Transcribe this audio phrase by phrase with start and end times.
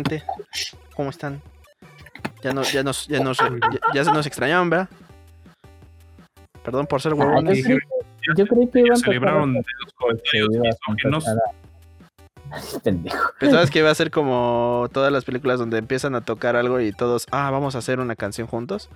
[0.00, 0.22] gente?
[0.94, 1.40] ¿Cómo están?
[2.42, 3.50] Ya, no, ya, nos, ya, nos, ya,
[3.94, 4.88] ya se nos extrañaban, ¿verdad?
[6.64, 7.64] Perdón por ser Ah, yo, huevones.
[7.64, 10.48] creí, que- yo creí que iban a Celebraron de los comentarios
[12.82, 13.30] Pendejo.
[13.38, 16.90] Pensabas que iba a ser como todas las películas donde empiezan a tocar algo y
[16.92, 18.90] todos, ah, vamos a hacer una canción juntos.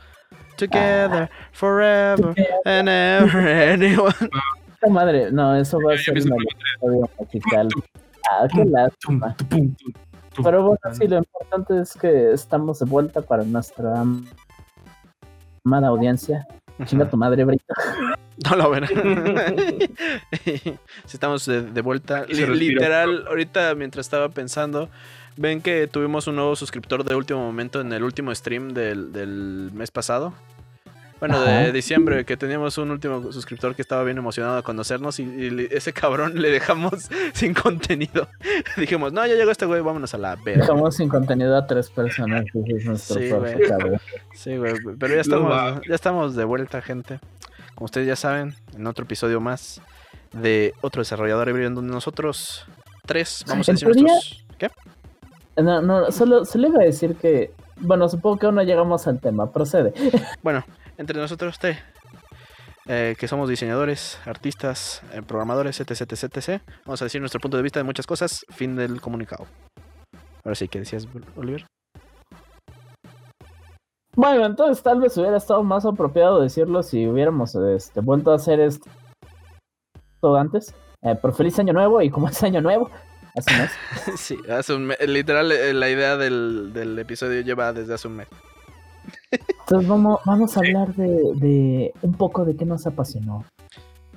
[0.57, 2.35] Together, forever,
[2.65, 4.13] and ever, anyone.
[4.19, 7.69] Puta madre, no, eso va a ser empieza un con episodio musical.
[8.31, 9.37] Ah, qué lástima.
[10.43, 14.05] Pero bueno, sí, lo importante es que estamos de vuelta para nuestra
[15.65, 16.47] amada audiencia.
[16.85, 17.75] Chinga tu madre, Brito.
[18.51, 18.85] No lo ven.
[20.45, 20.73] si
[21.15, 22.25] estamos de, de vuelta.
[22.27, 24.89] Literal, ahorita mientras estaba pensando,
[25.37, 29.71] ven que tuvimos un nuevo suscriptor de último momento en el último stream del, del
[29.73, 30.35] mes pasado.
[31.21, 35.69] Bueno, de diciembre, que teníamos un último suscriptor que estaba bien emocionado de conocernos y,
[35.71, 38.29] ese cabrón le dejamos sin contenido.
[38.77, 40.63] Dijimos, no, ya llegó este güey, vámonos a la verga.
[40.63, 42.45] Dejamos sin contenido a tres personas.
[42.53, 43.69] ese es nuestro Sí, güey.
[43.69, 44.01] cabrón.
[44.35, 47.21] Sí, güey, pero ya estamos, ya estamos de vuelta, gente.
[47.75, 49.81] Como ustedes ya saben, en otro episodio más
[50.33, 52.67] de otro desarrollador híbrido en donde nosotros
[53.07, 54.45] tres vamos a decir teoría- nuestros...
[54.59, 54.71] ¿Qué?
[55.57, 57.53] No, no, solo, solo iba a decir que.
[57.77, 59.51] Bueno, supongo que aún no llegamos al tema.
[59.53, 59.93] Procede.
[60.43, 60.65] Bueno,
[60.99, 61.79] entre nosotros tres,
[62.87, 67.57] eh, que somos diseñadores, artistas, eh, programadores, etc, etc, etc, vamos a decir nuestro punto
[67.57, 68.45] de vista de muchas cosas.
[68.51, 69.47] Fin del comunicado.
[70.45, 71.67] Ahora sí, ¿qué decías, Oliver?
[74.17, 78.61] Bueno, entonces tal vez hubiera estado más apropiado decirlo si hubiéramos este, vuelto a hacer
[78.61, 78.87] esto
[80.37, 80.75] antes.
[81.03, 82.91] Eh, por feliz año nuevo y como es año nuevo,
[83.35, 83.73] así no es.
[84.21, 88.17] sí, hace un mes, literal, eh, la idea del, del episodio lleva desde hace un
[88.17, 88.29] mes.
[89.31, 91.07] Entonces vamos, vamos a hablar de,
[91.37, 93.45] de un poco de qué nos apasionó.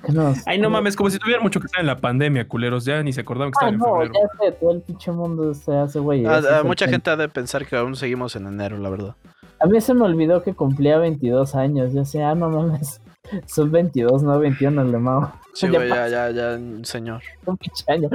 [0.04, 2.84] ¿Qué nos- Ay, no mames, como si tuvieran mucho que estar en la pandemia, culeros.
[2.84, 4.12] Ya ni se acordaban que Ah, estaban en no, febrero.
[4.14, 6.24] ya sé, todo el pinche mundo se hace güey.
[6.26, 9.16] Ah, ah, mucha gente ha de pensar que aún seguimos en enero, la verdad.
[9.60, 11.92] A mí se me olvidó que cumplía 22 años.
[11.92, 13.00] Ya sé, ah, no mames.
[13.46, 15.32] Son 22, no 21, le mamo.
[15.52, 17.22] Sí, Ya güey, ya, ya, ya, señor.
[17.44, 18.08] Un pinche año.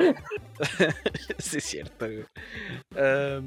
[1.38, 2.24] sí, es cierto, güey.
[2.96, 3.44] Em,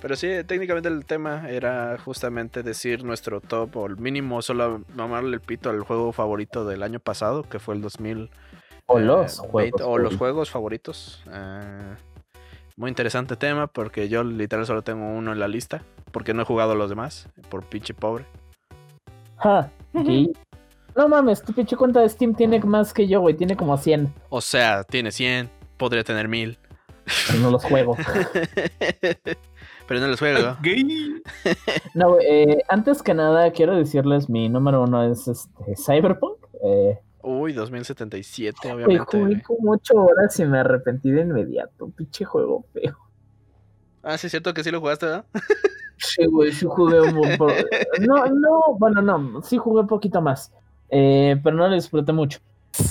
[0.00, 5.34] pero sí, técnicamente el tema era justamente decir nuestro top o el mínimo, solo mamarle
[5.34, 8.30] el pito al juego favorito del año pasado, que fue el 2000.
[8.86, 9.82] O eh, los 20, juegos.
[9.84, 11.24] o los juegos favoritos.
[11.32, 11.94] Eh,
[12.76, 16.44] muy interesante tema, porque yo literal solo tengo uno en la lista, porque no he
[16.44, 18.26] jugado a los demás, por pinche pobre.
[19.36, 20.30] Ja, gay.
[20.94, 23.34] No mames, tu pinche cuenta de Steam tiene más que yo, güey.
[23.34, 24.12] Tiene como 100.
[24.30, 26.58] O sea, tiene 100, podría tener 1000.
[27.26, 27.96] Pero no los juego.
[29.88, 30.56] Pero no los juego.
[30.62, 31.22] Gay.
[31.94, 36.38] No, güey, eh, antes que nada, quiero decirles: mi número uno es este, Cyberpunk.
[36.64, 39.04] Eh, Uy, 2077, güey, obviamente.
[39.18, 41.88] jugué como 8 horas y me arrepentí de inmediato.
[41.90, 42.96] Pinche juego feo.
[44.02, 45.24] Ah, sí, es cierto que sí lo jugaste, ¿verdad?
[45.98, 47.48] Sí, güey, sí jugué un buen po-
[48.00, 50.52] No, no, bueno, no, sí jugué un poquito más.
[50.90, 52.38] Eh, pero no lo disfruté mucho.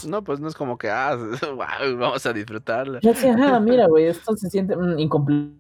[0.07, 1.15] No, pues no es como que, ah,
[1.55, 2.99] wow, vamos a disfrutarla.
[3.03, 5.53] Decía, ah, mira, güey, esto se siente mm, incompleto,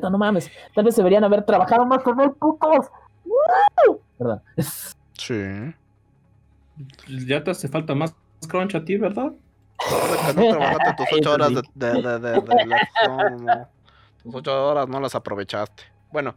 [0.00, 0.50] no mames.
[0.74, 2.86] Tal vez deberían haber trabajado más con él, putos.
[3.24, 4.00] ¡Woo!
[4.18, 4.42] Perdón.
[5.18, 5.74] Sí.
[7.26, 8.14] Ya te hace falta más
[8.48, 9.32] crunch a ti, ¿verdad?
[10.36, 13.68] No trabajaste tus ocho horas de, de, de, de- de la- no, no, no.
[14.22, 15.84] Tus ocho horas no las aprovechaste.
[16.12, 16.34] Bueno.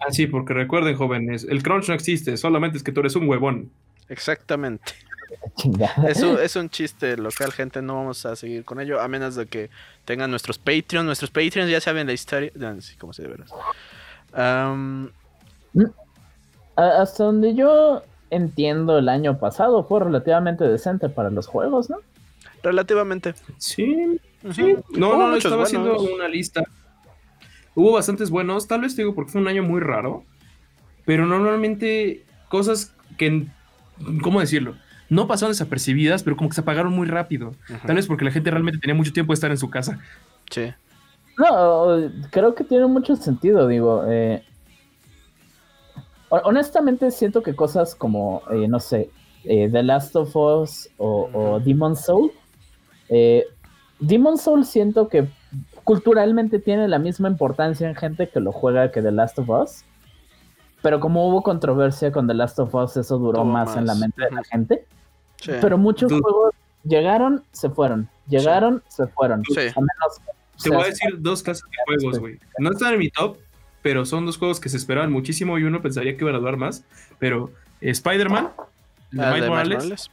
[0.00, 3.28] Ah, sí, porque recuerden, jóvenes, el crunch no existe, solamente es que tú eres un
[3.28, 3.70] huevón.
[4.08, 4.92] Exactamente.
[5.54, 6.08] Chingada.
[6.08, 7.82] Es un, es un chiste local, gente.
[7.82, 9.00] No vamos a seguir con ello.
[9.00, 9.70] A menos de que
[10.04, 11.04] tengan nuestros Patreons.
[11.06, 12.50] Nuestros Patreons ya saben la historia.
[12.54, 13.50] no, Sí, como se de veras.
[16.76, 21.98] Hasta donde yo entiendo, el año pasado fue relativamente decente para los juegos, ¿no?
[22.62, 23.34] relativamente.
[23.58, 24.18] Sí,
[24.52, 24.76] sí.
[24.90, 26.12] No, Hubo no, muchos estaba haciendo buenos.
[26.14, 26.64] una lista.
[27.76, 30.24] Hubo bastantes buenos, tal vez te digo porque fue un año muy raro,
[31.04, 33.46] pero normalmente cosas que,
[34.22, 34.74] ¿cómo decirlo?
[35.08, 37.54] No pasaron desapercibidas, pero como que se apagaron muy rápido.
[37.86, 39.98] Tal vez porque la gente realmente tenía mucho tiempo de estar en su casa.
[40.50, 40.72] Sí.
[41.38, 41.98] No,
[42.30, 44.04] creo que tiene mucho sentido, digo.
[44.08, 44.42] eh,
[46.28, 49.10] ho- honestamente siento que cosas como, eh, no sé,
[49.44, 51.60] eh, The Last of Us o, o.
[51.60, 52.32] Demon Soul,
[53.08, 53.44] eh,
[54.00, 55.28] Demon Soul siento que
[55.84, 59.84] culturalmente tiene la misma importancia en gente que lo juega que The Last of Us.
[60.86, 64.22] Pero como hubo controversia con The Last of Us, eso duró más, en la mente
[64.22, 64.84] de la gente.
[65.40, 65.50] Sí.
[65.60, 66.54] Pero muchos juegos
[66.84, 68.08] llegaron, se fueron.
[68.28, 69.42] Llegaron, se fueron.
[69.52, 69.58] Sí.
[69.58, 72.38] A menos- o Te voy a decir dos clases de juegos, güey.
[72.60, 73.36] No están en mi top,
[73.82, 76.56] pero son dos juegos que se esperaban muchísimo y uno pensaría que iban a durar
[76.56, 76.84] más.
[77.18, 77.50] Pero
[77.80, 78.50] eh, Spider-Man
[79.10, 80.10] ¿El de Ah, Miles Morales?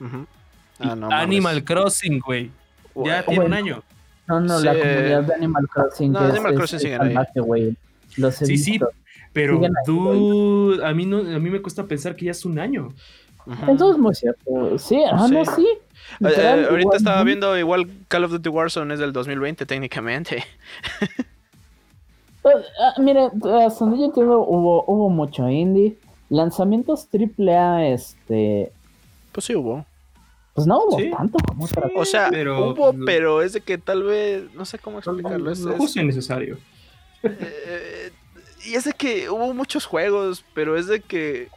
[0.80, 1.12] Ah, no.
[1.12, 2.50] Animal Crossing, güey.
[2.96, 3.84] Ya tiene un año.
[4.28, 4.80] No, no, la Sí.
[4.80, 6.12] comunidad de Animal Crossing.
[6.12, 7.78] No, que es- Animal es- Crossing es siguen ahí.
[8.18, 8.90] Los he Sí, sí, visto.
[9.34, 12.94] Pero, dude, a mí, no, a mí me cuesta pensar que ya es un año.
[13.46, 13.72] ujú.
[13.72, 14.78] Eso es muy cierto.
[14.80, 15.52] Sí, ah, no, Sí.
[15.58, 15.68] sí.
[15.68, 15.80] Eh,
[16.20, 17.26] Literal, eh, ahorita igual, estaba ¿no?
[17.26, 20.44] viendo igual Call of Duty Warzone es del 2020 técnicamente.
[22.46, 23.22] Ah, mire,
[23.66, 25.98] hasta donde yo entiendo, hubo, hubo mucho indie.
[26.30, 28.72] Lanzamientos AAA, este.
[29.32, 29.86] Pues sí hubo.
[30.54, 31.10] Pues no hubo Sí.
[31.10, 34.78] tanto como otra O sea, Pero- hubo, pero es de que tal vez, no sé
[34.78, 35.52] cómo explicarlo.
[35.52, 36.58] Es, Lo es- justo y necesario.
[37.24, 38.12] eh,
[38.66, 41.50] y es de que hubo muchos juegos, pero es de que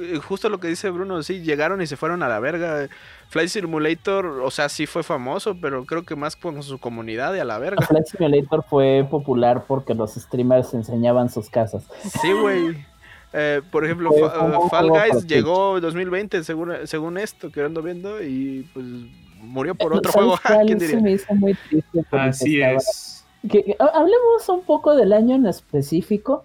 [0.00, 2.88] eh, justo lo que dice Bruno, sí, llegaron y se fueron a la verga.
[3.30, 7.38] Flight Simulator, o sea, sí fue famoso, pero creo que más con su comunidad y
[7.38, 7.86] a la verga.
[7.86, 11.84] Flight Simulator fue popular porque los streamers enseñaban sus casas.
[12.20, 12.84] Sí, güey.
[13.32, 17.80] Eh, por ejemplo, Fue un Fall Guys llegó en 2020, según, según esto que ando
[17.80, 18.84] viendo, y pues
[19.40, 20.40] murió por otro ¿Sabes juego.
[20.46, 21.00] cuál ¿Quién se diría?
[21.02, 23.21] me hizo muy triste Así estaba- es.
[23.48, 26.42] Que- hablemos un poco del año en específico.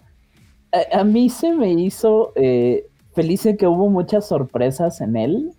[0.72, 5.52] A, a mí se me hizo eh, feliz en que hubo muchas sorpresas en él.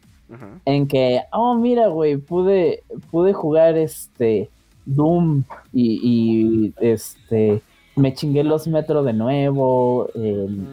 [0.67, 4.51] En que, oh, mira, güey, pude, pude jugar este
[4.85, 7.63] Doom y, y, este
[7.97, 10.09] me chingué los metros de nuevo.
[10.15, 10.67] el-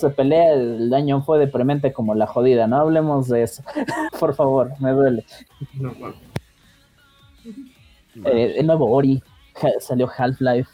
[0.00, 3.62] de pelea, el año fue deprimente como la jodida, no hablemos de eso.
[4.18, 5.24] Por favor, me duele.
[5.74, 6.14] No, bueno.
[8.24, 9.22] Eh, el nuevo Ori,
[9.80, 10.68] salió Half-Life.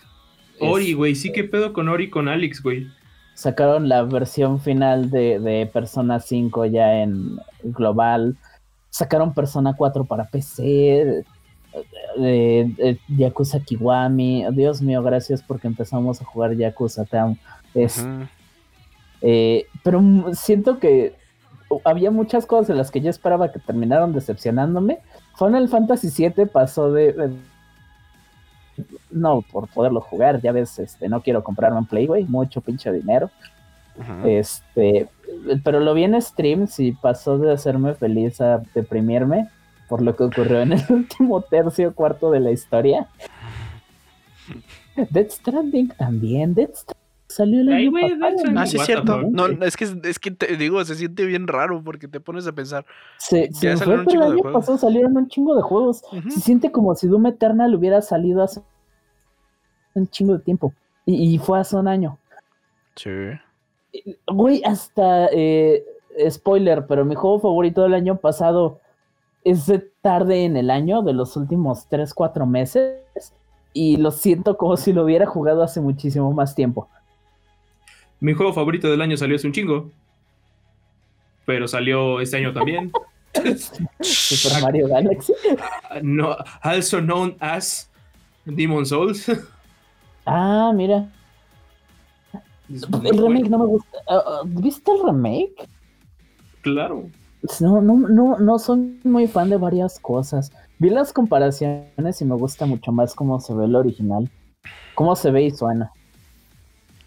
[0.60, 2.86] Ori, güey, sí que pedo con Ori con Alex, güey.
[3.34, 8.36] sacaron la versión final de, de Persona 5 ya en global.
[8.90, 11.24] Sacaron Persona 4 para PC.
[12.20, 14.44] eh, eh, Yakuza Kiwami.
[14.52, 17.04] Dios mío, gracias porque empezamos a jugar Yakuza.
[17.04, 17.36] te amo.
[17.74, 18.06] Es-
[19.22, 20.00] eh, pero
[20.34, 21.14] siento que
[21.84, 24.98] había muchas cosas de las que yo esperaba que terminaron decepcionándome.
[25.38, 27.32] Final Fantasy VII pasó de...
[29.14, 32.92] no, por poderlo jugar, ya ves, este, no quiero comprarme un Play, güey, mucho pinche
[32.92, 33.30] dinero.
[34.24, 35.08] Este,
[35.62, 39.48] pero lo vi en streams y pasó de hacerme feliz a deprimirme
[39.88, 43.06] por lo que ocurrió en el último tercio cuarto de la historia.
[45.10, 48.52] Death Stranding también, Death Stranding salió el año pasado.
[48.56, 49.22] Ah, sí, es cierto.
[49.22, 52.52] No, es que, es que te digo, se siente bien raro porque te pones a
[52.52, 52.84] pensar.
[53.18, 56.02] Se, fue, pero el año pasado salieron un chingo de juegos.
[56.28, 58.60] Se siente como si Doom Eternal hubiera salido hace
[59.94, 60.72] un chingo de tiempo.
[61.06, 62.18] Y, y fue hace un año.
[62.96, 63.10] Sí.
[64.26, 65.84] Güey, hasta eh,
[66.30, 68.80] spoiler, pero mi juego favorito del año pasado
[69.44, 72.96] es de tarde en el año, de los últimos 3, 4 meses.
[73.72, 76.88] Y lo siento como si lo hubiera jugado hace muchísimo más tiempo.
[78.20, 79.90] Mi juego favorito del año salió hace un chingo.
[81.44, 82.90] Pero salió este año también.
[84.00, 85.34] Super Mario Galaxy.
[86.02, 87.90] no, also known as
[88.44, 89.28] Demon Souls.
[90.26, 91.08] Ah, mira.
[92.68, 93.98] El remake no me gusta.
[94.08, 95.68] Ah, ah, ¿Viste el remake?
[96.62, 97.10] Claro.
[97.60, 100.50] No, no, no, no soy muy fan de varias cosas.
[100.78, 104.30] Vi las comparaciones y me gusta mucho más cómo se ve el original.
[104.94, 105.92] Cómo se ve y suena.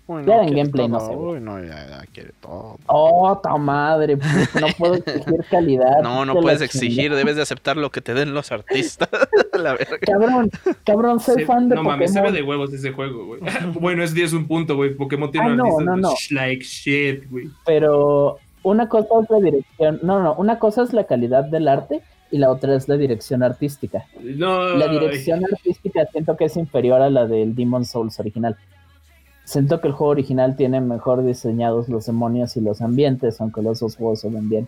[0.10, 1.10] Uy, Ya en gameplay no todo.
[1.10, 1.16] ve.
[1.38, 2.78] Uy, no, ya, ya quiere todo.
[2.88, 6.02] Oh, ta madre, pues, no puedo exigir calidad.
[6.02, 6.66] No, no puedes chingada.
[6.66, 9.10] exigir, debes de aceptar lo que te den los artistas.
[9.54, 9.98] La verga.
[10.02, 10.50] Cabrón,
[10.86, 12.34] cabrón, soy Se- fan de no mames, se Pokémon.
[12.34, 13.42] ve de huevos ese juego, güey.
[13.80, 14.96] bueno, es 10 un punto, güey.
[14.96, 16.14] Pokémon tiene Ah, no, artistas no, no.
[16.32, 17.50] like shit, güey.
[17.66, 20.00] Pero una cosa es la dirección.
[20.04, 23.42] No, no, una cosa es la calidad del arte y la otra es la dirección
[23.44, 24.06] artística.
[24.22, 28.56] No, La dirección artística siento que es inferior a la del Demon Souls original.
[29.48, 33.80] Siento que el juego original tiene mejor diseñados los demonios y los ambientes, aunque los
[33.80, 34.68] dos juegos se ven bien.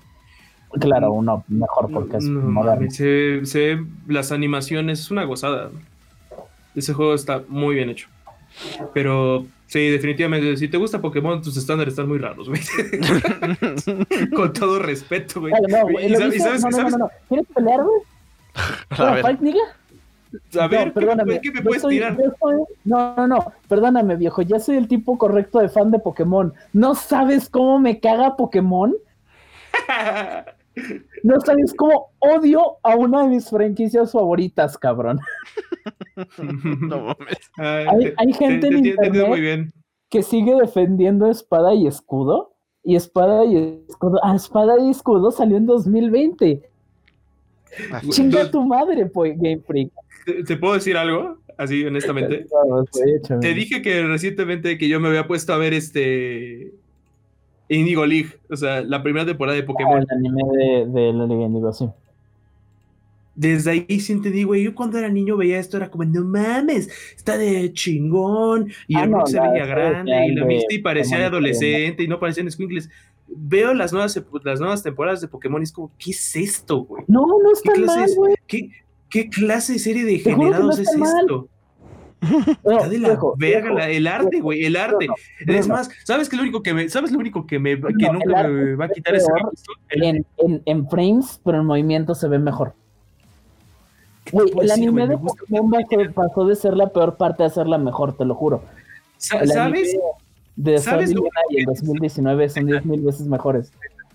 [0.79, 2.89] Claro, uno mejor porque es no, moderno.
[2.89, 5.69] se, se ve las animaciones, es una gozada.
[6.75, 8.07] Ese juego está muy bien hecho.
[8.93, 12.61] Pero sí, definitivamente, si te gusta Pokémon, tus estándares están muy raros, güey.
[14.35, 15.53] Con todo respeto, güey.
[15.67, 17.09] No, güey, Y no, no, sabes- no, no.
[17.27, 18.01] ¿Quieres pelear, güey?
[18.91, 19.59] A ¿Para ver, fight, nigga?
[20.59, 21.33] A ver, No, ¿qué, perdóname.
[21.33, 22.15] me- qué me puedes soy- tirar?
[22.39, 23.53] soy- No, no, no.
[23.67, 24.41] Perdóname, viejo.
[24.43, 26.53] Ya soy el tipo correcto de fan de Pokémon.
[26.73, 28.95] ¿No sabes cómo me caga Pokémon?
[31.23, 35.19] No sabes cómo odio a una de mis franquicias favoritas, cabrón.
[36.37, 37.51] no mames.
[37.57, 39.73] Ay, Hay- te- hay gente te- en te- te entiendo internet muy bien.
[40.09, 42.53] Que sigue defendiendo Espada y Escudo.
[42.83, 44.19] Y Espada y Escudo.
[44.23, 46.69] Ah, Espada y Escudo salió en 2020.
[47.91, 49.91] Ah, Chinga tu madre, pues, Game Freak.
[50.37, 51.37] ¿Te, te puedo decir algo?
[51.57, 52.45] Así, honestamente.
[53.41, 56.71] Te dije que recientemente que yo me había puesto a ver este.
[57.71, 59.99] Indigo League, o sea, la primera temporada de Ah, Pokémon.
[59.99, 61.85] el anime de, de la Liga Indigo, sí.
[63.35, 64.63] Desde ahí sí entendí, güey.
[64.63, 68.71] Yo cuando era niño veía esto, era como, no mames, está de chingón.
[68.87, 72.19] Y Ah, el no, se veía grande, y la de Misty parecía adolescente, y no
[72.19, 72.89] parecían squinkles.
[73.27, 77.03] Veo las nuevas, las nuevas temporadas de Pokémon y es como, ¿qué es esto, güey?
[77.07, 78.33] No, no ¿Qué está mal, clase, güey.
[78.33, 78.71] es, ¿qué,
[79.09, 81.19] ¿Qué clase de serie de que no degenerados es mal.
[81.21, 81.47] esto?
[82.65, 85.07] No, Está de la viejo, verga, viejo, la- el arte, güey, el arte.
[85.47, 88.09] Es más, ¿sabes qué es lo único que me, ¿sabes lo único que me, que
[88.11, 89.71] nunca me va a es quitar gusto?
[89.87, 92.73] El- en, en, en frames, pero en movimiento se ve mejor.
[94.31, 95.71] Güey, el anime de Pokémon
[96.13, 98.63] pasó, de ser la peor parte a ser la mejor, te lo juro.
[99.17, 99.97] Sa- El ¿Sabes?
[100.57, 101.23] de ¿Sabes lo
[101.55, 103.71] el 2019 son 10 mil veces mejores.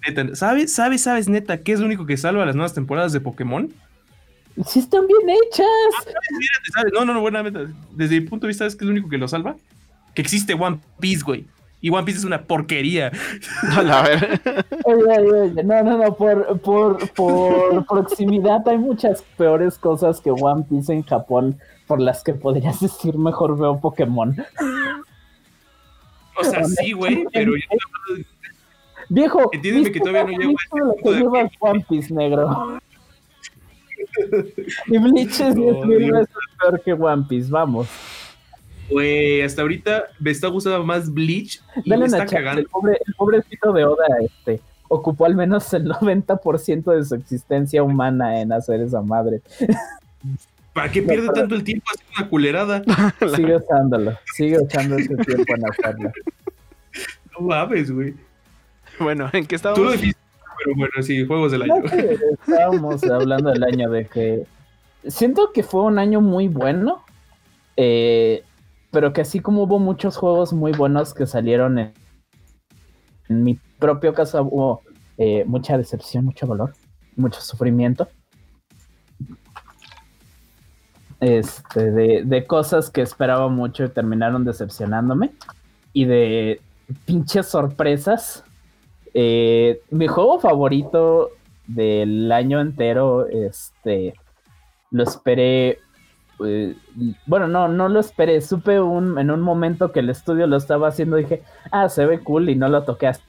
[0.07, 3.21] Neta, ¿Sabes, sabes, sabes, neta, qué es lo único que salva las nuevas temporadas de
[3.21, 3.73] Pokémon?
[4.67, 5.67] Sí están bien hechas.
[6.75, 6.93] ¿sabes?
[6.93, 7.67] No, no, no, buena neta.
[7.93, 9.57] Desde mi punto de vista, ¿sabes qué es lo único que lo salva?
[10.15, 11.45] Que existe One Piece, güey.
[11.81, 13.11] Y One Piece es una porquería.
[13.77, 14.41] A la ver.
[14.85, 20.31] Oye, oye, oye, no, no, no, por, por, por proximidad hay muchas peores cosas que
[20.31, 24.35] One Piece en Japón por las que podrías decir mejor veo Pokémon.
[26.37, 27.63] O sea, sí, güey, pero yo-
[29.11, 32.81] Viejo, Entiéndeme que ¿viste todavía no llego a punto que de One Piece, negro.
[34.87, 36.13] Y Bleach es 10 No, mil Dios.
[36.21, 37.89] veces peor que One Piece, vamos.
[38.91, 42.61] güey, hasta ahorita me está gustando más Bleach y Dale me una está chance, cagando.
[42.61, 47.83] El, pobre, el pobrecito de Oda este, ocupó al menos el 90% de su existencia
[47.83, 49.41] humana en hacer esa madre.
[50.73, 52.83] ¿Para qué pierde tanto el tiempo haciendo una culerada?
[53.37, 56.13] Sigue usándolo, sigue usando ese tiempo en hacerlo.
[57.39, 58.15] No mames, güey.
[58.99, 59.93] Bueno, ¿en qué Tú lo estábamos?
[60.01, 60.21] dijiste,
[60.65, 61.83] pero bueno, sí, juegos del año.
[62.47, 64.47] Estábamos hablando del año de que
[65.07, 67.05] siento que fue un año muy bueno,
[67.77, 68.43] eh,
[68.91, 71.93] pero que así como hubo muchos juegos muy buenos que salieron en,
[73.29, 74.83] en mi propio caso hubo
[75.19, 76.73] eh, mucha decepción, mucho dolor,
[77.17, 78.09] mucho sufrimiento.
[81.21, 85.33] Este, de, de cosas que esperaba mucho y terminaron decepcionándome.
[85.93, 86.61] Y de
[87.05, 88.45] pinches sorpresas.
[89.15, 91.31] Eh, mi juego favorito
[91.67, 94.15] del año entero, este,
[94.91, 95.79] lo esperé.
[96.45, 96.75] eh,
[97.27, 98.41] bueno, no, no lo esperé.
[98.41, 101.17] Supe un, en un momento que el estudio lo estaba haciendo.
[101.17, 103.25] Dije, ah, se ve cool y no lo toqué hasta,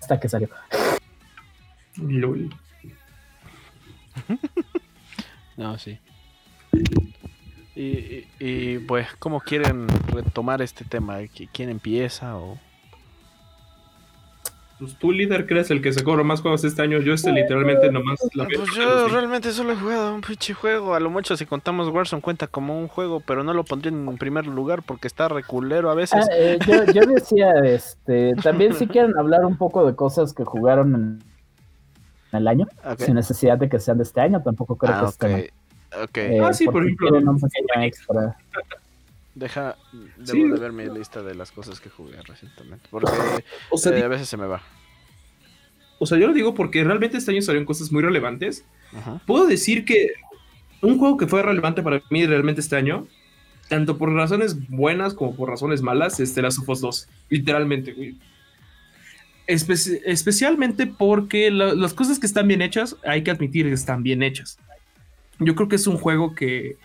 [0.00, 0.48] hasta que salió.
[1.96, 2.50] Lol.
[5.56, 5.98] No, sí.
[7.76, 11.18] Y, y, y, pues, ¿cómo quieren retomar este tema?
[11.20, 12.36] ¿Qui- ¿Quién empieza?
[12.36, 12.58] O...
[14.78, 16.98] Pues tú, líder, crees el que se cobra más juegos este año.
[16.98, 20.94] Yo este literalmente nomás la Pues yo realmente solo he jugado un pinche juego.
[20.94, 24.18] A lo mucho si contamos Warzone cuenta como un juego, pero no lo pondría en
[24.18, 26.26] primer lugar porque está reculero a veces.
[26.28, 30.44] Ah, eh, yo, yo decía, este, también si quieren hablar un poco de cosas que
[30.44, 31.02] jugaron en,
[32.32, 32.66] en el año,
[32.98, 35.10] sin necesidad de que sean de este año, tampoco creo Ah, que ok.
[35.12, 36.02] esté mal.
[36.04, 36.16] Ok.
[36.18, 37.08] Eh, Ah, sí, por porque ejemplo.
[37.10, 38.36] quieren un pequeño extra.
[39.34, 39.76] Deja,
[40.16, 40.48] debo Sí.
[40.48, 42.86] de ver mi lista de las cosas que jugué recientemente.
[42.90, 43.10] Porque
[43.70, 44.62] O sea, eh, a veces se me va.
[45.98, 48.64] o sea, yo lo digo porque realmente este año salieron cosas muy relevantes.
[48.92, 49.20] Ajá.
[49.26, 50.12] Puedo decir que
[50.82, 53.08] un juego que fue relevante para mí realmente este año,
[53.68, 57.08] tanto por razones buenas como por razones malas, es The Last of Us 2.
[57.30, 58.16] Literalmente, güey.
[59.46, 64.02] Espe- especialmente porque la- las cosas que están bien hechas, hay que admitir que están
[64.02, 64.58] bien hechas.
[65.38, 66.76] Yo creo que es un juego que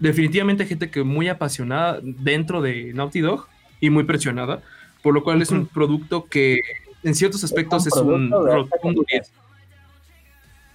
[0.00, 3.46] definitivamente gente que muy apasionada dentro de Naughty Dog
[3.80, 4.62] y muy presionada,
[5.02, 6.58] por lo cual es un producto que
[7.02, 9.26] en ciertos aspectos es un de alta rotundo calidad.
[9.28, 9.32] 10.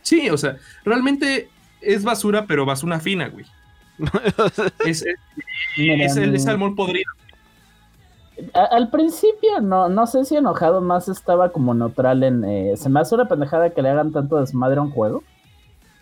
[0.02, 1.50] Sí, o sea, realmente
[1.82, 3.46] es basura, pero basura fina, güey.
[4.86, 5.16] Es, es,
[5.78, 7.12] es el es salmón podrido.
[8.54, 12.44] a- al principio, no, no sé si enojado, más estaba como neutral en...
[12.44, 15.24] eh, se me hace una pendejada que le hagan tanto desmadre a un juego.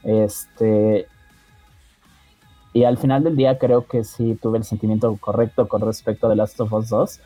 [0.03, 1.07] Este...
[2.73, 6.35] Y al final del día creo que sí tuve el sentimiento correcto con respecto de
[6.35, 7.19] Last of Us 2.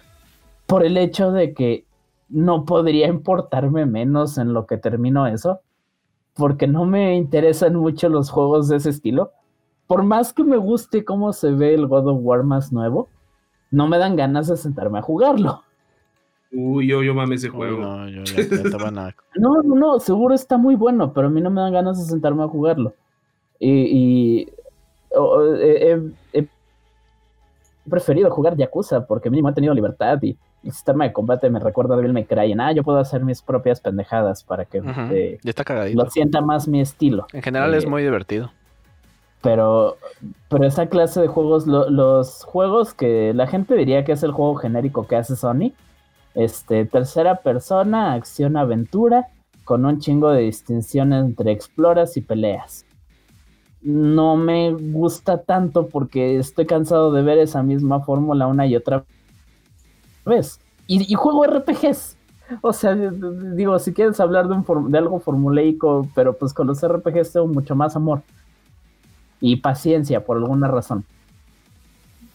[0.66, 1.86] Por el hecho de que
[2.30, 5.62] no podría importarme menos en lo que termino eso.
[6.36, 9.32] Porque no me interesan mucho los juegos de ese estilo.
[9.88, 13.08] Por más que me guste cómo se ve el God of War más nuevo,
[13.72, 15.63] no me dan ganas de sentarme a jugarlo.
[16.51, 17.82] Uy, yo, yo mames ese Uy, juego.
[17.82, 19.13] no, yo ya, ya.
[19.36, 22.06] No, no, no, seguro está muy bueno, pero a mí no me dan ganas de
[22.06, 22.94] sentarme a jugarlo.
[23.60, 24.50] Y, y-
[25.17, 26.00] o- o- he,
[26.33, 26.47] he-
[27.89, 31.93] preferido jugar Yakuza porque mínimo he tenido libertad y el sistema de combate me recuerda
[31.93, 32.51] a Devil May Cry.
[32.51, 36.03] En, ah, yo puedo hacer mis propias pendejadas para que Ujú, eh, Ya está cagadito.
[36.03, 37.27] lo sienta más mi estilo.
[37.31, 38.51] En general es eh, muy divertido.
[39.41, 39.97] Pero,
[40.50, 44.31] pero esa clase de juegos, lo- los juegos que la gente diría que es el
[44.31, 45.71] juego genérico que hace Sony,
[46.36, 49.27] Este, tercera persona, acción aventura,
[49.63, 52.86] con un chingo de distinción entre exploras y peleas.
[53.81, 59.05] No me gusta tanto porque estoy cansado de ver esa misma fórmula una y otra
[60.25, 60.60] vez.
[60.88, 62.17] Y, y juego RPGs.
[62.62, 66.81] O sea, digo, si quieres hablar de, un de algo formuleico, pero pues con los
[66.86, 68.22] RPGs tengo mucho más amor.
[69.41, 71.03] Y paciencia, por alguna razón.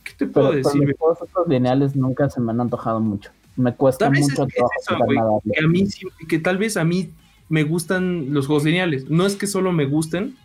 [0.04, 0.94] ¿Qué te puedo decir?
[0.98, 3.30] los juegos lineales nunca se me han antojado mucho.
[3.56, 5.42] Me cuesta mucho trabajo.
[5.50, 5.86] que, a mí,
[6.28, 7.10] que tal vez a mí
[7.48, 9.10] me gustan los juegos lineales.
[9.10, 10.36] No es que solo me gusten,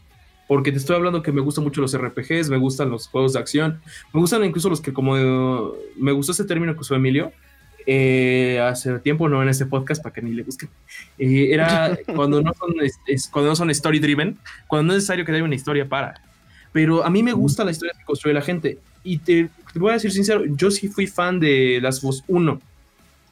[0.48, 3.40] porque te estoy hablando que me gustan mucho los RPGs, me gustan los juegos de
[3.40, 3.82] acción,
[4.14, 7.32] me gustan incluso los que como me gustó ese término que usó Emilio,
[7.90, 10.70] eh, hace tiempo, no en este podcast, para que ni le busquen,
[11.18, 12.76] eh, era cuando no, son,
[13.32, 14.38] cuando no son story driven,
[14.68, 16.22] cuando no es necesario que haya una historia para.
[16.74, 18.78] Pero a mí me gusta la historia que construye la gente.
[19.04, 22.62] Y te, voy a decir sincero, yo sí fui fan de Last of Us 1.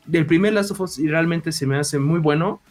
[0.05, 2.61] Del primer Last of Us y realmente se me hace muy bueno.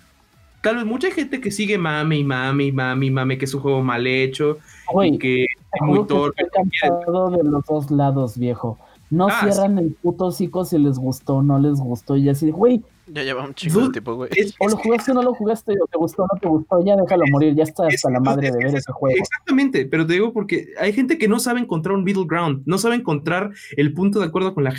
[0.65, 3.53] Tal vez mucha gente que sigue mame y mame y mame y mame, que es
[3.53, 4.57] un juego mal hecho
[5.05, 6.43] y que es muy torpe.
[6.43, 8.79] de los dos lados, viejo.
[9.11, 12.17] No ah, cierran el puto hocico si les gustó o no les gustó.
[12.17, 12.83] Y así, güey.
[13.07, 14.31] Ya lleva un chingo de tiempo, güey.
[14.59, 16.97] O lo jugaste o no lo jugaste, o te gustó o no te gustó, ya
[16.97, 19.19] déjalo morir, ya está hasta la madre de ver ese juego.
[19.19, 22.79] Exactamente, pero te digo porque hay gente que no sabe encontrar un middle ground, no
[22.79, 24.75] sabe encontrar el punto de acuerdo con, la,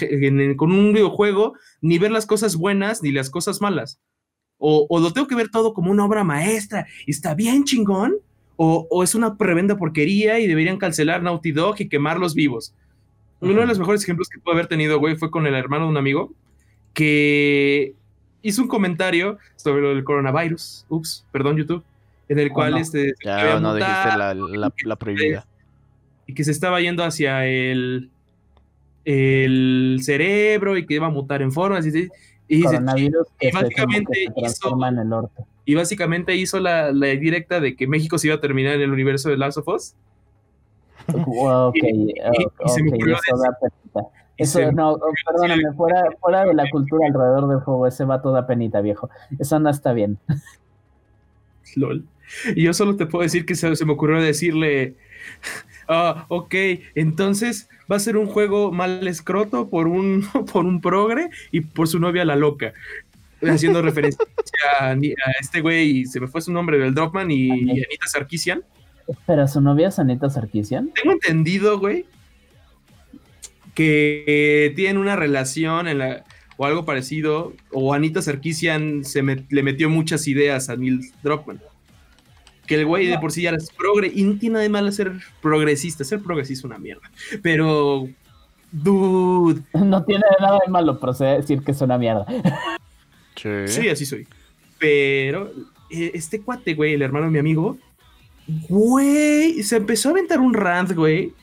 [0.58, 4.00] con un videojuego, ni ver las cosas buenas ni las cosas malas.
[4.68, 8.16] O, o lo tengo que ver todo como una obra maestra y está bien chingón,
[8.56, 12.74] o, o es una prevenda porquería y deberían cancelar Naughty Dog y quemarlos vivos.
[13.42, 15.92] Uno de los mejores ejemplos que pude haber tenido, güey, fue con el hermano de
[15.92, 16.34] un amigo
[16.94, 17.94] que
[18.42, 20.86] hizo un comentario sobre el coronavirus.
[20.90, 21.84] Ups, perdón, YouTube.
[22.28, 23.14] En el cual este.
[23.24, 24.18] Ya no dijiste
[24.86, 25.46] la, prohibida.
[26.26, 28.10] Y que se estaba yendo hacia el.
[29.04, 31.86] El cerebro y que iba a mutar en formas.
[31.86, 32.10] Y,
[32.48, 34.80] y, básicamente hizo.
[35.66, 38.92] Y básicamente hizo la, la directa de que México se iba a terminar en el
[38.92, 39.96] universo de Last of Us
[41.08, 41.76] Ok,
[42.66, 44.10] eso da penita.
[44.38, 48.82] Eso, no, perdóname, fuera, fuera de la cultura alrededor del juego, ese va toda penita,
[48.82, 49.10] viejo.
[49.40, 50.18] Eso no está bien.
[51.76, 52.06] LOL.
[52.56, 54.96] Y yo solo te puedo decir que se, me ocurrió decirle,
[55.88, 56.54] ah, ok,
[56.96, 61.88] entonces va a ser un juego mal escroto por un, por un progre y por
[61.88, 62.74] su novia la loca.
[63.42, 64.26] Haciendo referencia
[64.80, 64.96] a,
[65.40, 68.64] este güey, se me fue su nombre, del Dropman y, y Anita Sarkisian.
[69.08, 70.90] Espera, ¿su novia es Anita Sarkisian?
[70.94, 72.06] Tengo entendido, güey,
[73.76, 76.24] que tienen una relación en la,
[76.58, 81.62] o algo parecido, o Anita Sarkisian se le metió muchas ideas a Neil Druckmann.
[82.68, 84.92] Que el güey de por sí ya es progre, y no tiene nada de malo
[84.92, 87.10] ser progresista, ser progresista es una mierda.
[87.42, 88.08] Pero,
[88.72, 89.62] dude.
[89.74, 92.26] No tiene nada de malo, pero se decir que es una mierda.
[93.36, 94.28] Sí, así soy.
[94.80, 95.52] Pero
[95.92, 97.78] eh, este cuate, güey, el hermano de mi amigo,
[98.48, 101.34] Güey, se empezó a aventar un rant, güey.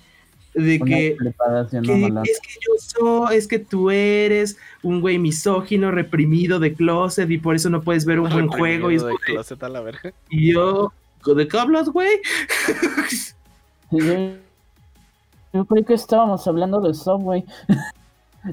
[0.55, 6.75] De que, es que yo soy, es que tú eres un güey misógino, reprimido de
[6.75, 8.91] closet y por eso no puedes ver un buen juego.
[8.91, 10.13] Y, de closet a la verga.
[10.29, 10.93] y yo,
[11.25, 12.21] ¿de qué hablas, güey?
[13.91, 17.45] yo, creo que estábamos hablando de Subway.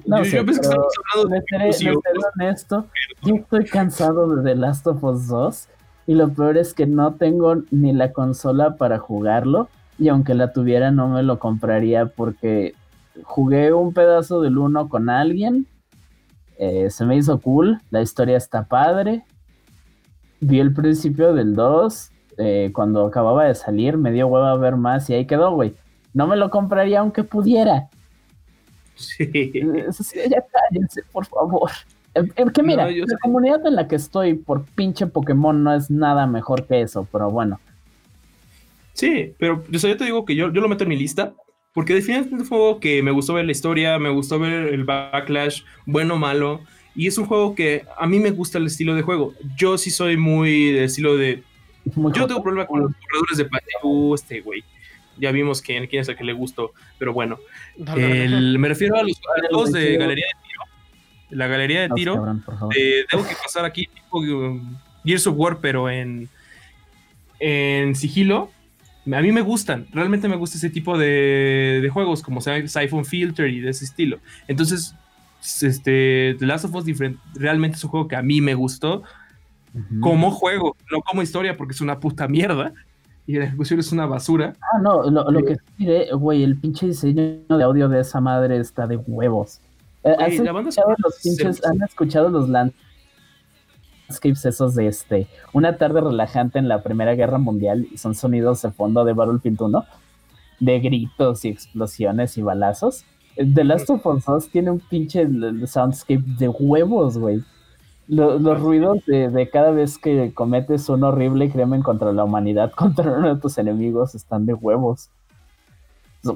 [0.06, 1.96] No, yo, sé, pensé que estábamos hablando de seré,
[2.36, 2.86] honesto,
[3.24, 5.68] yo estoy cansado de The Last of Us 2
[6.10, 9.70] y lo peor es que no tengo ni la consola para jugarlo.
[10.00, 12.74] Y aunque la tuviera, no me lo compraría porque
[13.22, 15.68] jugué un pedazo del 1 con alguien.
[16.58, 17.80] Eh, se me hizo cool.
[17.92, 19.24] La historia está padre.
[20.40, 22.12] Vi el principio del 2.
[22.40, 25.74] Eh, cuando acababa de salir, me dio hueva a ver más y ahí quedó, güey.
[26.14, 27.90] No me lo compraría aunque pudiera.
[28.96, 29.52] Sí.
[29.54, 31.70] Ya cállense, por favor.
[32.14, 36.66] Que mira, la comunidad en la que estoy por pinche Pokémon no es nada mejor
[36.66, 37.60] que eso, pero bueno.
[38.94, 41.34] Sí, pero yo, te digo que yo, yo lo meto en mi lista,
[41.74, 44.84] porque definitivamente es un juego que me gustó ver la historia, me gustó ver el
[44.84, 46.62] backlash, bueno o malo,
[46.96, 49.34] y es un juego que a mí me gusta el estilo de juego.
[49.56, 51.44] Yo sí soy muy del estilo de...
[51.96, 54.64] yo tengo problema con los corredores de patio, este güey.
[55.18, 57.40] Ya vimos quién, quién es el que le gustó, pero bueno.
[57.78, 60.26] me refiero a los juegos de Galería
[61.30, 62.42] de la galería de tiro.
[62.76, 66.28] Eh, tengo que pasar aquí tipo um, Gears of War, pero en,
[67.40, 68.52] en sigilo.
[69.12, 73.60] A mí me gustan, realmente me gusta ese tipo de, juegos, como Siphon Filter y
[73.60, 74.20] de ese estilo.
[74.48, 74.94] Entonces,
[75.62, 76.86] este, The Last of Us
[77.34, 79.02] realmente es un juego que a mí me gustó
[80.02, 82.74] como juego, no como historia, porque es una puta mierda
[83.28, 84.54] y la ejecución es una basura.
[84.62, 88.58] Ah, no, lo, lo que diré, güey, el pinche diseño de audio de esa madre
[88.58, 89.60] está de huevos.
[90.04, 94.88] Eh, Oye, ¿has la banda escuchado los se- pinches- ¿Han escuchado los landscapes esos de
[94.88, 95.28] este?
[95.54, 99.62] Una tarde relajante en la Primera Guerra Mundial y son sonidos de fondo de Battlefield
[99.62, 99.86] 1,
[100.60, 103.06] de gritos y explosiones y balazos.
[103.36, 105.28] The Last of Us 2 tiene un pinche
[105.68, 107.44] soundscape de huevos, güey.
[108.10, 112.72] Lo- los ruidos de, de cada vez que cometes un horrible crimen contra la humanidad,
[112.76, 115.10] contra uno de tus enemigos, están de huevos.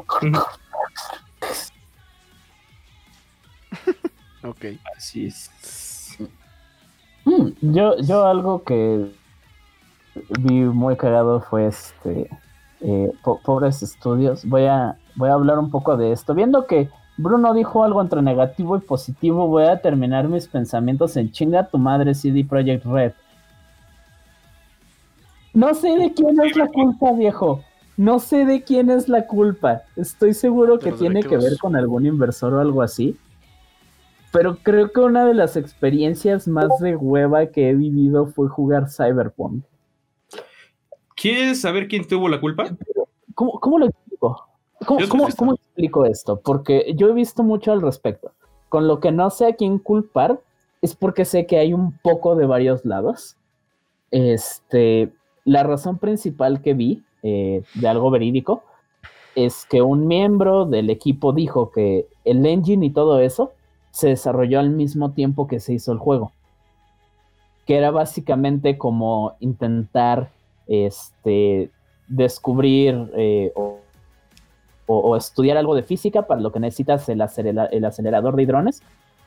[4.45, 4.65] Ok.
[4.97, 6.17] Así es.
[7.25, 9.09] Mm, Yo, yo algo que
[10.41, 12.29] vi muy cagado fue este
[12.81, 14.43] eh, po- pobres estudios.
[14.45, 16.33] Voy a, voy a hablar un poco de esto.
[16.33, 21.31] Viendo que Bruno dijo algo entre negativo y positivo, voy a terminar mis pensamientos en
[21.31, 23.13] chinga tu madre CD Projekt Red.
[25.53, 27.63] No sé de quién es la culpa, viejo.
[27.95, 29.83] No sé de quién es la culpa.
[29.95, 33.15] Estoy seguro que tiene que ver con algún inversor o algo así.
[34.31, 38.89] Pero creo que una de las experiencias más de hueva que he vivido fue jugar
[38.89, 39.63] Cyberpunk.
[41.15, 42.75] ¿Quieres saber quién tuvo la culpa?
[43.35, 44.52] ¿Cómo, cómo lo explico?
[44.85, 46.39] ¿Cómo, cómo- cómo explico esto?
[46.39, 48.31] Porque yo he visto mucho al respecto.
[48.69, 50.39] Con lo que no sé a quién culpar
[50.81, 53.35] es porque sé que hay un poco de varios lados.
[54.11, 55.11] Este,
[55.45, 58.63] la razón principal que vi eh, de algo verídico
[59.35, 63.53] es que un miembro del equipo dijo que el engine y todo eso
[63.91, 66.31] se desarrolló al mismo tiempo que se hizo el juego.
[67.65, 70.29] Que era básicamente como intentar
[70.67, 71.71] este,
[72.07, 73.72] descubrir eh, o,
[74.93, 78.43] o- o estudiar algo de física para lo que necesitas el, acelera- el acelerador de
[78.43, 78.81] hidrones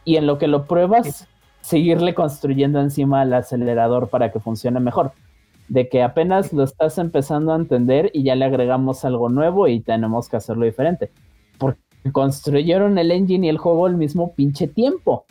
[0.04, 1.26] y en lo que lo pruebas,
[1.60, 5.12] seguirle construyendo encima al acelerador para que funcione mejor.
[5.68, 9.80] De que apenas lo estás empezando a entender y ya le agregamos algo nuevo y
[9.80, 11.10] tenemos que hacerlo diferente.
[11.58, 11.80] Porque
[12.12, 15.24] construyeron el engine y el juego al mismo pinche tiempo.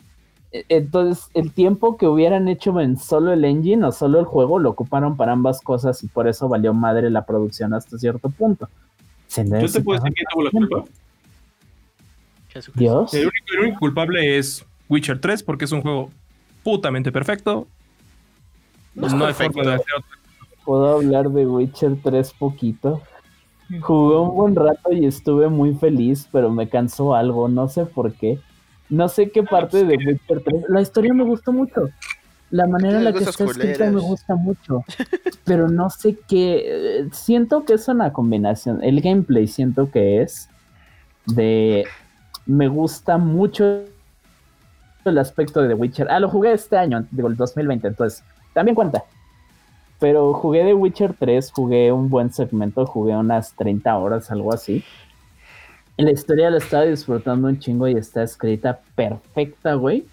[0.52, 4.58] E- Entonces, el tiempo que hubieran hecho en solo el engine o solo el juego
[4.58, 8.68] lo ocuparon para ambas cosas y por eso valió madre la producción hasta cierto punto.
[9.36, 10.84] Yo te puedo decir quién tuvo la culpa.
[12.74, 13.12] Dios.
[13.12, 16.10] El único, el único culpable es Witcher 3 porque es un juego
[16.62, 17.66] putamente perfecto.
[18.94, 19.52] No es hay perfecto.
[19.52, 20.18] forma de hacer otro.
[20.64, 23.02] Puedo hablar de Witcher 3 poquito.
[23.80, 28.14] Jugué un buen rato y estuve muy feliz, pero me cansó algo, no sé por
[28.14, 28.38] qué.
[28.88, 30.64] No sé qué parte de Witcher 3.
[30.68, 31.90] La historia me gustó mucho.
[32.50, 34.84] La manera en la que está escrita me gusta mucho.
[35.44, 36.62] Pero no sé qué.
[37.00, 38.82] eh, Siento que es una combinación.
[38.84, 40.48] El gameplay siento que es
[41.26, 41.86] de.
[42.46, 43.82] Me gusta mucho
[45.04, 46.08] el aspecto de The Witcher.
[46.10, 48.22] Ah, lo jugué este año, digo, el 2020, entonces
[48.54, 49.02] también cuenta.
[49.98, 54.84] Pero jugué The Witcher 3, jugué un buen segmento, jugué unas 30 horas, algo así.
[55.96, 60.06] La historia la estaba disfrutando un chingo y está escrita perfecta, güey.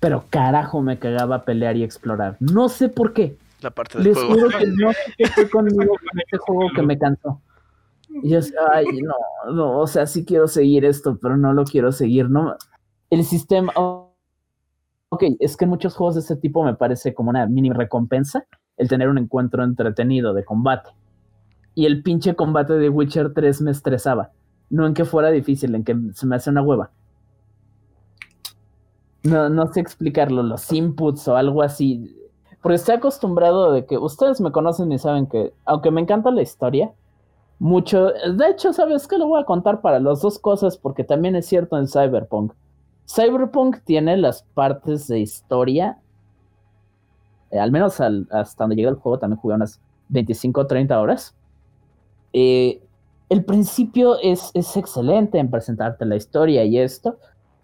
[0.00, 2.36] Pero carajo, me cagaba pelear y explorar.
[2.40, 3.36] No sé por qué.
[3.60, 4.34] La parte del Les juego.
[4.34, 7.40] juro que no sé qué fue conmigo con este juego que me cansó.
[8.22, 8.38] Y yo,
[8.72, 12.56] ay, no, no, o sea, sí quiero seguir esto, pero no lo quiero seguir, ¿no?
[13.10, 14.14] El sistema, oh,
[15.10, 18.46] ok, es que en muchos juegos de este tipo me parece como una mini recompensa
[18.76, 20.90] el tener un encuentro entretenido de combate.
[21.74, 24.30] Y el pinche combate de Witcher 3 me estresaba.
[24.70, 26.90] No en que fuera difícil, en que se me hace una hueva.
[29.28, 32.14] No, no sé explicarlo, los inputs o algo así.
[32.62, 36.42] Porque estoy acostumbrado de que ustedes me conocen y saben que, aunque me encanta la
[36.42, 36.92] historia,
[37.58, 38.10] mucho.
[38.12, 39.18] De hecho, ¿sabes qué?
[39.18, 42.52] Lo voy a contar para las dos cosas, porque también es cierto en Cyberpunk.
[43.06, 45.98] Cyberpunk tiene las partes de historia,
[47.50, 51.00] eh, al menos al- hasta donde llega el juego, también jugué unas 25 o 30
[51.00, 51.34] horas.
[52.32, 52.80] Eh,
[53.28, 57.18] el principio es, es excelente en presentarte la historia y esto.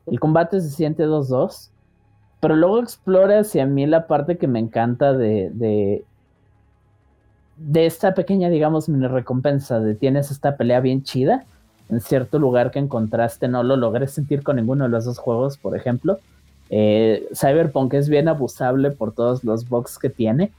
[0.07, 1.71] El combate se siente 2-2
[2.45, 6.05] pero luego explora hacia mí la parte que me encanta de, de,
[7.57, 11.47] de esta pequeña, digamos, mini recompensa de tienes esta pelea bien chida
[11.89, 15.57] en cierto lugar que encontraste, no lo logré sentir con ninguno de los dos juegos,
[15.57, 16.19] por ejemplo.
[16.69, 20.53] Eh, Cyberpunk es bien abusable por todos los bugs que tiene.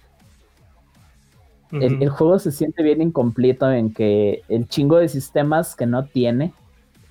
[1.72, 6.06] El, el juego se siente bien incompleto en que el chingo de sistemas que no
[6.06, 6.52] tiene,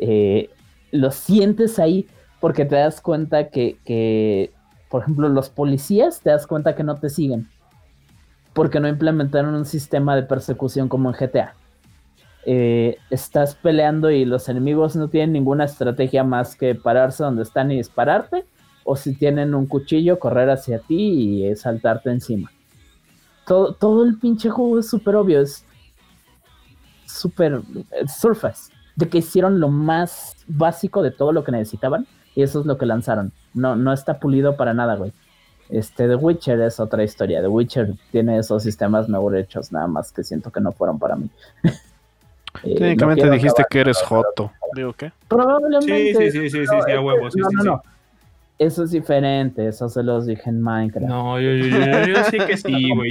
[0.01, 0.51] eh,
[0.91, 2.09] lo sientes ahí
[2.45, 4.53] porque te das cuenta que, que,
[4.91, 7.49] por ejemplo, los policías te das cuenta que no te siguen
[8.53, 11.55] porque no implementaron un sistema de persecución como en GTA.
[12.45, 17.71] Eh, estás peleando y los enemigos no tienen ninguna estrategia más que pararse donde están
[17.71, 18.45] y dispararte,
[18.85, 22.53] o si tienen un cuchillo, correr hacia ti y eh, saltarte encima.
[23.47, 25.65] Todo, todo el pinche juego es súper obvio, es
[27.07, 32.43] súper eh, surface, de que hicieron lo más básico de todo lo que necesitaban Y
[32.43, 33.33] eso es lo que lanzaron.
[33.53, 35.13] No, no está pulido para nada, güey.
[35.69, 37.41] Este, The Witcher es otra historia.
[37.41, 41.17] The Witcher tiene esos sistemas mejor hechos, nada más que siento que no fueron para
[41.17, 41.29] mí.
[42.63, 44.53] Eh, Técnicamente dijiste que eres Joto.
[44.77, 45.11] ¿Digo qué?
[45.27, 46.15] Probablemente.
[46.15, 47.29] Sí, sí, sí, sí, sí, sí, a huevo.
[47.29, 47.89] Sí, no, sí, no, sí.
[48.59, 51.09] Eso es diferente, eso se los dije en Minecraft.
[51.09, 53.11] No, yo, yo, yo, yo sí que sí, güey.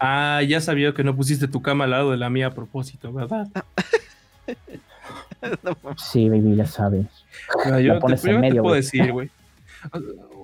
[0.00, 3.12] Ah, ya sabía que no pusiste tu cama al lado de la mía a propósito,
[3.12, 3.46] ¿verdad?
[5.96, 7.06] Sí, baby, ya sabes.
[7.64, 8.80] Ah, yo te, yo te medio, puedo güey.
[8.82, 9.30] decir, güey.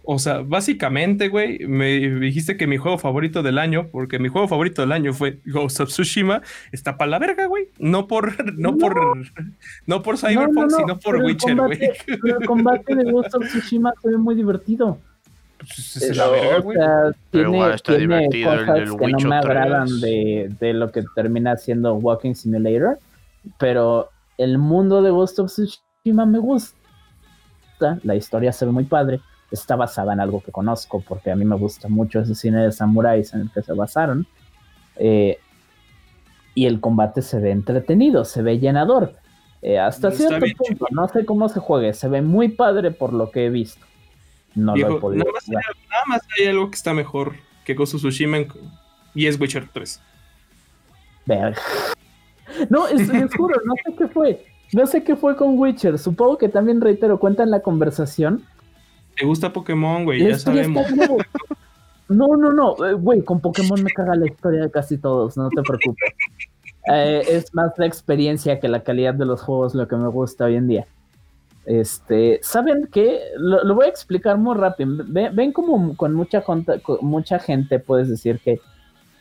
[0.09, 4.47] O sea, básicamente, güey, me dijiste que mi juego favorito del año, porque mi juego
[4.47, 7.69] favorito del año fue Ghost of Tsushima, está para la verga, güey.
[7.79, 8.95] No por, no, por,
[9.87, 11.79] no por Cyberpunk, No, no, no, sino por pero el Witcher, güey.
[12.23, 14.99] pero el combate de Ghost of Tsushima se ve muy divertido.
[15.59, 16.77] Pues es la verga, o güey.
[16.79, 19.51] sea, Pero tiene, igual está tiene divertido el cosas del que no Witcher me 3.
[19.51, 22.99] agradan de, de lo que termina siendo Walking Simulator,
[23.59, 26.79] pero el mundo de Ghost of Tsushima me gusta.
[28.03, 29.21] La historia se ve muy padre.
[29.51, 32.73] Está basada en algo que conozco, porque a mí me gusta mucho ese cine de
[32.73, 34.27] samuráis en el que se basaron.
[34.97, 35.39] Eh,
[36.55, 39.15] y el combate se ve entretenido, se ve llenador.
[39.63, 43.13] Eh, hasta Está cierto punto, no sé cómo se juegue, se ve muy padre por
[43.13, 43.85] lo que he visto.
[44.55, 45.55] No lo he podido nada, más hay,
[45.91, 47.35] nada más hay algo que está mejor
[47.65, 48.49] que of Tsushima en-
[49.15, 50.01] y es Witcher 3.
[51.27, 51.57] Verga.
[52.71, 54.47] No, es, les juro, no sé qué fue.
[54.73, 55.99] No sé qué fue con Witcher.
[55.99, 58.45] Supongo que también, reitero, cuenta en la conversación.
[59.17, 60.27] ¿Te gusta Pokémon, güey?
[60.27, 60.87] Ya sabemos.
[62.09, 62.87] No, no, no.
[62.87, 66.13] eh, Güey, con Pokémon me caga la historia de casi todos, no te preocupes.
[66.93, 70.45] Eh, es más la experiencia que la calidad de los juegos lo que me gusta
[70.45, 70.87] hoy en día.
[71.65, 73.19] Este, ¿saben qué?
[73.39, 75.03] Lo, lo voy a explicar muy rápido.
[75.09, 76.65] Ven, ven como con mucha, con
[77.01, 78.61] mucha gente puedes decir que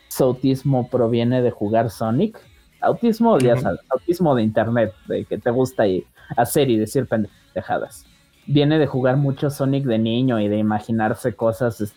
[0.09, 2.39] su autismo proviene de jugar Sonic.
[2.85, 6.05] Autismo, ya sabes, autismo de internet, de que te gusta y
[6.37, 8.05] hacer y decir pendejadas.
[8.47, 11.87] Viene de jugar mucho Sonic de niño y de imaginarse cosas de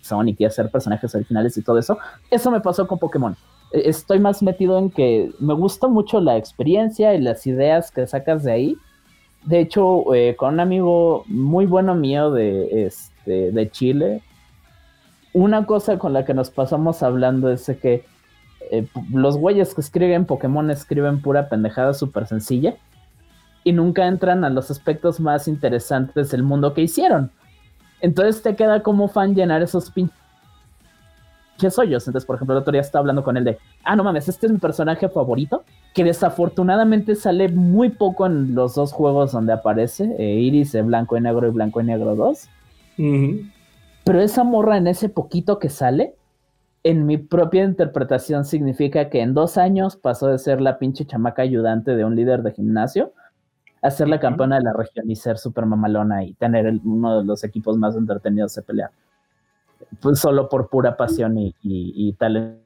[0.00, 1.98] Sonic y hacer personajes originales y todo eso.
[2.30, 3.36] Eso me pasó con Pokémon.
[3.72, 8.06] Eh, Estoy más metido en que me gusta mucho la experiencia y las ideas que
[8.06, 8.76] sacas de ahí.
[9.44, 14.22] De hecho, eh, con un amigo muy bueno mío de, este, de Chile,
[15.32, 18.04] una cosa con la que nos pasamos hablando es de que
[18.70, 22.76] eh, los güeyes que escriben Pokémon escriben pura pendejada súper sencilla
[23.64, 27.30] y nunca entran a los aspectos más interesantes del mundo que hicieron.
[28.00, 30.12] Entonces te queda como fan llenar esos pinches
[31.78, 32.06] hoyos.
[32.06, 34.46] Entonces, por ejemplo, el otro día estaba hablando con él de, ah, no mames, este
[34.46, 40.14] es mi personaje favorito, que desafortunadamente sale muy poco en los dos juegos donde aparece,
[40.18, 42.48] eh, Iris de Blanco y Negro y Blanco y Negro 2.
[42.98, 43.40] Ujú.
[44.04, 46.14] Pero esa morra en ese poquito que sale,
[46.82, 51.42] en mi propia interpretación significa que en dos años pasó de ser la pinche chamaca
[51.42, 53.12] ayudante de un líder de gimnasio
[53.82, 57.18] a ser la campeona de la región y ser súper mamalona y tener el- uno
[57.18, 58.90] de los equipos más entretenidos de pelear.
[60.00, 62.60] Pues solo por pura pasión y, y- y talento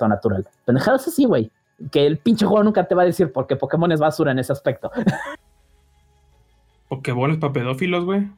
[0.00, 0.46] natural.
[0.64, 1.50] Pendejadas así, güey.
[1.90, 4.52] Que el pinche juego nunca te va a decir porque Pokémon es basura en ese
[4.52, 4.90] aspecto.
[6.88, 8.28] Pokémon es para pedófilos, güey.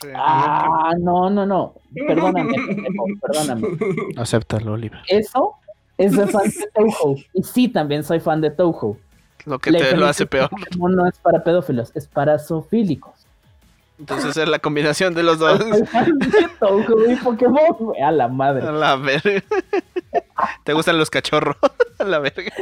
[0.00, 0.08] Sí.
[0.14, 1.74] Ah, no, no, no.
[1.94, 2.54] Perdóname,
[3.20, 3.68] perdóname.
[4.16, 5.00] Acéptalo, Oliver.
[5.06, 5.54] Eso
[5.98, 7.16] es de fan de Touhou.
[7.34, 8.98] Y sí, también soy fan de Touhou.
[9.44, 10.50] Lo que La te lo hace peor.
[10.78, 13.26] No es para pedófilos, es para zoofílicos.
[13.98, 15.58] Entonces es la combinación de los dos.
[15.58, 18.66] Soy fan de Touhou y Pokémon, güey, a la madre.
[18.66, 19.42] A la verga.
[20.64, 21.56] ¿Te gustan los cachorros?
[21.98, 22.52] A la verga.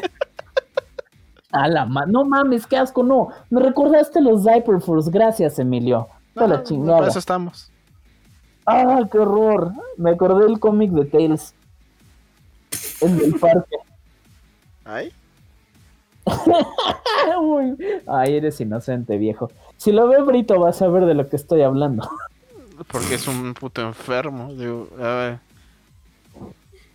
[1.52, 2.12] A la madre.
[2.12, 3.28] No mames, qué asco, no.
[3.48, 5.10] Me recordaste los Diaper Force.
[5.10, 6.08] Gracias, Emilio.
[6.34, 6.98] Toda la No, chingada.
[6.98, 7.70] Para eso estamos.
[8.66, 9.72] Ah, qué horror.
[9.96, 11.54] Me acordé del cómic de Tails.
[13.00, 13.76] El del parque.
[14.84, 15.12] ¿Ay?
[18.06, 19.50] Ay, eres inocente, viejo.
[19.76, 22.08] Si lo ve Brito, vas a ver de lo que estoy hablando.
[22.90, 24.52] Porque es un puto enfermo.
[24.54, 25.38] Digo, a ver.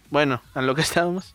[0.10, 1.34] Bueno, a lo que estábamos.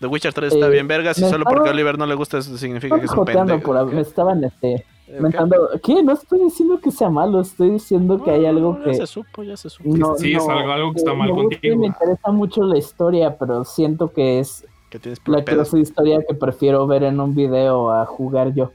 [0.00, 2.38] The Witcher 3 está Eh, bien vergas y solo porque a Oliver no le gusta
[2.38, 3.60] eso significa que es un pendejo.
[3.62, 4.84] por- me estaban este.
[5.20, 5.68] Mentando.
[5.82, 6.02] ¿Qué?
[6.02, 8.94] No estoy diciendo que sea malo, estoy diciendo que hay No, algo ya que.
[8.94, 9.96] se supo, ya se supo.
[9.96, 11.76] No, Sí, es algo- algo que está mal contigo.
[11.76, 16.20] Me interesa mucho la historia, pero siento que es Que tienes la clase de historia
[16.26, 18.70] que prefiero ver en un video a jugar yo.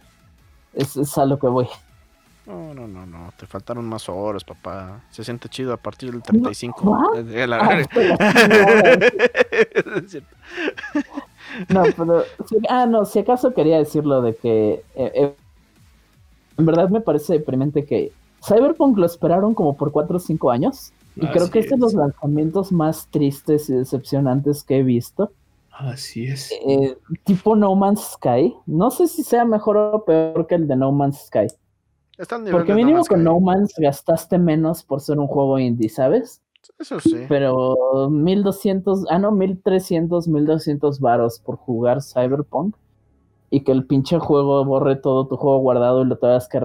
[0.73, 1.67] Es, es a lo que voy.
[2.47, 3.31] No, no, no, no.
[3.37, 5.01] Te faltaron más horas, papá.
[5.11, 6.81] Se siente chido a partir del 35.
[6.89, 7.29] ¿what?
[7.29, 7.79] Eh, la- Ah,
[9.85, 10.35] no, Es cierto.
[11.69, 12.23] No, pero.
[12.47, 14.83] si- ah, no, si acaso quería decirlo de que.
[14.95, 15.35] eh, eh,
[16.61, 18.11] en verdad me parece deprimente que.
[18.43, 20.93] Cyberpunk lo esperaron como por 4 o 5 años.
[21.15, 21.81] Y creo que es de es.
[21.81, 25.31] los lanzamientos más tristes y decepcionantes que he visto.
[25.71, 26.51] Así es.
[26.65, 28.55] Eh, tipo No Man's Sky.
[28.65, 31.47] No sé si sea mejor o peor que el de No Man's Sky.
[32.17, 33.25] Está al nivel Porque mínimo Man's con Sky.
[33.25, 36.41] No Man's gastaste menos por ser un juego indie, ¿sabes?
[36.79, 37.25] Eso sí.
[37.27, 42.75] Pero 1200, ah no, 1300, 1200 varos por jugar Cyberpunk
[43.51, 46.59] y que el pinche juego borre todo tu juego guardado y lo tengas que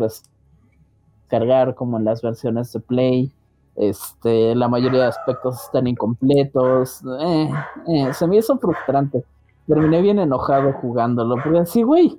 [1.24, 3.32] descargar como en las versiones de Play.
[3.74, 7.02] Este, la mayoría de aspectos están incompletos.
[7.20, 7.50] Eh,
[7.88, 9.24] eh, se me hizo frustrante.
[9.66, 11.34] Terminé bien enojado jugándolo.
[11.42, 12.18] Porque así, güey,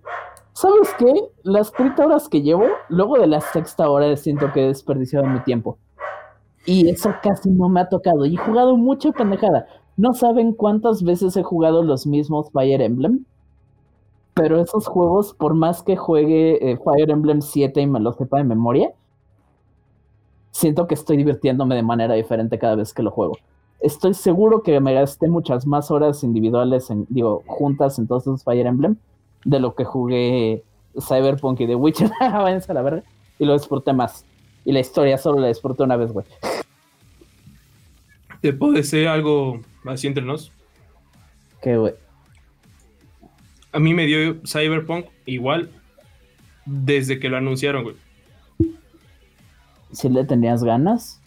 [0.52, 1.14] ¿sabes qué?
[1.44, 5.40] Las 30 horas que llevo, luego de la sexta hora siento que he desperdiciado mi
[5.40, 5.78] tiempo.
[6.66, 8.26] Y eso casi no me ha tocado.
[8.26, 9.66] Y he jugado mucha pendejada.
[9.96, 13.24] No saben cuántas veces he jugado los mismos Fire Emblem.
[14.38, 18.38] Pero esos juegos, por más que juegue eh, Fire Emblem 7 y me lo sepa
[18.38, 18.92] de memoria,
[20.52, 23.38] siento que estoy divirtiéndome de manera diferente cada vez que lo juego.
[23.80, 28.44] Estoy seguro que me gasté muchas más horas individuales, en, digo, juntas en todos esos
[28.44, 28.98] Fire Emblem,
[29.44, 30.64] de lo que jugué
[31.00, 32.12] Cyberpunk y The Witcher.
[32.20, 33.04] Váyanse a la verga.
[33.40, 34.26] Y lo disfruté más.
[34.66, 36.26] Y la historia solo la disfruté una vez, güey.
[38.42, 40.52] Te puedo decir algo así entre nos.
[41.62, 41.94] Que, güey.
[43.78, 45.70] A mí me dio Cyberpunk igual
[46.66, 47.96] desde que lo anunciaron, güey.
[49.92, 51.22] Si le tenías ganas.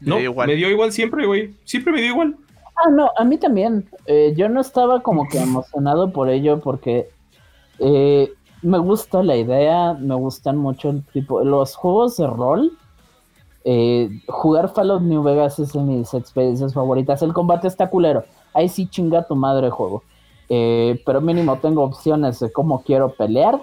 [0.00, 0.48] No, dio igual.
[0.48, 1.54] me dio igual siempre, güey.
[1.62, 2.34] Siempre me dio igual.
[2.74, 3.88] Ah, no, a mí también.
[4.06, 7.08] Eh, yo no estaba como que emocionado por ello porque
[7.78, 12.72] eh, me gusta la idea, me gustan mucho el tipo, los juegos de rol.
[13.64, 17.22] eh, jugar Fallout New Vegas es de mis experiencias favoritas.
[17.22, 18.24] El combate está culero.
[18.52, 20.02] Ahí sí chinga tu madre el juego.
[20.48, 23.62] Eh, pero mínimo tengo opciones de cómo quiero pelear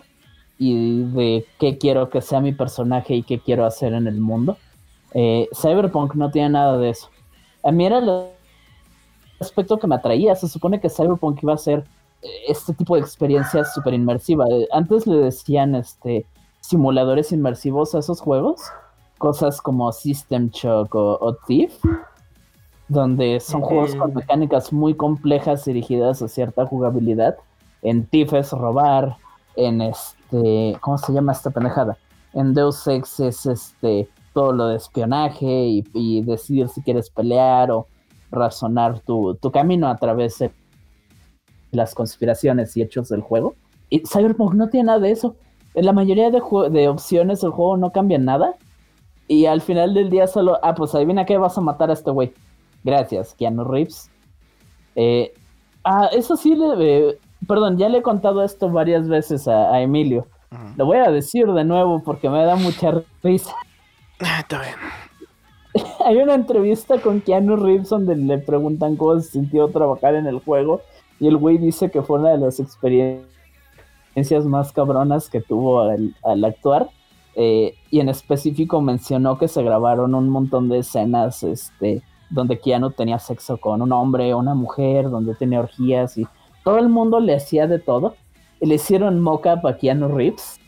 [0.57, 4.57] y de qué quiero que sea mi personaje y qué quiero hacer en el mundo.
[5.13, 7.09] Eh, Cyberpunk no tiene nada de eso.
[7.63, 8.25] A mí era el
[9.39, 10.35] aspecto que me atraía.
[10.35, 11.85] Se supone que Cyberpunk iba a ser
[12.21, 14.45] eh, este tipo de experiencia súper inmersiva.
[14.49, 16.25] Eh, Antes le decían este
[16.61, 18.61] simuladores inmersivos a esos juegos,
[19.17, 21.73] cosas como System Shock o, o Thief,
[22.89, 27.37] donde son juegos con mecánicas muy complejas dirigidas a cierta jugabilidad.
[27.81, 29.15] En Thief es robar,
[29.55, 31.97] en este, ¿cómo se llama esta pendejada?
[32.33, 37.71] En Deus Ex es este todo lo de espionaje y, y decidir si quieres pelear
[37.71, 37.87] o
[38.31, 40.51] razonar tu, tu camino a través de
[41.71, 43.55] las conspiraciones y hechos del juego.
[43.89, 45.35] Y Cyberpunk no tiene nada de eso.
[45.73, 48.55] En la mayoría de, de opciones del juego no cambian nada.
[49.27, 52.09] Y al final del día solo, ah, pues adivina qué vas a matar a este
[52.11, 52.33] güey.
[52.83, 54.09] Gracias, Keanu Reeves.
[54.95, 55.33] Eh,
[55.83, 59.81] ah, eso sí, le, eh, perdón, ya le he contado esto varias veces a, a
[59.81, 60.27] Emilio.
[60.77, 63.53] Lo voy a decir de nuevo porque me da mucha risa.
[64.19, 65.85] Ah, Está bien.
[66.05, 70.39] Hay una entrevista con Keanu Reeves donde le preguntan cómo se sintió trabajar en el
[70.39, 70.81] juego
[71.19, 73.25] y el güey dice que fue una de las experiencias
[74.45, 76.89] más cabronas que tuvo al, al actuar
[77.35, 82.91] eh, y en específico mencionó que se grabaron un montón de escenas este, donde Keanu
[82.91, 86.27] tenía sexo con un hombre una mujer, donde tenía orgías y
[86.63, 88.15] todo el mundo le hacía de todo.
[88.61, 90.59] Le hicieron mock-up a Keanu Reeves,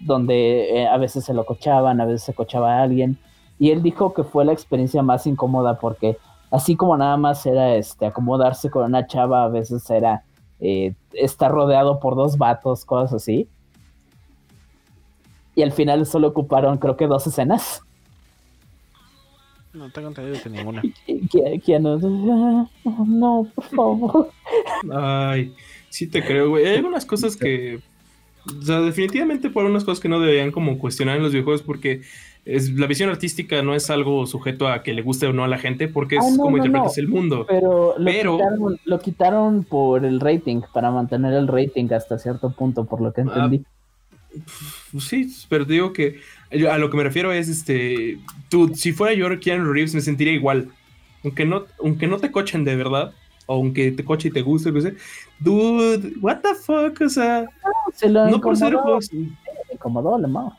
[0.00, 3.18] donde eh, a veces se lo cochaban, a veces se cochaba a alguien.
[3.58, 6.18] Y él dijo que fue la experiencia más incómoda porque
[6.50, 10.22] así como nada más era este acomodarse con una chava, a veces era
[10.60, 13.48] eh, estar rodeado por dos vatos, cosas así.
[15.54, 17.82] Y al final solo ocuparon creo que dos escenas.
[19.78, 20.82] No tengo entendido que ninguna.
[21.64, 21.98] Keanu,
[22.32, 22.66] "Ah,
[23.06, 24.30] no, por favor.
[24.92, 25.52] Ay,
[25.88, 26.66] sí te creo, güey.
[26.66, 27.80] Hay algunas cosas que.
[28.58, 32.00] O sea, definitivamente por unas cosas que no deberían como cuestionar en los videojuegos porque
[32.46, 35.48] es, la visión artística no es algo sujeto a que le guste o no a
[35.48, 37.02] la gente porque es Ah, no, como no, interpretas no.
[37.02, 37.44] el mundo.
[37.46, 42.50] Pero, lo, Pero- Quitaron, lo quitaron por el rating, para mantener el rating hasta cierto
[42.50, 43.64] punto, por lo que entendí.
[44.92, 46.20] Pues Sí, pero te digo que
[46.50, 48.18] yo a lo que me refiero es este.
[48.48, 50.70] Tú, si fuera yo Keanu Reeves, me sentiría igual.
[51.24, 53.12] Aunque no, aunque no te cochen de verdad,
[53.46, 54.94] o aunque te coche y te guste, no sé.
[55.40, 57.46] Dude, what the fuck, o sea,
[57.94, 59.16] Se lo no por ser se
[59.72, 60.56] incomodó, la mao.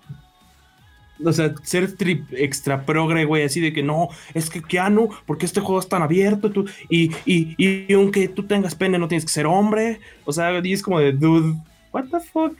[1.23, 5.45] O sea, ser trip extra progre, güey, así de que no, es que Keanu, porque
[5.45, 9.25] este juego es tan abierto tú, y, y, y aunque tú tengas pene, no tienes
[9.25, 9.99] que ser hombre.
[10.25, 11.57] O sea, y es como de, dude,
[11.91, 12.55] what the fuck.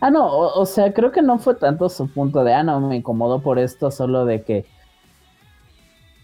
[0.00, 2.96] Ah, no, o, sea, creo que no fue tanto su punto de, ah, no, me
[2.96, 4.64] incomodó por esto, solo de que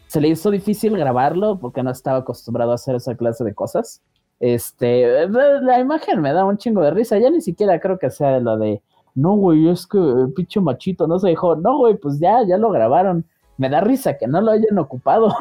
[0.07, 4.01] se le hizo difícil grabarlo porque no estaba acostumbrado a hacer esa clase de cosas.
[4.41, 8.39] Este, la imagen me da un chingo de risa, ya ni siquiera creo que sea
[8.41, 8.81] lo de,
[9.15, 12.57] no, güey, es que eh, pinche machito no se dejó, no, güey, pues ya, ya
[12.57, 13.25] lo grabaron.
[13.57, 15.35] Me da risa que no lo hayan ocupado.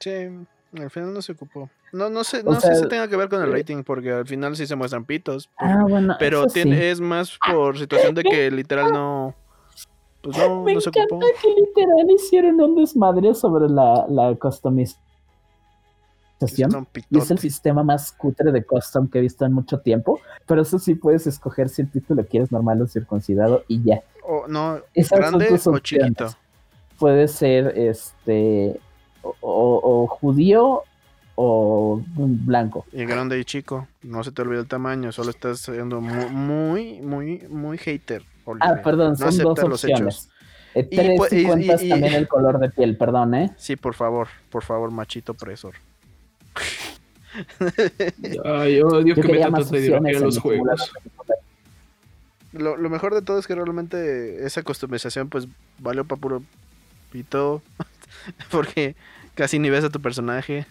[0.00, 0.28] Sí,
[0.82, 1.68] al final no se ocupó.
[1.92, 3.82] No, no sé, O no sé sea, si tenga que ver con el eh, rating,
[3.84, 5.46] porque al final sí se muestran pitos.
[5.48, 6.84] por- Ah, bueno, pero eso tiene, sí.
[6.84, 9.34] es más por situación de que literal no.
[10.22, 11.26] pues no, Me no se encanta ocupó.
[11.42, 14.98] que literal hicieron un desmadre sobre la, la customización.
[16.40, 17.32] Es pitote.
[17.32, 20.20] el sistema más cutre de custom que he visto en mucho tiempo.
[20.46, 24.02] Pero eso sí puedes escoger si el título quieres normal o circuncidado y ya.
[24.26, 26.28] O, no, Esas grande o chiquito.
[26.98, 28.78] Puede ser este
[29.24, 30.82] o, o- o judío
[31.36, 32.84] o blanco.
[32.92, 33.88] Y grande y chico.
[34.02, 35.10] No se te olvide el tamaño.
[35.12, 38.22] Solo estás siendo mu- muy, muy, muy hater.
[38.60, 40.28] Ah, perdón, No son dos opciones.
[40.74, 43.34] Eh, Y tres pu- si y- cuentas y- y- también el color de piel, perdón,
[43.34, 43.52] ¿eh?
[43.56, 45.74] Sí, por favor, por favor, machito opresor.
[48.44, 50.92] Ay, yo odio Yo que quería metan más ideología opciones en los juegos.
[52.52, 55.48] lo mejor de todo es que realmente esa customización pues
[55.78, 56.42] valió para puro
[57.10, 57.62] pito.
[58.50, 58.94] Porque
[59.34, 60.66] casi ni ves a tu personaje.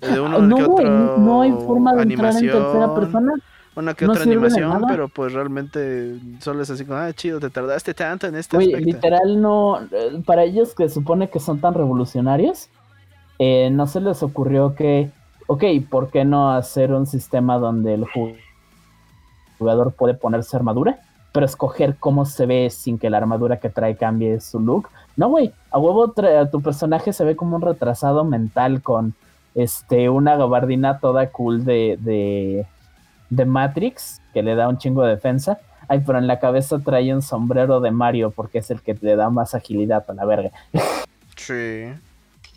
[0.00, 3.32] De uno Ah, no, que güey, otro no hay forma de entrar en tercera persona.
[3.76, 7.50] Una que no otra animación, pero pues realmente solo es así como, ah, chido, te
[7.50, 8.86] tardaste tanto en este aspecto.
[8.86, 9.80] literal no.
[9.92, 12.68] eh, Para ellos que supone que son tan revolucionarios,
[13.38, 15.10] eh, no se les ocurrió que,
[15.46, 18.36] ok, ¿por qué no hacer un sistema donde el ju-
[19.58, 20.98] jugador puede ponerse armadura?
[21.32, 24.88] Pero escoger cómo se ve sin que la armadura que trae cambie su look.
[25.16, 26.12] No, güey, a huevo
[26.50, 29.14] tu personaje se ve como un retrasado mental con
[29.54, 32.66] este una gabardina toda cool de, de,
[33.30, 35.58] de Matrix, que le da un chingo de defensa.
[35.88, 39.16] Ay, pero en la cabeza trae un sombrero de Mario porque es el que le
[39.16, 40.50] da más agilidad a la verga.
[41.36, 41.84] Sí.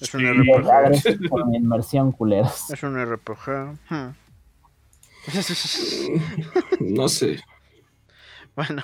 [0.01, 0.27] Es un Sí.
[0.27, 1.47] RPG.
[1.47, 2.69] Mi inmersión, culeros.
[2.69, 3.77] Es un RPG.
[3.89, 4.13] Hmm.
[6.79, 7.39] No sé.
[8.55, 8.83] bueno.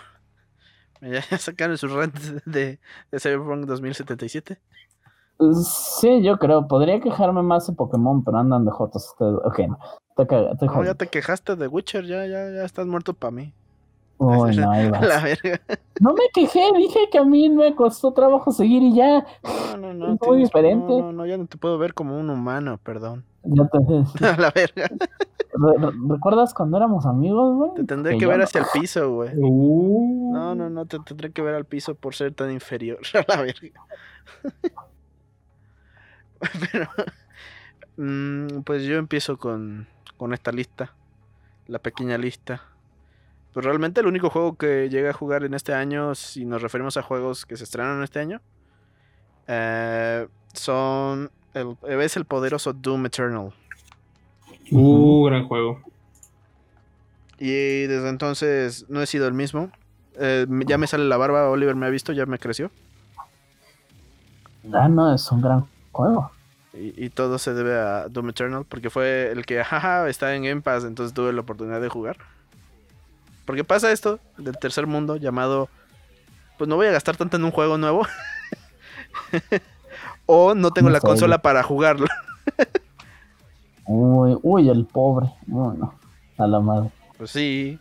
[1.01, 2.80] Ya sacaron sus rants de,
[3.11, 4.59] de Cyberpunk 2077.
[5.63, 6.67] Sí, yo creo.
[6.67, 9.39] Podría quejarme más de Pokémon, pero andan de jotos ustedes.
[9.45, 9.80] Ok, no.
[10.17, 13.32] Te caga, te No, ya te quejaste de Witcher, ya, ya, ya estás muerto para
[13.32, 13.53] mí.
[14.20, 15.01] Uy, no, ahí vas.
[15.07, 15.59] La verga.
[15.99, 19.26] No me quejé, dije que a mí me costó trabajo seguir y ya.
[19.43, 20.05] No, no, no.
[20.05, 20.86] Es muy tienes- diferente.
[20.93, 23.26] No, no, no, ya no te puedo ver como un humano, perdón.
[23.43, 24.89] Ya te- A la verga.
[25.51, 27.74] Re- re- ¿Recuerdas cuando éramos amigos, güey?
[27.74, 28.43] Te tendré Que ver no.
[28.43, 29.32] hacia el piso, güey.
[29.38, 30.32] Uh.
[30.34, 32.99] No, no, no, te tendré que ver al piso por ser tan inferior.
[33.13, 33.82] A la verga.
[36.72, 36.88] Pero,
[37.97, 40.93] mm, pues yo empiezo con, con esta lista.
[41.67, 42.61] La pequeña lista.
[43.54, 46.97] Pues realmente el único juego que llegué a jugar en este año, si nos referimos
[46.97, 48.41] a juegos que se estrenaron este año,
[49.47, 51.32] eh, son.
[51.56, 53.52] El, es el poderoso Doom Eternal.
[54.72, 55.82] Uh, gran juego.
[57.39, 59.72] Y desde entonces no he sido el mismo.
[60.20, 62.70] Eh, ya me sale la barba, Oliver me ha visto, ya me creció.
[64.72, 66.32] Ah, no, es un gran juego.
[66.74, 70.43] Y, y todo se debe a Doom Eternal, porque fue el que, jaja, está en
[70.43, 72.18] Game Pass, entonces tuve la oportunidad de jugar.
[73.50, 75.70] Porque pasa esto del tercer mundo llamado,
[76.60, 78.06] pues no voy a gastar tanto en un juego nuevo.
[80.28, 82.06] o no tengo No la consola para jugarlo.
[83.88, 85.32] Uy, uy, el pobre.
[85.47, 85.95] Uy, no.
[86.38, 86.91] A la madre.
[87.18, 87.80] Pues sí.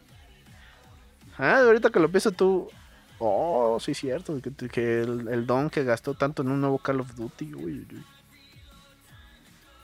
[1.36, 2.70] Ah, ahorita que lo pienso tú.
[3.18, 4.40] Oh, sí, cierto.
[4.40, 7.52] Que, que el, el don que gastó tanto en un nuevo Call of Duty.
[7.52, 8.04] Uy, uy,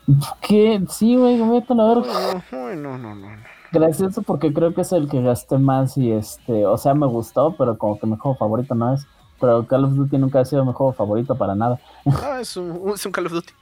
[0.07, 0.17] uy.
[0.41, 0.81] ¿Qué?
[0.89, 2.43] Sí, güey, vete a la verga.
[2.51, 3.43] no, uy, no, no, no, no.
[3.71, 7.55] Gracioso porque creo que es el que gasté más y este, o sea, me gustó,
[7.57, 9.05] pero como que mi juego favorito no es.
[9.39, 11.79] Pero Call of Duty nunca ha sido mi juego favorito para nada.
[12.05, 13.53] Ah, es un, es un Call of Duty.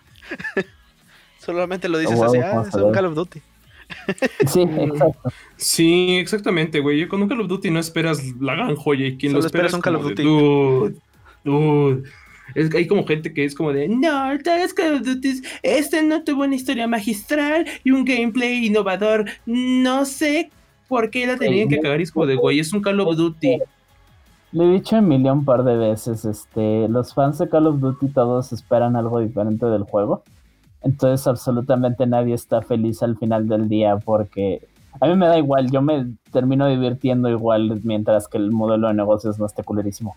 [1.39, 2.91] Solamente lo dices así, ah, es un.
[2.91, 3.41] Call of Duty.
[4.47, 5.31] Sí, exacto.
[5.57, 6.99] Sí, exactamente, güey.
[6.99, 9.47] Yo Con un Call of Duty no esperas la gran joya y quien Solo lo
[9.47, 10.23] espera esperas es un Call of de, Duty.
[10.23, 10.95] Dude,
[11.43, 12.09] dude.
[12.55, 16.03] Es hay como gente que es como de, no, tal vez Call of Duty, este
[16.03, 19.25] no tuvo una historia magistral y un gameplay innovador.
[19.45, 20.49] No sé
[20.87, 21.99] por qué la tenían que cagar.
[21.99, 23.59] Y es como de, güey, es un Call of Duty.
[24.51, 28.09] Le he dicho un millón par de veces, este, los fans de Call of Duty
[28.09, 30.23] todos esperan algo diferente del juego.
[30.83, 34.67] Entonces absolutamente nadie está feliz al final del día porque
[34.99, 38.93] a mí me da igual, yo me termino divirtiendo igual mientras que el modelo de
[38.93, 40.15] negocios no esté culerísimo.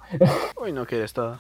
[0.63, 1.39] Uy, no quieres todo.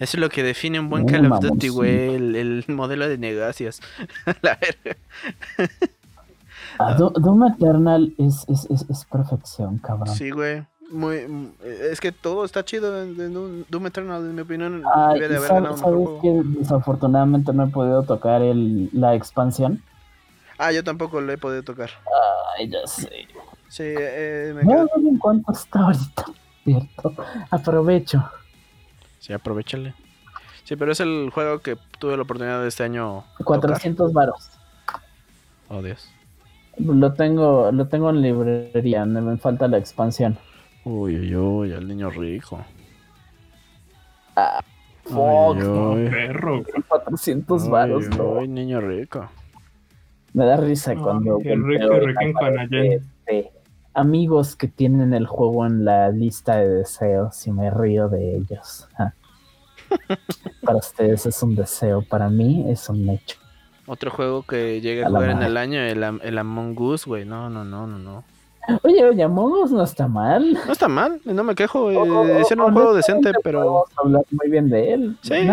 [0.00, 1.40] Eso es lo que define un buen Muy Call of.
[1.40, 2.14] Duty, güey.
[2.14, 3.80] El, el modelo de negocios.
[4.42, 4.96] La verga.
[6.78, 10.14] Ah, Do- Doom Eternal es, es, es, es perfección, cabrón.
[10.14, 10.66] Sí, güey.
[10.90, 13.14] Muy, es que todo está chido en,
[13.70, 14.82] Doom- Eternal, en mi opinión.
[14.92, 19.82] Ay, debería de haber ¿sabes, que desafortunadamente no he podido tocar el, la expansión?
[20.58, 21.90] Ah, yo tampoco lo he podido tocar.
[22.58, 23.28] Ay, ya sé.
[23.68, 26.24] Sí, eh, me No sé en cuánto está ahorita,
[26.64, 27.14] ¿cierto?
[27.50, 28.24] Aprovecho.
[29.20, 29.94] Sí, aprovechale.
[30.64, 33.24] Sí, pero es el juego que tuve la oportunidad de este año.
[33.38, 33.46] tocar.
[33.60, 34.50] 400 varos.
[35.68, 36.10] Oh, Dios.
[36.78, 40.36] Lo tengo, lo tengo en librería, me falta la expansión.
[40.84, 42.64] Uy, uy, uy, el niño rico.
[44.36, 44.60] Ah,
[45.04, 46.08] Uy, fuck, uy, No, uy.
[46.10, 46.62] perro.
[46.88, 48.40] 400 Uy, varos, uy, no.
[48.46, 49.28] niño rico.
[50.32, 53.02] Me da risa Ay, cuando qué rico, rico en
[53.94, 58.88] amigos que tienen el juego en la lista de deseos y me río de ellos.
[58.98, 59.12] Ah.
[60.62, 63.36] Para ustedes es un deseo, para mí es un hecho.
[63.86, 67.24] Otro juego que llegué a jugar en el año, el, el Among Us, güey.
[67.24, 68.24] No, no, no, no, no.
[68.84, 70.52] Oye, oye, Among Us no está mal.
[70.64, 71.90] No está mal, no me quejo.
[71.90, 75.16] eh, O- hicieron un juego decente, pero podemos hablar muy bien de él.
[75.22, 75.32] Sí.
[75.34, 75.48] El-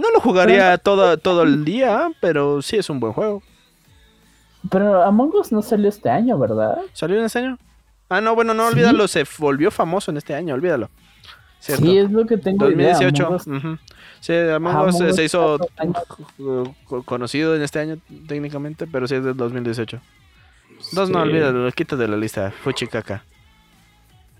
[0.00, 3.42] no lo jugaría todo, todo el día, pero sí es un buen juego.
[4.70, 6.78] pero Among Us no salió este año, ¿verdad?
[6.94, 7.58] ¿Salió en este año?
[8.08, 8.74] Ah, no, bueno, no, Sí.
[8.74, 10.90] olvídalo, se volvió famoso en este año, olvídalo.
[11.58, 11.84] Cierto.
[11.84, 12.92] Sí, es lo que tengo idea.
[12.92, 13.26] 2018.
[13.26, 13.78] Among Us- ujú.
[14.20, 15.58] Sí, Among Us, Among eh, Us se hizo
[17.06, 17.96] conocido en este año
[18.28, 20.00] técnicamente, pero sí es del 2018.
[20.92, 21.28] Dos, no, Sí.
[21.30, 22.52] olvídalo, quita de la lista.
[22.62, 23.24] Fue chicaca.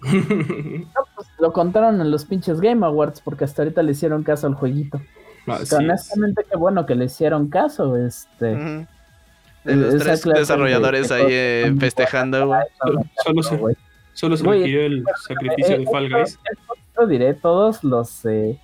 [0.04, 4.46] No, pues, lo contaron en los pinches Game Awards porque hasta ahorita le hicieron caso
[4.46, 5.00] al jueguito.
[5.46, 5.72] Es.
[5.72, 7.96] honestamente, qué bueno que le hicieron caso.
[7.96, 8.86] Este.
[9.64, 12.60] De los tres desarrolladores de- ahí eh, festejando, güey.
[13.24, 13.76] Solo se,
[14.12, 16.38] solo se Güey, requirió el sacrificio de Eh, Fall esto- Guys.
[16.50, 18.24] esto lo diré, todos los...
[18.26, 18.60] eh,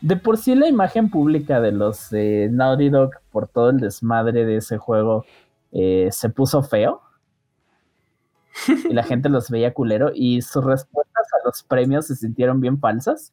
[0.00, 4.44] de por sí la imagen pública de los eh, Naughty Dog por todo el desmadre
[4.44, 5.24] de ese juego
[5.72, 7.00] eh, se puso feo.
[8.88, 12.78] y la gente los veía culero y sus respuestas a los premios se sintieron bien
[12.78, 13.32] falsas.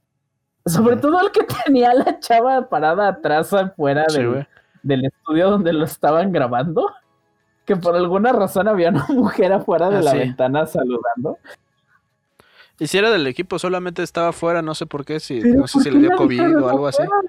[0.66, 4.48] Sobre todo el que tenía a la chava parada atrás afuera Sí, del, güey.
[4.84, 6.88] del estudio donde lo estaban grabando.
[7.76, 10.18] Que por alguna razón había una mujer afuera de Ah, la sí.
[10.18, 11.38] ventana saludando.
[12.80, 15.74] Y si era del equipo, solamente estaba fuera, no sé por qué, si, no sé
[15.74, 17.04] ¿por si le dio COVID o algo así.
[17.04, 17.22] afuera?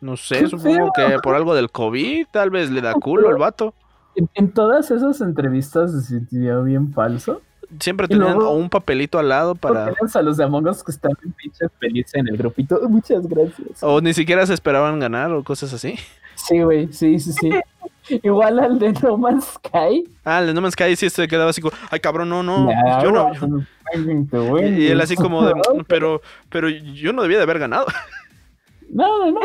[0.00, 3.36] No sé, ¡Qué supongo que por algo del COVID, tal vez le da culo el
[3.36, 3.74] vato.
[4.16, 7.40] En, en todas esas entrevistas se sintió bien falso.
[7.78, 9.86] Siempre tenían luego- un papelito al lado para...
[10.14, 12.80] A los de Among Us que están pinches felices en el grupito.
[12.88, 13.82] Muchas gracias.
[13.82, 15.94] O ni siquiera se esperaban ganar o cosas así.
[16.46, 17.50] Sí, güey, sí, sí, sí.
[18.22, 20.04] Igual al de No Man's Sky.
[20.24, 22.68] Ah, el de No Man's Sky sí se quedaba así como, ay cabrón, no, no,
[22.70, 23.32] Ya, yo no.
[23.34, 24.58] yo-".
[24.58, 25.84] Y él así como de, güey.
[25.86, 27.86] pero, pero yo no debía de haber ganado.
[28.94, 29.40] No, no, no.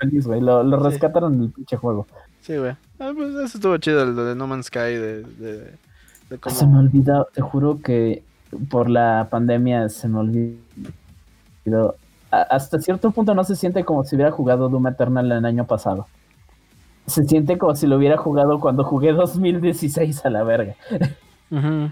[0.00, 0.40] Feliz, güey.
[0.40, 0.84] Lo, lo Sí.
[0.88, 2.08] rescataron del pinche juego.
[2.40, 2.72] Sí, güey.
[2.98, 5.74] Ah, pues eso estuvo chido, el de No Man's Sky, de, de,
[6.28, 6.56] de cómo...
[6.56, 8.24] Se me olvidó, te juro que
[8.68, 11.94] por la pandemia se me olvidó.
[12.30, 16.06] Hasta cierto punto no se siente como si hubiera jugado Doom Eternal el año pasado.
[17.06, 20.74] Se siente como si lo hubiera jugado cuando jugué 2016 a la verga.
[21.50, 21.90] Ujú.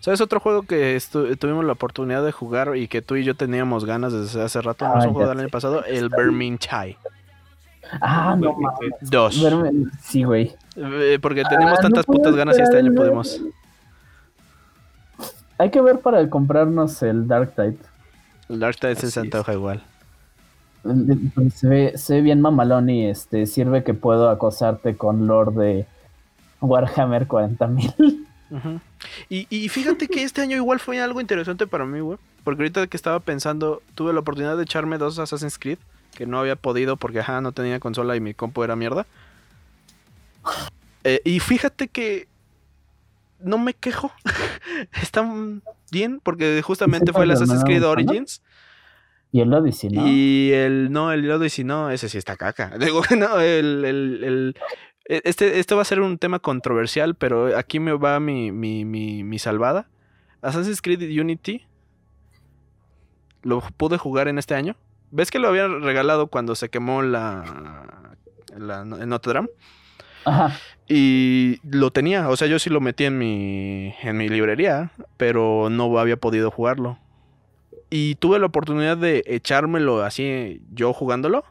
[0.00, 0.98] ¿Sabes otro juego que
[1.38, 4.84] tuvimos la oportunidad de jugar y que tú y yo teníamos ganas desde hace rato?
[4.88, 6.96] No es Ah, un juego ya del año pasado, el Vermintide
[8.00, 9.10] Ah, no Bueno, mames.
[9.10, 9.42] 2.
[9.44, 10.52] Verme- Sí, güey.
[10.76, 13.40] Eh, porque teníamos Ah, tantas no putas ganas y este año pudimos.
[15.58, 17.76] Hay que ver para comprarnos el Dark Tide.
[18.50, 19.82] El Dark Tide se antoja igual.
[21.54, 25.86] Se ve, se ve bien mamalón y este sirve que puedo acosarte con Lord de
[26.60, 28.26] Warhammer 40.000.
[28.50, 28.80] Ujú.
[29.28, 32.18] y, y fíjate que este año igual fue algo interesante para mí, güey.
[32.42, 35.78] Porque ahorita que estaba pensando, tuve la oportunidad de echarme dos Assassin's Creed,
[36.16, 39.06] que no había podido porque, ajá, no tenía consola y mi compu era mierda.
[41.04, 42.26] Eh, y fíjate que
[43.42, 44.12] no me quejo.
[45.02, 47.84] Están bien, porque justamente fue el Assassin's Creed?
[47.86, 48.42] Origins.
[49.32, 50.06] Y el Odyssey, ¿no?
[50.06, 52.76] Y el no, el Odyssey no, ese sí está caca.
[52.80, 54.56] Digo, no, el, el, el-
[55.08, 58.84] e- este, esto va a ser un tema controversial, pero aquí me va mi, mi,
[58.84, 59.88] mi, mi salvada.
[60.42, 61.66] Assassin's Creed Unity
[63.42, 64.76] lo pude jugar en este año.
[65.12, 67.44] ¿Ves que lo habían regalado cuando se quemó la,
[68.84, 69.48] Notre Dame?
[70.24, 70.56] Ajá.
[70.88, 75.68] Y lo tenía, o sea, yo sí lo metí en mi, en mi librería, pero
[75.70, 76.98] no había podido jugarlo.
[77.90, 81.44] Y tuve la oportunidad de echármelo así, yo jugándolo,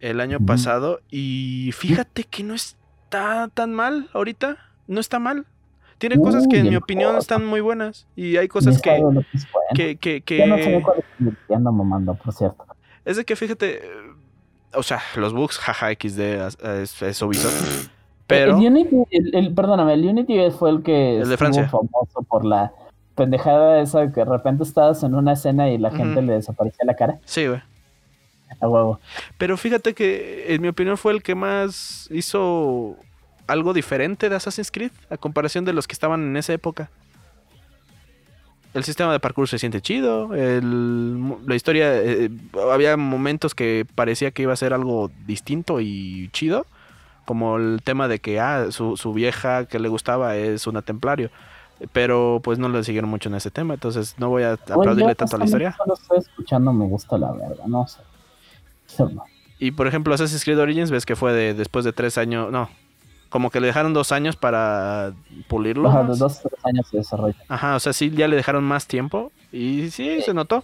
[0.00, 1.00] el año pasado.
[1.10, 5.46] Y fíjate que no está tan mal ahorita, no está mal.
[5.98, 8.06] Tiene cosas que en mi opinión están muy buenas.
[8.16, 9.02] Y hay cosas que,
[9.74, 12.64] que, que, que- Ya no sé cuál mamando, por cierto.
[13.04, 13.80] Es de que fíjate,
[14.76, 16.20] o sea, los bugs, jaja, XD,
[16.82, 17.88] es, es, Ubisoft.
[18.26, 18.56] Pero...
[18.58, 21.68] El Unity, el, el- perdóname, el Unity fue el que El de Francia.
[21.68, 22.72] famoso por la
[23.14, 26.94] pendejada esa que de repente estabas en una escena y la gente le desaparecía la
[26.96, 27.18] cara.
[27.26, 27.60] Sí, güey.
[28.60, 28.98] A huevo.
[29.36, 32.96] Pero fíjate que, en mi opinión, fue el que más hizo
[33.46, 36.88] algo diferente de Assassin's Creed a comparación de los que estaban en esa época.
[38.74, 40.34] El sistema de parkour se siente chido.
[40.34, 41.94] el- la historia.
[41.94, 42.28] eh,
[42.72, 46.66] había momentos que parecía que iba a ser algo distinto y chido.
[47.24, 51.30] Como el tema de que ah, su, su vieja que le gustaba es una templario.
[51.92, 55.14] Pero pues no le siguieron mucho en ese tema, entonces no voy a aplaudirle yo
[55.16, 55.74] tanto a la historia.
[55.76, 58.00] Solo estoy escuchando, me gusta la verga, no sé.
[59.12, 59.24] No.
[59.58, 62.68] Y por ejemplo, Assassin's Creed Origins, ves que fue de después de tres años, no,
[63.34, 65.12] como que le dejaron dos años para
[65.48, 65.88] pulirlo.
[65.88, 67.34] Ajá, dos a tres años de desarrollo.
[67.48, 70.62] Ajá, o sea, sí, ya le dejaron más tiempo y sí, se notó.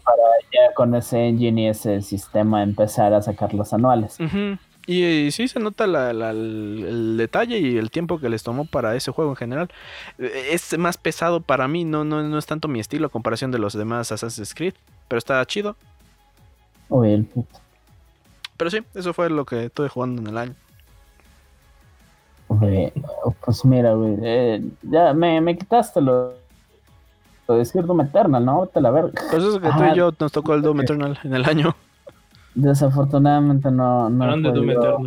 [0.52, 4.20] Ya con ese engine y ese sistema empezar a sacar los anuales.
[4.20, 4.56] Ujú.
[4.86, 8.44] Y, y sí se nota la- la- el, el detalle y el tiempo que les
[8.44, 9.68] tomó para ese juego en general.
[10.20, 13.50] Eh, Es más pesado para mí, no, no, no es tanto mi estilo a comparación
[13.50, 14.74] de los demás Assassin's Creed,
[15.08, 15.74] pero está chido.
[16.88, 17.58] Oye, el puto.
[18.56, 20.54] Pero sí, eso fue lo que estuve jugando en el año.
[22.60, 22.92] Güey,
[23.44, 26.34] pues mira, güey, eh, ya me, me quitaste lo,
[27.48, 28.60] lo de Skirt Doom Eternal, ¿no?
[28.60, 29.12] Vete a la verga.
[29.30, 29.92] Pues eso que tú Ajá.
[29.92, 31.74] y yo nos tocó el Doom Eternal en el año.
[32.54, 34.98] Desafortunadamente no, no he podido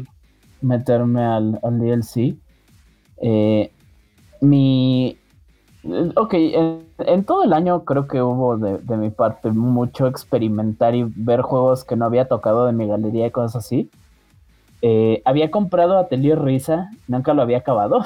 [0.61, 2.35] meterme al, al DLC.
[3.17, 3.71] Eh,
[4.41, 5.17] mi...
[6.15, 10.95] Ok, en, en todo el año creo que hubo de, de mi parte mucho experimentar
[10.95, 13.91] y ver juegos que no había tocado de mi galería y cosas así.
[14.85, 18.05] Eh, había comprado Atelier Risa, nunca lo había acabado.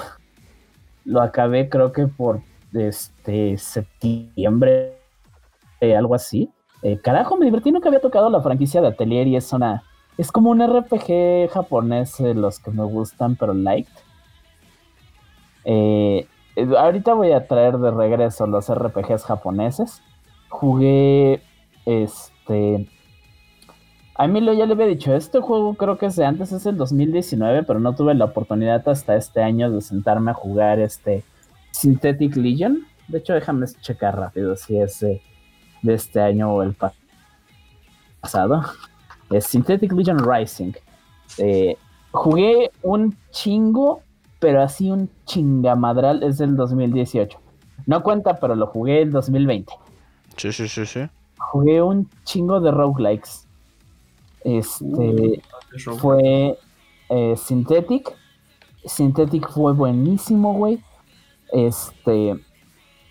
[1.06, 2.42] Lo acabé creo que por
[2.74, 4.94] este septiembre,
[5.80, 6.52] eh, algo así.
[6.84, 9.84] Eh, carajo, me divertí, nunca había tocado la franquicia de Atelier y es una...
[10.18, 13.88] Es como un RPG japonés, eh, los que me gustan, pero light.
[16.78, 20.04] Ahorita voy a traer de regreso los RPGs japoneses.
[20.50, 21.42] Jugué
[21.86, 22.88] este.
[24.18, 26.76] A Emilio ya le había dicho, este juego creo que es de antes, es el
[26.78, 31.24] 2019, pero no tuve la oportunidad hasta este año de sentarme a jugar este
[31.72, 32.80] Synthetic Legion.
[33.08, 35.22] De hecho, déjame checar rápido si es de,
[35.84, 36.94] de este año o el pa-
[38.22, 38.64] pasado.
[39.30, 40.74] Es Synthetic Legion Rising.
[41.38, 41.78] Eh,
[42.12, 44.02] jugué un chingo,
[44.40, 47.40] pero así un chingamadral es del 2018.
[47.86, 49.72] No cuenta, pero lo jugué en 2020.
[50.38, 51.02] Sí, sí, sí, sí.
[51.38, 53.47] Jugué un chingo de roguelikes.
[54.48, 55.42] Este
[55.86, 56.58] Uh, fue
[57.10, 58.16] eh, Synthetic.
[58.86, 60.82] Synthetic fue buenísimo, güey.
[61.52, 62.40] Este.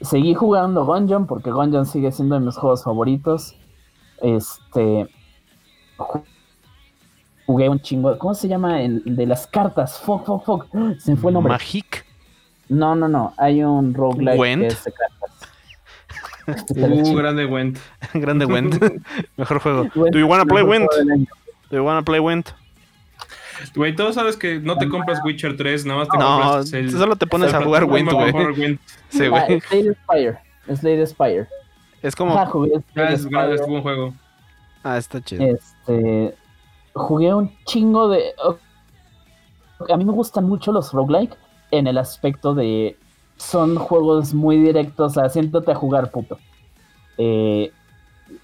[0.00, 3.54] Seguí jugando Gungeon porque Gungeon sigue siendo de mis juegos favoritos.
[4.22, 5.08] Este.
[5.98, 6.24] ju-
[7.46, 8.16] Jugué un chingo.
[8.18, 8.82] ¿Cómo se llama?
[8.82, 9.98] El de las cartas.
[10.00, 10.66] Fuck, fuck, fuck.
[10.98, 11.52] Se me fue el nombre.
[11.52, 12.04] Magic.
[12.68, 13.32] No, no, no.
[13.36, 14.62] Hay un roguelike Gwent.
[14.62, 15.15] que es de cartas.
[16.76, 17.78] Uh, grande Went.
[18.14, 18.80] Grande Went.
[19.36, 19.88] Mejor juego.
[20.12, 20.88] Do you wanna play Went?
[21.70, 22.52] Do you wanna play Went?
[23.74, 26.90] Güey, todos sabes que no te compras Witcher 3, nada más te No, compras el...
[26.90, 28.78] solo te pones a jugar Went, güey.
[29.08, 29.60] Sí, Ah, güey.
[29.60, 30.38] Slade Spire.
[30.76, 31.46] Slade Spire.
[32.02, 32.34] Es como.
[32.34, 34.14] Ajá, jugué Ah, Slade es es buen juego.
[34.84, 35.42] Ah, está chido.
[35.44, 36.34] Este.
[36.94, 38.32] Jugué un chingo de.
[39.88, 41.36] A mí me gustan mucho los roguelike
[41.70, 42.96] en el aspecto de.
[43.36, 46.38] Son juegos muy directos a siéntate a jugar, puto.
[47.18, 47.72] Eh,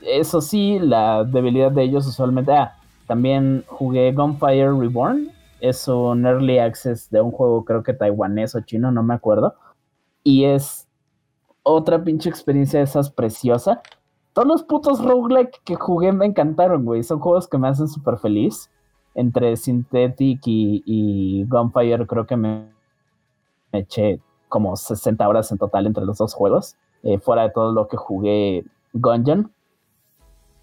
[0.03, 2.53] eso sí, la debilidad de ellos usualmente.
[2.53, 2.77] Ah,
[3.07, 5.31] también jugué Gunfire Reborn.
[5.61, 9.55] Es un early access de un juego, creo que taiwanés o chino, no me acuerdo.
[10.25, 10.89] Y es
[11.63, 13.81] otra pinche experiencia de esas preciosa.
[14.33, 17.03] Todos los putos roguelike que jugué me encantaron, güey.
[17.03, 18.71] Son juegos que me hacen súper feliz.
[19.15, 22.73] Entre Synthetic y, y Gunfire creo que me,
[23.71, 24.21] me eché
[24.53, 26.77] como 60 horas en total entre los dos juegos.
[27.05, 29.51] eh, fuera de todo lo que jugué Gungeon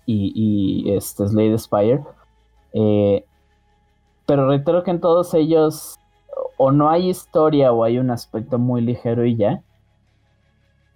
[0.06, 2.04] y, y este Slade Spire.
[2.74, 3.26] Eh,
[4.28, 5.98] pero reitero que en todos ellos
[6.58, 9.64] o no hay historia o hay un aspecto muy ligero y ya.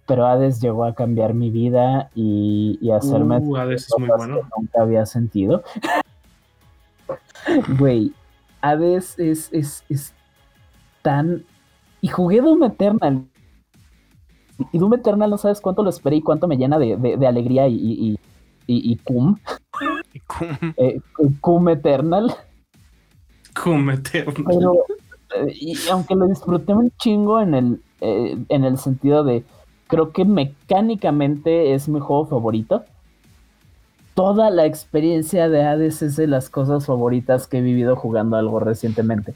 [0.06, 4.36] Pero Hades llegó a cambiar mi vida y, y hacerme Uh, Hades es muy bueno.
[4.36, 5.64] que nunca había sentido.
[7.78, 8.12] Güey,
[8.62, 10.14] Hades es, es, es
[11.02, 11.44] tan...
[12.04, 13.24] Y jugué Doom Eternal.
[14.72, 17.26] Y Doom Eternal no sabes cuánto lo esperé y cuánto me llena de, de- de
[17.26, 18.18] alegría y, y, y,
[18.66, 19.36] y- y cum.
[20.76, 21.00] eh,
[21.40, 22.30] cum Eternal.
[23.54, 24.26] Comete.
[24.46, 24.74] Pero,
[25.34, 29.42] eh, y aunque lo disfruté un chingo en el, eh, en el sentido de,
[29.86, 32.84] creo que mecánicamente es mi juego favorito.
[34.12, 38.60] Toda la experiencia de Hades es de las cosas favoritas que he vivido jugando algo
[38.60, 39.34] recientemente.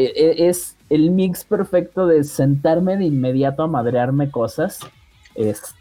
[0.00, 4.80] Eh, eh, es el mix perfecto de sentarme de inmediato a madrearme cosas.
[5.34, 5.74] Es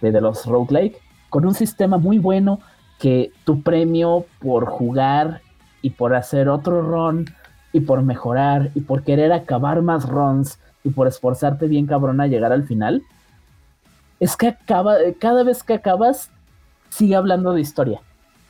[0.00, 0.98] de, de los roguelike.
[1.28, 2.60] Con un sistema muy bueno
[2.98, 5.42] que tu premio por jugar
[5.82, 7.26] y por hacer otro run
[7.72, 12.26] y por mejorar y por querer acabar más runs y por esforzarte bien cabrón a
[12.26, 13.02] llegar al final,
[14.20, 16.30] es que acaba, cada vez que acabas,
[16.88, 18.00] sigue hablando de historia.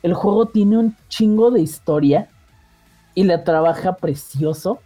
[0.03, 2.29] El juego tiene un chingo de historia
[3.15, 4.79] y la trabaja precioso.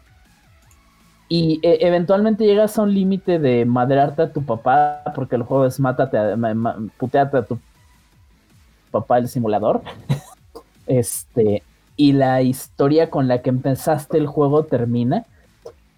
[1.28, 5.65] Y eh, eventualmente llegas a un límite de madrearte a tu papá, porque el juego
[5.65, 6.38] es mátate, a,
[6.97, 7.59] puteate a tu
[8.91, 9.82] papá el simulador.
[10.88, 11.63] este,
[11.97, 15.26] y la historia con la que empezaste el juego termina.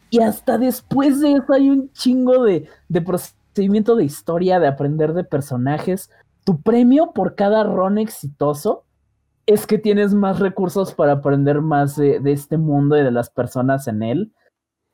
[0.10, 5.14] Y hasta después de eso hay un chingo de, de procedimiento de historia, de aprender
[5.14, 6.10] de personajes.
[6.46, 8.86] Tu premio por cada run exitoso
[9.48, 13.30] es que tienes más recursos para aprender más de, de este mundo y de las
[13.30, 14.32] personas en él.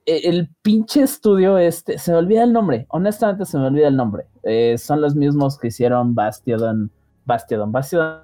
[0.06, 3.98] E- El pinche estudio este, se me olvida el nombre, honestamente se me olvida el
[3.98, 4.28] nombre.
[4.44, 6.92] Eh, son los mismos que hicieron Bastion,
[7.26, 8.20] Bastion, Bastion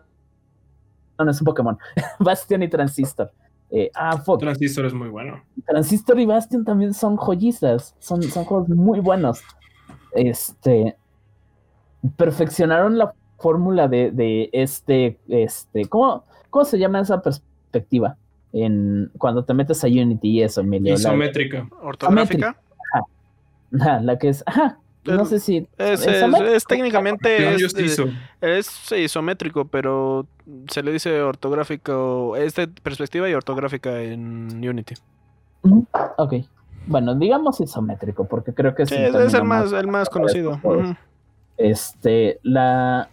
[1.17, 1.77] no, es un Pokémon,
[2.19, 3.32] Bastion y Transistor.
[3.71, 4.39] Eh, ah, fuck.
[4.39, 5.43] Transistor es muy bueno.
[5.67, 9.41] Transistor y Bastion también son joyizas, son, son juegos muy buenos.
[10.13, 10.95] Este
[12.17, 18.16] perfeccionaron la fórmula de, de este, este, ¿cómo, ¿cómo se llama esa perspectiva?
[18.52, 20.94] En cuando te metes a Unity y eso, Emilio.
[20.94, 21.68] La, Isométrica.
[21.82, 22.58] Ortográfica.
[23.80, 27.74] ajá, la que es, ajá, no sé si Es, ¿Es es- técnicamente es,
[28.42, 30.26] es isométrico, pero
[30.68, 34.96] se le dice ortográfico, es de perspectiva y ortográfica en Unity.
[36.18, 36.34] Ok.
[36.88, 40.60] Bueno, digamos isométrico, porque creo que Sí, es, es el más, el más conocido.
[41.58, 43.10] Este, la,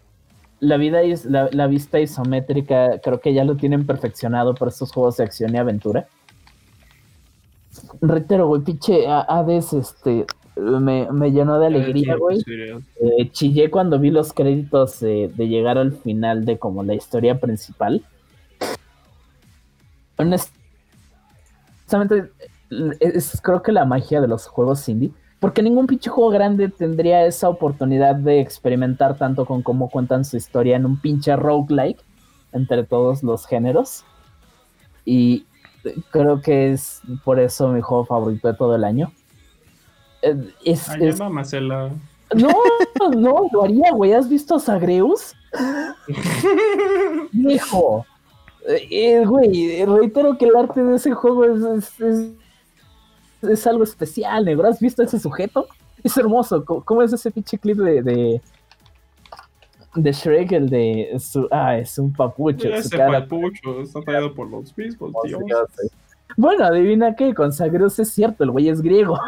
[0.61, 4.93] la vida is- la, la vista isométrica, creo que ya lo tienen perfeccionado para estos
[4.93, 6.09] juegos de acción y aventura.
[8.01, 10.25] Reitero, güey, pinche Hades, este,
[10.57, 12.39] me, me llenó de alegría, güey.
[13.01, 17.39] Eh, chillé cuando vi los créditos eh, de llegar al final de como la historia
[17.39, 18.03] principal.
[20.17, 22.31] Honestamente,
[23.01, 25.11] es creo que la magia de los juegos indie.
[25.47, 30.37] Porque ningún pinche juego grande tendría esa oportunidad de experimentar tanto con cómo cuentan su
[30.37, 32.01] historia en un pinche roguelike
[32.53, 34.03] entre todos los géneros.
[35.05, 35.47] Y
[36.11, 39.13] creo que es por eso mi juego favorito de todo el año.
[40.23, 41.91] Eh, Es, Ay, es- mamacela.
[42.35, 42.49] no,
[43.17, 44.15] no, lo haría, güey.
[44.15, 45.33] ¿Has visto Zagreus?
[47.31, 48.05] Viejo.
[48.69, 52.33] Eh, güey, reitero que el arte de ese juego es, es, es-
[53.49, 54.69] es algo especial, negro.
[54.69, 55.67] ¿Has visto ese sujeto?
[56.03, 56.65] Es hermoso.
[56.65, 58.41] ¿Cómo, cómo es ese pinche clip de, de,
[59.95, 60.53] de Shrek?
[60.53, 61.49] El de su.
[61.51, 62.69] Ah, es un papucho.
[62.69, 65.27] su Ese cara- papucho está traído por los mismos, Oh.
[65.27, 65.91] Dios, güey.
[66.37, 69.19] Bueno, adivina qué, con Zagreus es cierto, el güey es griego.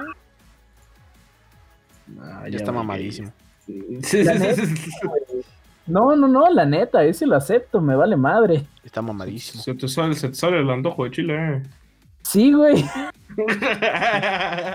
[2.21, 3.33] Ah, Ya está mamadísimo.
[3.66, 4.55] Neta,
[5.87, 8.66] No, no, no, la neta, ese lo acepto, me vale madre.
[8.85, 9.62] Está mamadísimo.
[9.62, 11.62] Se te, sale, se te sale el antojo de Chile.
[12.29, 12.85] Sí, güey.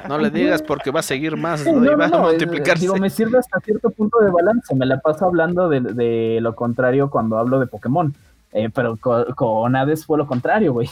[0.08, 2.82] No le digas porque va a seguir más y va no, a multiplicarse.
[2.82, 4.74] Digo, me sirve hasta cierto punto de balance.
[4.76, 8.14] Me la paso hablando de, de lo contrario cuando hablo de Pokémon.
[8.54, 10.90] Eh, pero con, con Hades fue lo contrario, güey.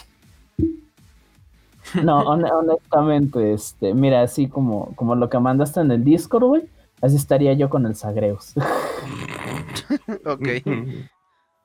[2.04, 6.64] No, hon- honestamente, este, mira, así como, como lo que mandaste en el Discord, güey,
[7.02, 8.54] así estaría yo con el Zagreus.
[10.26, 10.48] Ok.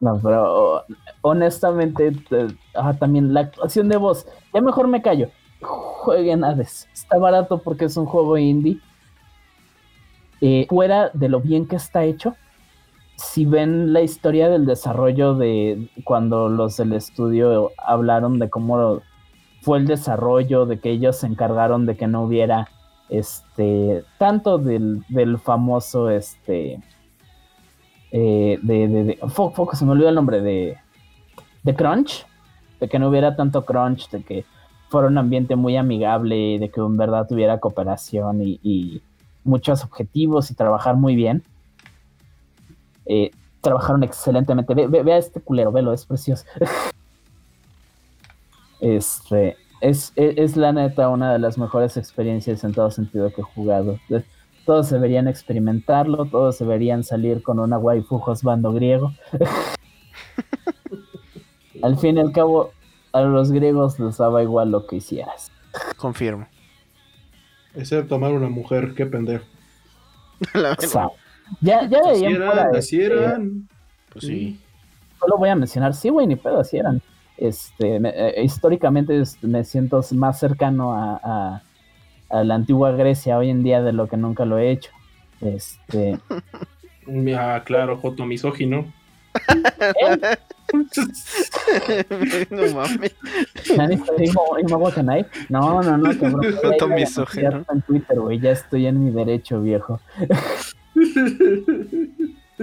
[0.01, 0.85] No, pero
[1.23, 5.31] honestamente, te- ah, también la actuación de voz, ya mejor me callo.
[5.63, 8.79] Jueguen Hades, está barato porque es un juego indie.
[10.41, 12.35] Eh, fuera de lo bien que está hecho,
[13.17, 19.01] si ven la historia del desarrollo de cuando los del estudio hablaron de cómo
[19.63, 22.69] fue el desarrollo, de que ellos se encargaron de que no hubiera
[23.09, 26.81] este tanto del, del famoso este
[28.13, 30.77] eh, de, de, de fo- foco, se me olvidó el nombre de
[31.63, 32.25] de crunch
[32.81, 34.45] de que no hubiera tanto crunch de que
[34.89, 39.03] fuera un ambiente muy amigable de que en verdad tuviera cooperación y,
[39.43, 41.43] muchos objetivos y trabajar muy bien.
[43.07, 43.31] Eh,
[43.61, 44.75] trabajaron excelentemente.
[44.75, 46.45] Ve, ve- ve a este culero velo es precioso.
[48.81, 53.41] Este es, es, es la neta una de las mejores experiencias en todo sentido que
[53.41, 53.99] he jugado
[54.67, 59.13] todos deberían experimentarlo, todos deberían salir con una waifu bando griego.
[61.83, 62.73] al fin y al cabo,
[63.13, 65.51] a los griegos les daba igual lo que hicieras.
[65.97, 66.47] Confirmo.
[67.75, 69.45] Excepto amar a una mujer, qué pendejo.
[70.55, 70.77] La
[71.61, 72.39] ya, ya este,
[72.73, 73.69] nacieran.
[74.13, 74.61] Pues sí.
[75.21, 77.01] solo voy a mencionar, sí, güey, ni pedo, así eran.
[77.37, 81.63] Este, me- eh, históricamente es- me siento más cercano a, a-
[82.29, 84.91] a la antigua Grecia hoy en día de lo que nunca lo he hecho.
[85.41, 86.19] Este,
[87.37, 88.93] Ah, claro, Joto misógino.
[92.51, 93.15] no mames.
[95.49, 96.43] No, no, no, cabrón.
[96.81, 97.65] A misógino.
[97.73, 100.01] En Twitter, güey, ya estoy en mi derecho, viejo.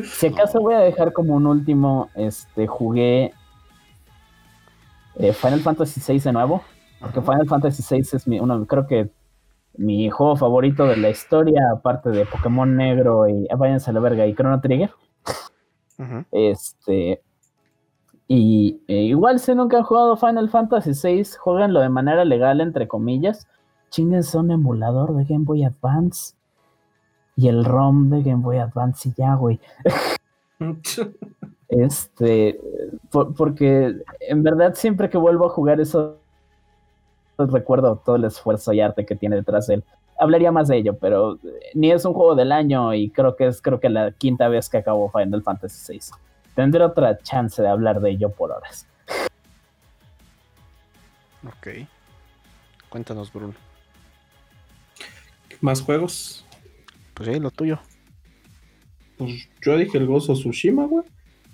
[0.04, 3.34] Si acaso voy a dejar como un último, este, jugué
[5.20, 6.64] eh, Final Fantasy VI de nuevo,
[7.00, 9.10] porque Final Fantasy VI es mi, uno, creo que
[9.76, 14.00] mi juego favorito de la historia, aparte de Pokémon Negro y ah, váyanse a la
[14.00, 14.92] verga y Chrono Trigger.
[16.32, 17.22] Este.
[18.28, 22.88] Y e igual si nunca han jugado Final Fantasy VI, jueguenlo de manera legal, entre
[22.88, 23.48] comillas.
[23.90, 26.36] Chingues un emulador de Game Boy Advance.
[27.36, 29.60] Y el ROM de Game Boy Advance y ya, güey.
[31.68, 32.60] Este,
[33.12, 36.18] por- porque en verdad siempre que vuelvo a jugar eso,
[37.38, 39.84] recuerdo todo el esfuerzo y arte que tiene detrás de él.
[40.20, 43.48] Hablaría más de ello, pero eh, ni es un juego del año y creo que
[43.48, 46.00] es creo que la quinta vez que acabo Final Fantasy VI.
[46.56, 48.88] Tendré otra chance de hablar de ello por horas.
[51.46, 51.88] Ok.
[52.90, 53.54] Cuéntanos, Bruno.
[55.62, 56.46] ¿Más juegos?
[57.14, 57.80] Pues sí, lo tuyo.
[59.18, 61.06] Pues yo dije el Gozo Tsushima, güey.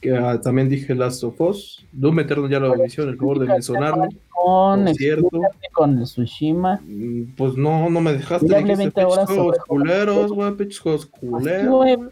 [0.02, 1.86] Que ah, también dije Last of Us.
[1.92, 4.08] Doom Eternal ya lo hicieron, el favor de mencionarlo.
[4.30, 5.30] Con, cierto.
[5.74, 6.80] con el Tsushima.
[6.86, 8.48] Mm, Pues no, no me dejaste.
[8.48, 10.52] Ya hablé dijiste 20 horas pinches juegos culeros, güey.
[10.56, 12.12] Pinches juegos culeros.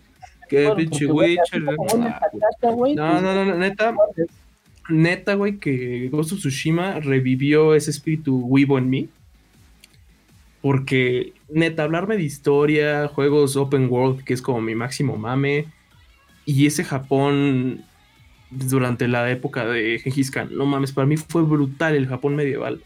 [0.50, 1.64] Que pinche Witcher.
[2.62, 3.94] pues, no, no, no, neta,
[4.90, 9.10] neta, güey, que Ghost of Tsushima revivió ese espíritu Weibo en mí.
[10.62, 15.68] Porque, neta, hablarme de historia, juegos open world, que es como mi máximo mame,
[16.48, 17.84] y ese Japón
[18.50, 22.82] durante la época de Gengis Khan, no mames, para mí fue brutal el Japón medieval.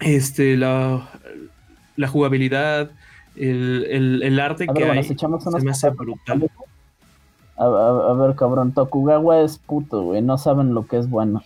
[0.00, 1.08] Este, la,
[1.96, 2.90] la jugabilidad,
[3.36, 6.50] el, el- el arte que bueno, hay, se me hace brutal.
[7.56, 10.22] A, a- a ver, cabrón, Tokugawa es puto, güey.
[10.22, 11.42] No saben lo que es bueno.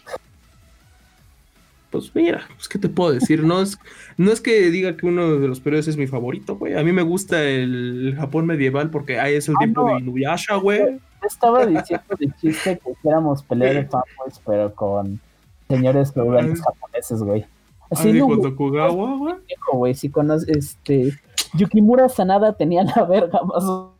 [1.99, 3.78] Pues mira, pues qué te puedo decir, no es,
[4.16, 6.76] no es que diga que uno de los periodos es mi favorito, güey.
[6.76, 9.95] A mí me gusta el Japón medieval porque ahí es el Ah, tiempo no.
[9.95, 10.80] de Inuyasha, güey.
[10.80, 15.20] Yo estaba diciendo de chiste que hiciéramos pelea de fanboys, pero con
[15.68, 17.47] señores feudales japoneses, güey.
[17.90, 19.34] Así Así no, con güey, Tokugawa, güey.
[19.72, 19.95] güey.
[19.95, 21.12] Si conoces, este.
[21.55, 23.64] Yukimura Sanada tenía la verga más.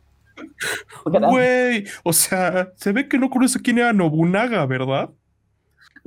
[1.05, 5.09] Güey, o sea, se ve que no conoce quién era Nobunaga, ¿verdad?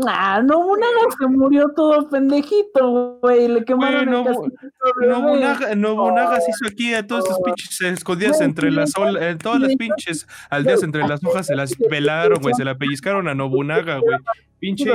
[0.07, 3.49] Ah, Nobunaga se murió todo pendejito, güey.
[3.49, 5.09] Le quemaron el bebé.
[5.09, 9.61] Nobunaga, Nobunaga se hizo aquí a todos estos pinches escondidas entre las olas, en todas
[9.61, 13.99] las pinches aldeas entre las hojas se las pelaron, güey, se la pellizcaron a Nobunaga,
[13.99, 14.18] güey.
[14.61, 14.92] Pinche,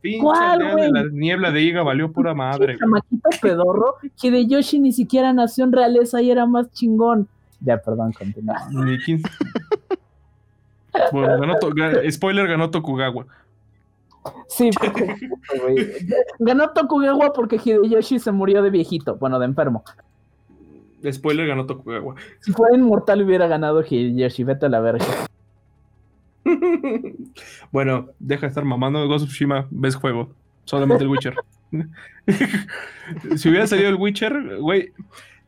[0.00, 3.96] pinche ¿cuál, aldea de la niebla de Iga valió pura madre, chamaquito pedorro.
[4.22, 7.28] Hideyoshi ni siquiera nació en realeza y era más chingón.
[7.60, 8.68] Ya, perdón, continúa.
[8.70, 9.28] Ni 15.
[11.12, 13.26] Bueno, ganó spoiler, ganó Tokugawa.
[14.48, 15.16] Sí, porque,
[15.62, 15.86] güey.
[16.38, 19.84] Ganó Tokugawa porque Hideyoshi se murió de viejito, bueno, de enfermo.
[21.10, 22.14] Spoiler, ganó Tokugawa.
[22.40, 25.04] Si fuera inmortal hubiera ganado Hideyoshi, vete a la verga.
[27.72, 30.30] bueno, deja de estar mamando Ghost of Tsushima, ves juego.
[30.64, 31.34] Solamente el Witcher.
[33.36, 34.92] si hubiera salido el Witcher, güey.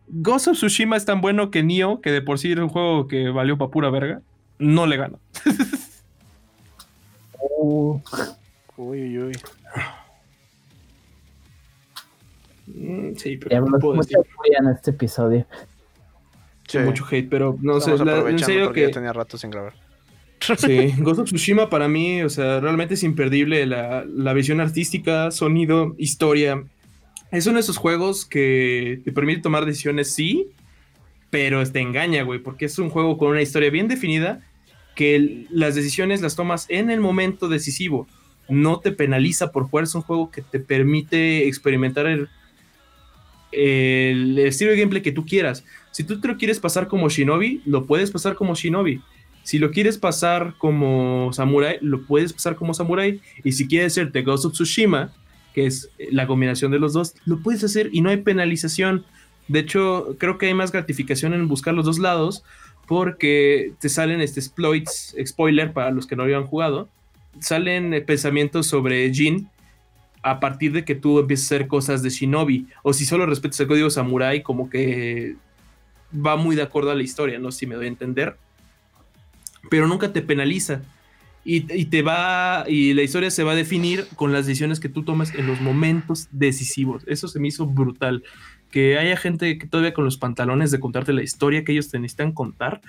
[0.08, 3.06] Ghost of Tsushima es tan bueno que Nioh, que de por sí era un juego
[3.06, 4.22] que valió pa' pura verga,
[4.58, 5.18] no le gana.
[7.58, 8.00] Uh,
[8.76, 9.32] Uy, uy, uy.
[12.66, 15.46] Mm, Sí, pero ya ¿qué hablamos puedo mucha furia en este episodio.
[16.68, 18.86] Sí, Mucho hate, pero no sé, la- en aprovechando serio porque que...
[18.86, 19.74] ya tenía rato sin grabar.
[20.56, 25.30] Sí, Ghost of Tsushima para mí, o sea, realmente es imperdible la, la visión artística,
[25.30, 26.64] sonido, historia.
[27.30, 30.48] Es uno de esos juegos que te permite tomar decisiones, sí,
[31.28, 34.40] pero te engaña, güey, porque es un juego con una historia bien definida
[34.96, 38.06] que las decisiones las tomas en el momento decisivo.
[38.50, 42.28] No te penaliza por jugar, es un juego que te permite experimentar el,
[44.38, 45.64] estilo de gameplay que tú quieras.
[45.90, 49.00] Si tú te lo quieres pasar como Shinobi, lo puedes pasar como Shinobi.
[49.42, 53.20] Si lo quieres pasar como Samurai, lo puedes pasar como Samurai.
[53.42, 55.12] Y si quieres ser The Ghost of Tsushima,
[55.54, 59.04] que es la combinación de los dos, lo puedes hacer y no hay penalización.
[59.48, 62.44] De hecho, creo que hay más gratificación en buscar los dos lados
[62.86, 66.88] porque te salen este exploits, spoiler para los que no habían jugado,
[67.38, 69.48] salen eh, pensamientos sobre Jin
[70.22, 72.66] a partir de que tú empiezas a hacer cosas de Shinobi.
[72.82, 75.36] O si solo respetas el código Samurai, como que
[76.14, 78.36] va muy de acuerdo a la historia, no si me doy a entender
[79.68, 80.82] pero nunca te penaliza.
[81.42, 84.90] Y, y te va, y la historia se va a definir con las decisiones que
[84.90, 87.02] tú tomas en los momentos decisivos.
[87.06, 88.22] Eso se me hizo brutal.
[88.70, 91.98] Que haya gente que todavía con los pantalones de contarte la historia que ellos te
[91.98, 92.82] necesitan contar.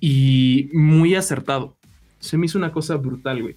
[0.00, 1.76] Y muy acertado.
[2.20, 3.56] Se me hizo una cosa brutal, güey.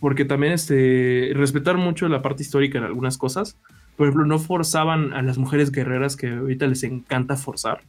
[0.00, 3.58] Porque también este, respetar mucho la parte histórica en algunas cosas.
[3.96, 7.82] Por ejemplo, no forzaban a las mujeres guerreras que ahorita les encanta forzar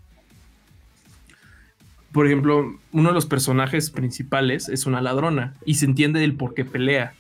[2.18, 6.56] por ejemplo, uno de los personajes principales es una ladrona y se entiende el por
[6.56, 7.14] qué pelea.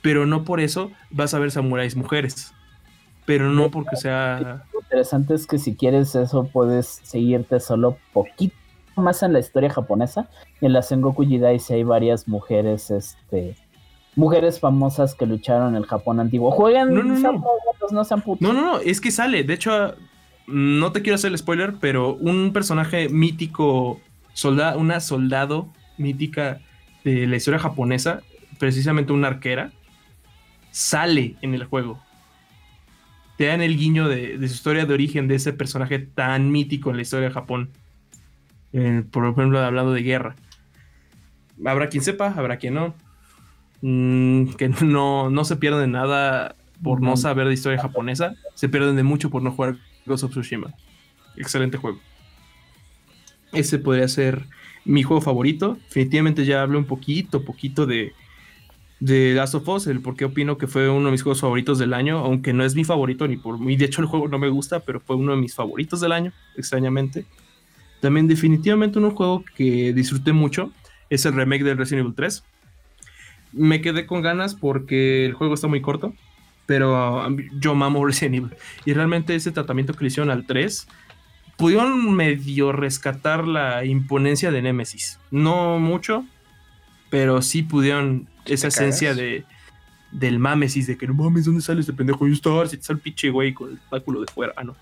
[0.00, 2.54] Pero no por eso vas a ver samuráis mujeres.
[3.26, 4.64] Pero no porque sea.
[4.80, 8.54] interesante es que si quieres eso, puedes seguirte solo poquito
[9.02, 10.28] más en la historia japonesa.
[10.60, 13.56] En la Sengoku Jidai sí hay varias mujeres, este.
[14.16, 16.50] Mujeres famosas que lucharon en el Japón antiguo.
[16.52, 17.44] Juegan No, no, no.
[17.90, 18.40] No sean putos.
[18.46, 19.42] No, no, no, es que sale.
[19.42, 19.94] De hecho,
[20.46, 24.00] no te quiero hacer el spoiler, pero un personaje mítico,
[24.32, 25.68] solda- una soldado
[25.98, 26.60] mítica
[27.02, 28.20] de la historia japonesa,
[28.58, 29.72] precisamente una arquera,
[30.70, 31.98] sale en el juego.
[33.36, 36.90] Te dan el guiño de, de su historia de origen de ese personaje tan mítico
[36.90, 37.70] en la historia de Japón.
[38.74, 40.34] Eh, por ejemplo, hablando de guerra.
[41.64, 42.94] Habrá quien sepa, habrá quien no.
[43.80, 48.34] Mm, que no, no se pierden nada por no saber de historia japonesa.
[48.54, 50.74] Se pierden de mucho por no jugar Ghost of Tsushima.
[51.36, 52.00] Excelente juego.
[53.52, 54.44] Ese podría ser
[54.84, 55.78] mi juego favorito.
[55.84, 58.12] Definitivamente ya hablo un poquito, poquito de,
[58.98, 61.78] de Last of Us, el por qué opino que fue uno de mis juegos favoritos
[61.78, 63.76] del año, aunque no es mi favorito ni por mí.
[63.76, 66.32] De hecho, el juego no me gusta, pero fue uno de mis favoritos del año,
[66.56, 67.24] extrañamente.
[68.04, 70.70] También definitivamente un juego que disfruté mucho
[71.08, 72.44] es el remake del Resident Evil 3.
[73.54, 76.12] Me quedé con ganas porque el juego está muy corto,
[76.66, 78.50] pero um, yo mamo Resident Evil.
[78.84, 80.86] Y realmente ese tratamiento que le hicieron al 3
[81.56, 85.18] pudieron medio rescatar la imponencia de Nemesis.
[85.30, 86.26] No mucho,
[87.08, 89.46] pero sí pudieron ¿Sí esa esencia de
[90.12, 92.26] del mamesis de que no mames, ¿dónde sale este pendejo?
[92.26, 94.52] Yo estaba, si te sale el pinche güey con el de fuera.
[94.56, 94.76] Ah, no.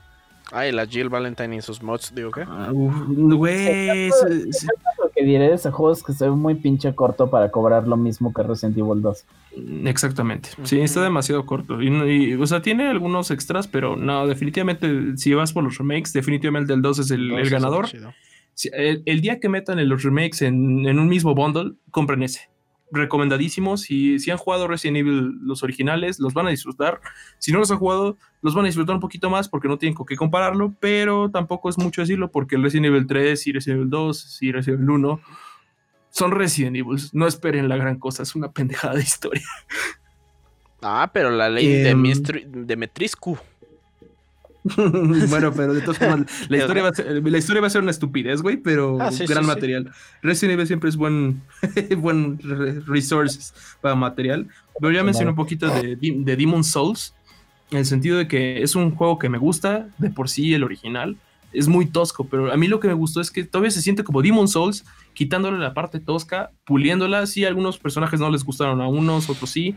[0.53, 2.43] Ay, la Jill Valentine y sus mods, digo que.
[2.43, 7.31] Ah, güey, Lo que diré de ese juego es que se ve muy pinche corto
[7.31, 9.25] para cobrar lo mismo que Resident Evil 2.
[9.87, 10.51] Exactamente.
[10.65, 11.83] Sí, está demasiado corto.
[11.83, 16.75] Y, o sea, tiene algunos extras, pero no, definitivamente, si vas por los remakes, definitivamente
[16.75, 17.87] el 2 es el, ganador.
[18.73, 22.52] el, el día que metan en los remakes en, en un mismo bundle, compren ese.
[22.93, 23.77] Recomendadísimo.
[23.77, 27.01] Si, si han jugado Resident Evil los originales, los van a disfrutar.
[27.39, 29.95] Si no los han jugado, los van a disfrutar un poquito más porque no tienen
[29.95, 33.79] con qué compararlo, pero tampoco es mucho decirlo porque el Resident Evil 3 y Resident
[33.79, 35.21] Evil 2 y Resident Evil 1
[36.11, 36.99] son Resident Evil.
[37.13, 39.43] No esperen la gran cosa, es una pendejada de historia.
[40.83, 42.03] Ah, pero la ley de, Em,
[42.67, 43.39] de Metriscu.
[45.29, 47.83] bueno, pero de todas formas, la historia, va a ser, la historia va a ser
[47.83, 49.55] una estupidez, güey, pero Ah, sí, gran sí, sí.
[49.57, 49.91] material.
[50.23, 51.43] Resident Evil siempre es buen,
[51.99, 54.47] buen re- resources para material.
[54.81, 57.15] Pero ya mencioné un poquito de, de Demon Souls,
[57.71, 60.63] en el sentido de que es un juego que me gusta, de por sí el
[60.65, 61.17] original.
[61.53, 64.05] Es muy tosco, pero a mí lo que me gustó es que todavía se siente
[64.05, 67.27] como Demon Souls, quitándole la parte tosca, puliéndola.
[67.27, 69.75] Sí, algunos personajes no les gustaron a unos, otros sí.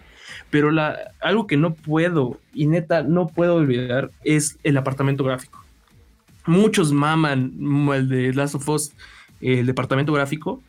[0.56, 0.72] Pero
[1.20, 5.62] algo que no puedo, y neta, no puedo olvidar, es el apartamento gráfico.
[6.46, 7.52] Muchos maman
[7.94, 8.94] el de Last of Us,
[9.42, 10.64] el departamento gráfico.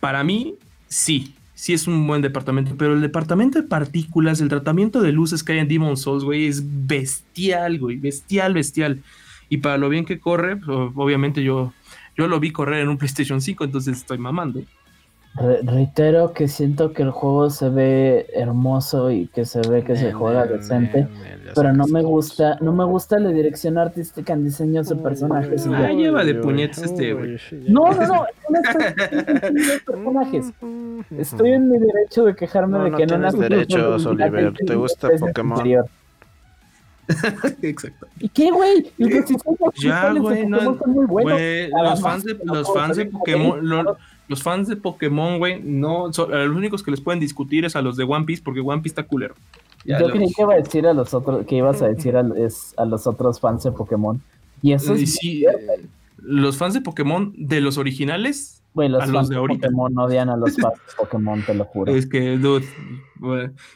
[0.00, 0.54] Para mí,
[0.86, 5.44] sí, sí es un buen departamento, pero el departamento de partículas, el tratamiento de luces
[5.44, 9.02] que hay en Demon Souls, güey, es bestial, güey, bestial, bestial.
[9.50, 11.74] Y para lo bien que corre, pues, obviamente yo,
[12.16, 14.62] yo lo vi correr en un PlayStation 5, entonces estoy mamando.
[15.40, 19.94] Re- reitero que siento que el juego se ve hermoso y que se ve que
[19.96, 21.06] se juega decente.
[21.54, 25.64] Pero no me gusta, no me gusta la dirección artística en diseños de personajes.
[25.66, 25.92] y Ah, ya.
[25.92, 27.34] lleva de Uy, puñetas uy, este, güey.
[27.34, 27.40] uy.
[27.68, 30.46] No, no, no, no estoy personajes.
[31.16, 34.52] Estoy en mi derecho de quejarme No, de no que no tienes nace derechos, Oliver.
[34.66, 35.62] ¿Te gusta Pokémon?
[37.62, 38.06] Exacto.
[38.20, 38.92] ¿Y qué, güey?
[38.98, 39.24] Y los
[39.76, 41.32] Ya, güey, no, Pokémon son muy buenos.
[41.32, 43.64] Güey, Nada los fans de, no los fans de Pokémon,
[44.28, 47.74] los fans de Pokémon, güey, no, son- a los únicos que les pueden discutir es
[47.76, 49.34] a los de One Piece, porque One Piece está culero.
[49.84, 52.20] Ya, Yo creí que iba a decir a los otros, que ibas a decir a,
[52.36, 54.20] es- a los otros fans de Pokémon.
[54.62, 55.86] Y eso es sí, eh,
[56.18, 59.66] los fans de Pokémon de los originales, Güey, los a los de de ahorita.
[59.68, 61.92] Pokémon odian a los fans de Pokémon, te lo juro.
[61.94, 62.66] es que, dude,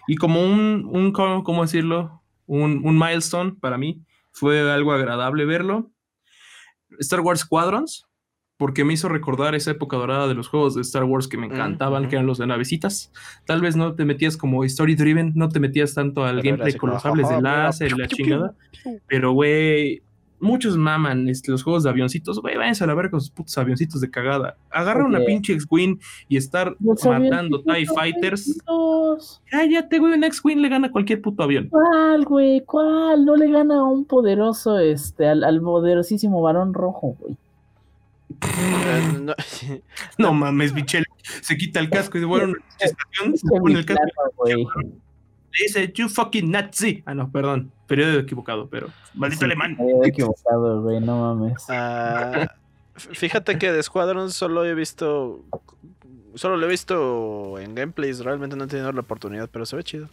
[0.07, 2.21] y como un, un ¿cómo cómo decirlo?
[2.47, 5.89] Un, un milestone para mí, fue algo agradable verlo.
[6.99, 8.07] Star Wars Squadrons,
[8.63, 11.49] porque me hizo recordar esa época dorada de los juegos de Star Wars que me
[11.49, 13.11] Mm, encantaban, que eran los de navecitas.
[13.45, 16.75] Tal vez no te metías como story driven, no te metías tanto al Pero gameplay
[16.75, 18.55] con los sables de "Ajá, mira, láser y la chingada.
[19.09, 20.01] Pero, güey,
[20.39, 22.41] muchos maman este, los juegos de avioncitos.
[22.41, 24.57] Güey, váyanse a la verga con sus putos avioncitos de cagada.
[24.71, 25.99] Agarra una pinche X-Wing
[26.29, 28.61] y estar Los matando TIE Fighters.
[29.51, 31.69] Cállate, güey, un X-Wing le gana a cualquier puto avión.
[31.69, 32.61] ¿Cuál, güey?
[32.65, 33.25] ¿Cuál?
[33.25, 37.37] No le gana a un poderoso, este, al, al poderosísimo varón rojo, güey.
[39.21, 39.35] No-
[40.19, 41.05] No mames, Michelle.
[41.43, 46.09] Se quita el casco y de bueno, estación, se pone el casco y dice, You
[46.09, 47.03] fucking Nazi.
[47.05, 47.71] Ah, no, perdón.
[47.87, 48.89] Periodo equivocado, pero.
[49.15, 49.77] Maldito Sí, alemán.
[49.79, 51.63] había equivocado, güey, no mames.
[51.69, 52.49] Ah,
[52.97, 55.45] fíjate que de Squadron solo he visto.
[56.35, 58.21] Solo lo he visto en gameplays.
[58.21, 60.09] Realmente no he tenido la oportunidad, pero se ve chido.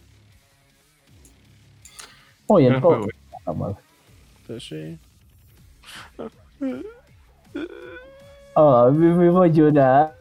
[2.46, 3.06] Oye, el Gran juego.
[4.46, 4.98] Pues sí.
[8.54, 10.14] Oh, me, voy a llorar.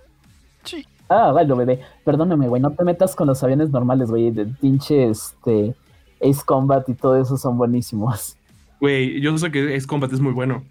[0.63, 0.85] Sí.
[1.07, 1.81] Ah, bueno, bebé.
[2.05, 2.61] Perdóname, güey.
[2.61, 4.31] No te metas con los aviones normales, güey.
[4.31, 5.75] De pinche, este.
[6.21, 8.35] Ace Combat y todo eso son buenísimos.
[8.81, 10.63] Güey, yo sé que Ace Combat es muy bueno.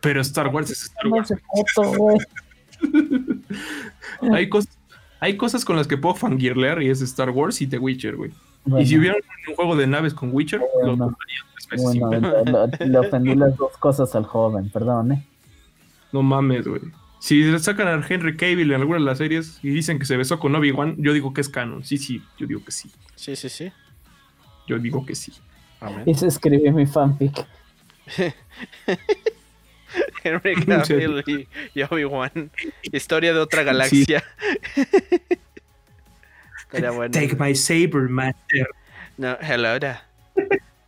[0.00, 2.26] Pero Star Wars es Star No Wars.
[4.32, 4.68] Hay, cos-
[5.20, 8.30] hay cosas con las que puedo fangirlear y es Star Wars y The Witcher, güey.
[8.64, 9.16] Bueno, Y si hubiera
[9.48, 11.16] un juego de naves con Witcher, lo compraría
[11.68, 12.32] tres veces bueno,
[12.80, 15.26] le ofendí las dos cosas al joven, perdón, ¿eh?
[16.16, 16.80] No mames, güey.
[17.20, 20.38] Si sacan a Henry Cavill en alguna de las series y dicen que se besó
[20.38, 21.84] con Obi-Wan, yo digo que es canon.
[21.84, 22.90] Sí, sí, yo digo que sí.
[23.16, 23.70] Sí, sí, sí.
[24.66, 25.30] Yo digo que sí.
[25.78, 26.04] Amén.
[26.06, 27.46] Y se escribió mi fanfic.
[30.24, 30.54] Henry.
[30.64, 31.46] Cavill y,
[31.78, 32.50] y Obi-Wan.
[32.80, 34.24] Historia de otra galaxia.
[36.62, 37.12] Estaría bueno.
[37.38, 38.66] my saber, master.
[39.18, 39.98] No, hello there.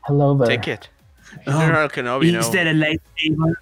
[0.09, 0.57] Hello there.
[0.57, 0.89] Take it.
[1.47, 2.41] Oh, no, Kenobi, no.
[2.41, 3.59] a lightsaber?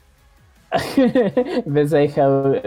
[1.67, 2.62] Ves, I have,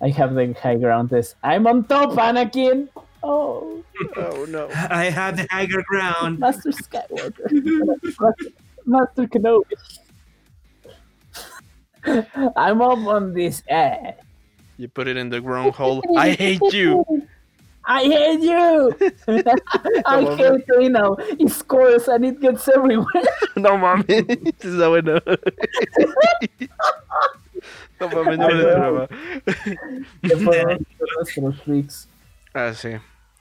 [0.00, 1.10] I have the high ground.
[1.10, 2.88] This I'm on top, Anakin.
[3.22, 3.84] Oh,
[4.16, 4.68] Oh, no.
[4.90, 6.38] I have the higher ground.
[6.40, 7.50] Master Skywalker.
[8.20, 8.50] Master,
[8.86, 9.74] Master Kenobi.
[12.56, 13.62] I'm up on this.
[13.68, 14.12] Eh.
[14.76, 16.02] You put it in the wrong hole.
[16.18, 17.04] I hate you.
[17.86, 18.94] I hate you.
[20.06, 21.16] I hate Reno.
[21.38, 23.06] He scores and it gets everywhere.
[23.56, 24.06] No mames.
[24.08, 25.20] Está bueno.
[28.00, 29.08] No mames, no.
[30.22, 32.08] Que fueron nuestros freaks.
[32.52, 32.88] Ah, sí.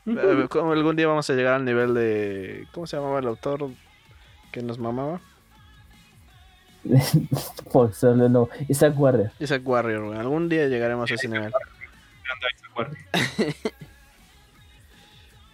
[0.05, 2.67] Eh, ¿cómo algún día vamos a llegar al nivel de.
[2.73, 3.71] ¿Cómo se llamaba el autor
[4.51, 5.21] que nos mamaba?
[7.93, 8.49] Solo no.
[8.67, 9.31] Isaac Warrior.
[9.39, 10.19] Isaac Warrior, güey.
[10.19, 11.51] Algún día llegaremos a ese nivel.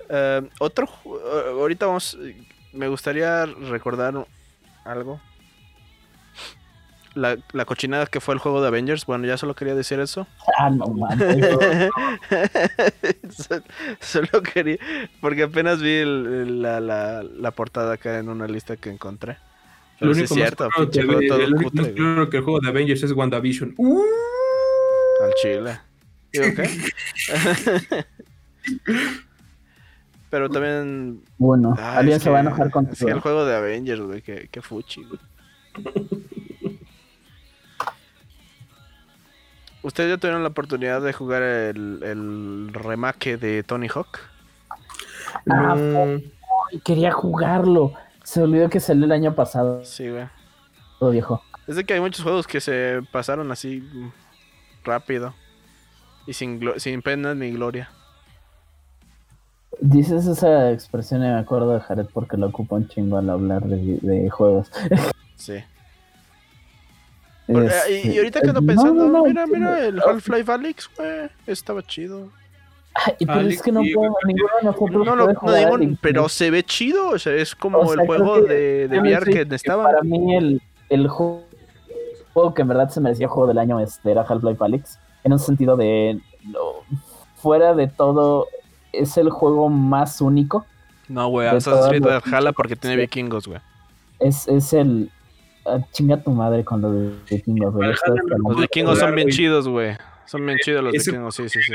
[0.10, 0.88] Eh, otro.
[1.06, 2.18] eh, ahorita vamos.
[2.74, 4.26] Me gustaría recordar
[4.86, 5.22] algo.
[7.16, 9.06] La, la cochinada que fue el juego de Avengers.
[9.06, 10.28] Bueno, ya solo quería decir eso.
[10.58, 10.86] Ah, no.
[13.30, 13.64] Sol-
[14.00, 14.78] Solo quería.
[15.20, 19.38] Porque apenas vi el- la, la, la portada acá en una lista que encontré.
[20.00, 21.96] Pero Lo sí único es cierto, claro que, el único cutre, más güey.
[21.96, 23.74] claro que el juego de Avengers es WandaVision.
[23.78, 24.02] Uh,
[25.24, 25.80] Al chile.
[26.32, 28.06] Digo, ¿qué?
[30.30, 31.22] Pero también.
[31.38, 33.22] Bueno, alguien es se va a enojar Es que el contigo.
[33.22, 35.20] juego de Avengers, güey, que, que fuchi, güey.
[39.82, 44.20] ¿Ustedes ya tuvieron la oportunidad de jugar el, el remake de Tony Hawk?
[45.50, 46.22] Ah, no.
[46.72, 47.94] Ay, Quería jugarlo.
[48.24, 50.26] Se olvidó que salió el año pasado, Sí, güey.
[51.12, 51.42] viejo.
[51.66, 54.10] Es de que hay muchos juegos que se pasaron así mm,
[54.84, 55.34] rápido.
[56.28, 57.90] Y sin, sin pena ni gloria.
[59.82, 63.64] Dices esa expresión y me acuerdo de Jared porque lo ocupa un chingo al hablar
[63.64, 64.70] de, juegos.
[65.36, 65.54] Sí.
[67.48, 69.96] Por- eh, y, y ahorita que ando Este, pensando, no, no, mira, no, mira, el
[69.96, 70.04] no.
[70.06, 71.30] Half-Life Alyx, güey.
[71.48, 72.30] Estaba chido.
[72.94, 75.58] Ay, pero Alex, es que no puedo, ninguno de nosotros No, no, puede no jugar
[75.60, 77.10] digo, Alex, pero se ve chido.
[77.10, 79.84] O sea, es como O sea, el juego que- de, de VR que estaba.
[79.84, 81.42] Para mí el, el ju-
[82.34, 85.00] juego que en verdad se merecía juego del año este era Half-Life Alyx.
[85.24, 86.20] En un sentido de...
[86.44, 86.60] no,
[87.36, 88.48] fuera de todo,
[88.94, 90.66] es el juego más único.
[91.08, 93.02] No, güey, Assassin's Creed los- Valhalla porque tiene Sí.
[93.02, 93.60] vikingos, güey.
[94.20, 95.10] Es, es el...
[95.66, 97.90] ah, chinga tu madre con lo de vikingos, güey.
[98.48, 99.96] Los vikingos son bien chidos, güey.
[100.26, 101.74] Son bien chidos los vikingos, sí, sí, sí.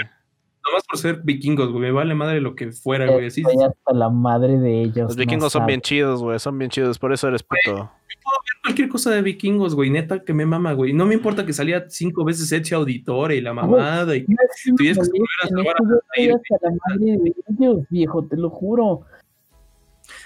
[0.67, 1.91] Nomás por ser vikingos, güey.
[1.91, 3.27] Vale madre lo que fuera, güey.
[3.27, 5.09] Así Estoy hasta la madre de ellos.
[5.09, 6.39] Los no vikingos son bien chidos, güey.
[6.39, 7.91] Son bien chidos, por eso eres puto.
[8.65, 9.91] Cualquier cosa de vikingos, güey.
[9.91, 10.93] Neta que me mama, güey.
[10.95, 14.17] No me importa que salía cinco veces Ezio Auditore y la mamada.
[14.17, 14.25] Y...
[14.27, 15.19] No es una Tienes que
[16.17, 19.03] ellos, viejo, te lo juro.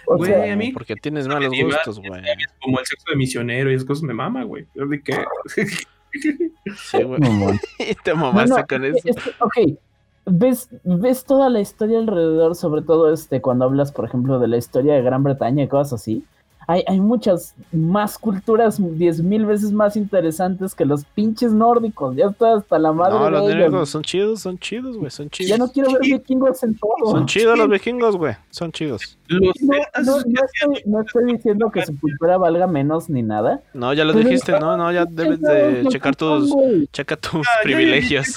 [0.07, 2.23] O Güey, sea, a mí- Porque tienes malos gustos, güey.
[2.63, 4.67] Como el sexo de misionero y esas cosas me mama, güey.
[4.75, 5.15] De que...
[6.77, 7.21] Sí, güey.
[7.79, 9.31] Y te mamaste no, con es eso.
[9.41, 9.79] ok,
[10.27, 14.57] ves, ves toda la historia alrededor, sobre todo este, cuando hablas, por ejemplo, de la
[14.57, 16.25] historia de Gran Bretaña y cosas así.
[16.71, 22.15] Hay, hay muchas más culturas, diez mil veces más interesantes que los pinches nórdicos.
[22.15, 23.65] Ya está hasta la madre No, los de ellos.
[23.65, 25.11] vikingos son chidos, son chidos, güey.
[25.11, 25.49] Son chidos.
[25.49, 27.11] Ya no quiero ver vikingos en todo.
[27.11, 28.35] Son chidos los vikingos, güey.
[28.51, 29.17] Son chidos.
[29.29, 33.63] Los No, no, no estoy, no estoy diciendo que su cultura valga menos ni nada.
[33.73, 36.55] No, ya lo dijiste, no, no, ya debes de checar tus,
[36.93, 38.35] checa tus Ah, ya, ya, privilegios.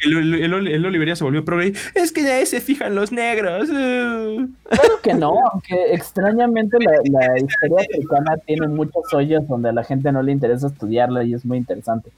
[0.00, 1.72] El, el, el, el Oliveria se volvió progre.
[1.94, 3.68] Es que ya se fijan los negros.
[3.68, 9.84] Claro que no, aunque extrañamente la, la historia africana tiene muchos hoyos donde a la
[9.84, 12.10] gente no le interesa estudiarla y es muy interesante.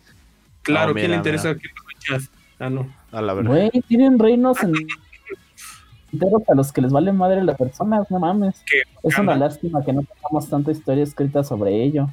[0.63, 1.55] Claro, No, ¿quién le interesa?
[2.59, 2.93] Ah, no.
[3.13, 3.51] A la verdad.
[3.51, 4.75] Güey, tienen reinos en-
[6.13, 8.63] enteros a los que les vale madre las personas, no mames.
[8.67, 8.83] ¿Qué?
[9.03, 12.09] Es una lástima que no tengamos tanta historia escrita sobre ello.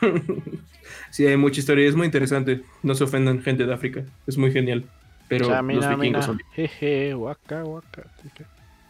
[1.10, 1.88] sí, hay mucha historia.
[1.88, 2.62] Es muy interesante.
[2.82, 4.04] No se ofendan, gente de África.
[4.26, 4.84] Es muy genial.
[5.28, 6.40] Pero Chamina, los vikingos mina, son.
[6.54, 8.02] jeje, waka, waka.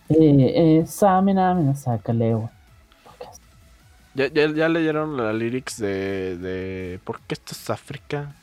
[0.08, 1.74] Eh, eh, Samina, mina.
[4.14, 8.34] ¿Ya, ya, ya leyeron la lyrics de, de ¿Por qué esto es África?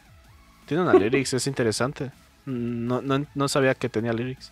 [0.65, 2.11] Tiene una lyrics, es interesante.
[2.45, 4.51] No, no, no sabía que tenía lyrics.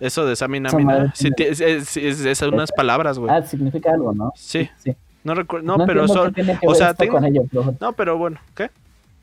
[0.00, 0.84] Eso de Samina Mina.
[0.84, 3.32] madre Sí, es, es, es- es unas palabras, güey.
[3.34, 4.32] Ah, significa algo, ¿no?
[4.36, 4.94] Sí, Sí.
[5.24, 5.66] No recuerdo.
[5.66, 6.34] No, No pero son.
[6.66, 8.70] o sea, tengo- con ello, pero No, pero bueno, ¿qué?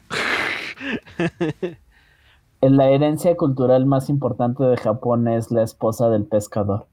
[2.62, 6.88] la herencia cultural más importante de Japón es la esposa del pescador.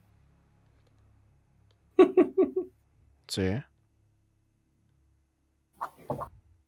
[3.30, 3.42] Sí.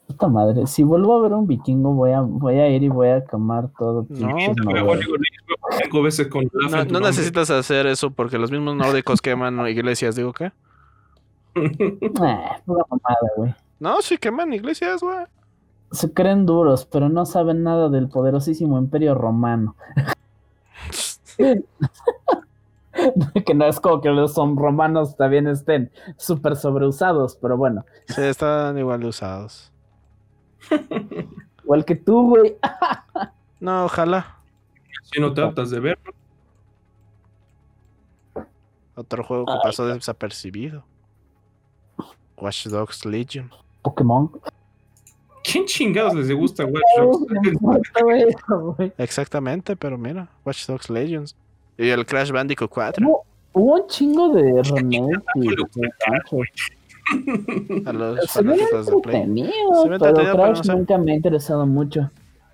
[0.06, 3.08] Puta madre, si vuelvo a ver un vikingo voy a, voy a ir y voy
[3.08, 4.04] a quemar todo.
[4.10, 4.36] No,
[7.00, 10.52] necesitas hacer eso porque los mismos nórdicos queman iglesias, digo, ¿qué?
[11.54, 13.54] Pura mamada, güey.
[13.78, 15.26] No, sí queman iglesias, güey.
[15.92, 19.76] Se creen duros, pero no saben nada del poderosísimo imperio romano.
[23.46, 27.84] que no es como que los son romanos también estén súper sobreusados, pero bueno.
[28.06, 29.72] Sí, están igual de usados.
[31.64, 32.56] Igual que tú, güey.
[33.60, 34.38] No, ojalá.
[35.12, 35.98] Si no tratas de ver.
[38.94, 40.82] Otro juego que Ay, pasó desapercibido.
[42.40, 43.50] Watch Dogs Legion.
[43.82, 44.30] Pokémon.
[45.42, 47.26] ¿Quién chingados les gusta Watch Dogs?
[48.28, 48.76] eso.
[48.98, 51.34] Exactamente, pero mira, Watch Dogs Legends.
[51.78, 53.06] Y el Crash Bandicoot 4.
[53.06, 55.56] Hubo, hubo un chingo de remake y de
[55.98, 56.48] Crash.
[57.86, 59.50] A los Se fanáticos de Play.
[59.82, 60.72] Se pero Crash no sé.
[60.76, 62.10] nunca me ha interesado mucho.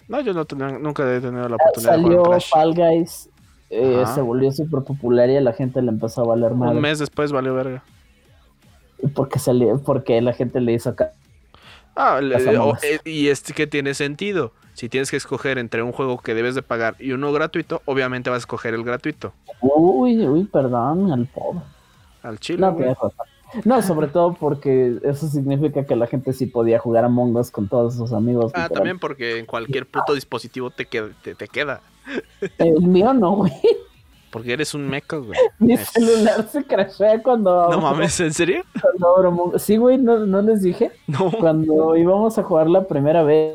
[0.08, 2.50] No, yo no tenía- nunca he tenido la oportunidad de Salió jugar Crash.
[2.50, 3.28] Fall Guys,
[3.70, 6.80] eh, se volvió súper popular y a la gente le empezó a valer Un madre.
[6.80, 7.82] mes después valió verga.
[9.14, 11.12] Porque salió, porque la gente le hizo acá.
[11.94, 14.52] Ah, le- o- eh, y este que tiene sentido.
[14.74, 18.28] Si tienes que escoger entre un juego que debes de pagar y uno gratuito, obviamente
[18.28, 19.32] vas a escoger el gratuito.
[19.62, 21.60] Uy, uy, perdón, al pobre.
[22.22, 22.66] Al chile.
[23.64, 27.68] No, sobre todo porque eso significa que la gente sí podía jugar a Us con
[27.68, 28.52] todos sus amigos.
[28.54, 28.70] Ah, literal.
[28.74, 31.08] también porque en cualquier puto dispositivo te queda.
[31.22, 31.80] Te, te queda.
[32.58, 33.52] El mío no, güey.
[34.36, 35.38] Porque eres un meco, güey.
[35.58, 37.70] Mi Es- celular se crashea cuando.
[37.70, 38.64] No mames, ¿en serio?
[38.82, 39.58] cuando abro.
[39.58, 40.92] Sí, güey, no, no les dije.
[41.06, 41.30] No.
[41.30, 43.54] Cuando íbamos a jugar la primera vez,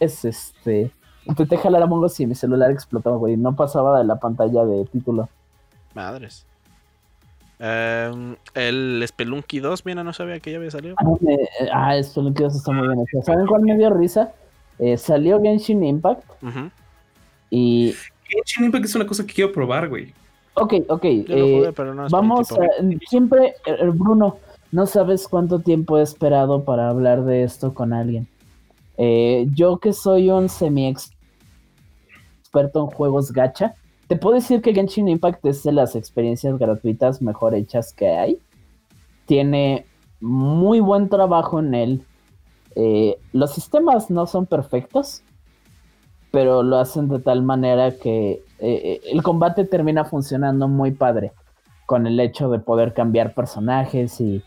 [0.00, 0.90] es este.
[1.24, 3.38] Intenté jalar a Among Us y mi celular explotaba, güey.
[3.38, 5.30] No pasaba de la pantalla de título.
[5.94, 6.44] Madres.
[7.58, 10.94] Em, el Spelunky 2, mira, no sabía que ya había salido.
[10.98, 11.38] Ah, me-
[11.72, 13.22] ah lo que está muy bien hecho.
[13.24, 14.32] ¿Saben cuál me dio risa?
[14.78, 16.22] Eh, salió Genshin Impact
[17.48, 17.94] y.
[18.34, 20.12] Genshin Impact es una cosa que quiero probar, güey.
[20.54, 21.04] Ok, ok.
[21.04, 22.66] Eh, jugué, pero no Vamos a,
[23.08, 24.38] siempre, eh, Bruno,
[24.72, 28.26] no sabes cuánto tiempo he esperado para hablar de esto con alguien.
[28.96, 33.74] Eh, yo que soy un semi experto en juegos gacha,
[34.06, 38.38] te puedo decir que Genshin Impact es de las experiencias gratuitas mejor hechas que hay.
[39.26, 39.86] Tiene
[40.20, 42.04] muy buen trabajo en él.
[42.76, 45.22] Eh, los sistemas no son perfectos,
[46.34, 51.30] pero lo hacen de tal manera que eh, eh, el combate termina funcionando muy padre
[51.86, 54.42] con el hecho de poder cambiar personajes y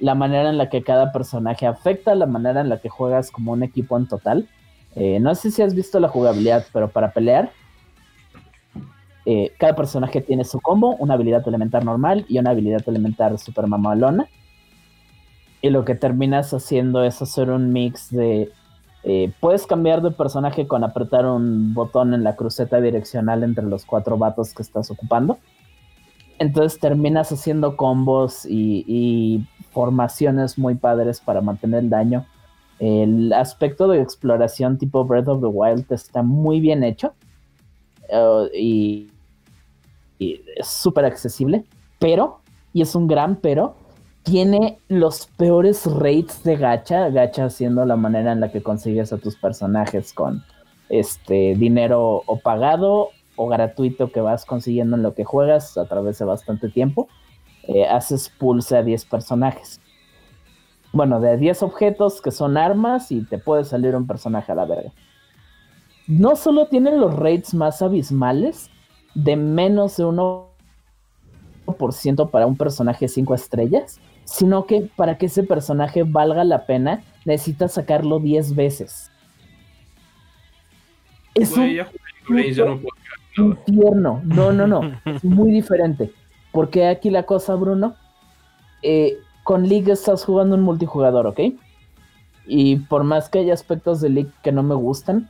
[0.00, 3.52] la manera en la que cada personaje afecta la manera en la que juegas como
[3.52, 4.50] un equipo en total.
[4.94, 7.50] Eh, no sé si has visto la jugabilidad, pero para pelear,
[9.58, 14.28] cada personaje tiene su combo, una habilidad elemental normal y una habilidad elemental super mamalona.
[15.62, 18.50] Y lo que terminas haciendo es hacer un mix de
[19.02, 23.84] eh, puedes cambiar de personaje con apretar un botón en la cruceta direccional entre los
[23.84, 25.38] cuatro vatos que estás ocupando.
[26.38, 32.26] Entonces terminas haciendo combos y, formaciones muy padres para mantener el daño.
[32.80, 37.12] El aspecto de exploración tipo Breath of the Wild está muy bien hecho.
[38.08, 39.10] eh, y,
[40.18, 41.64] y es súper accesible.
[42.00, 42.40] Pero,
[42.72, 43.76] y es un gran pero,
[44.30, 49.18] tiene los peores rates de gacha, gacha siendo la manera en la que consigues a
[49.18, 50.44] tus personajes con
[50.88, 56.20] este dinero o pagado o gratuito que vas consiguiendo en lo que juegas a través
[56.20, 57.08] de bastante tiempo.
[57.64, 59.80] Eh, haces pulse a 10 personajes.
[60.92, 64.64] Bueno, de 10 objetos que son armas y te puede salir un personaje a la
[64.64, 64.92] verga.
[66.06, 68.70] No solo tienen los rates más abismales,
[69.16, 74.00] de menos de 1% para un personaje 5 estrellas,
[74.30, 79.10] sino que para que ese personaje valga la pena, necesitas sacarlo 10 veces.
[81.34, 81.80] Es Güey,
[82.60, 84.22] un infierno.
[84.24, 84.92] No, no, no.
[85.04, 86.12] Es muy diferente.
[86.52, 87.96] Porque aquí la cosa, Bruno,
[88.82, 91.40] eh, con League estás jugando un multijugador, ¿ok?
[92.46, 95.28] Y por más que haya aspectos de League que no me gustan,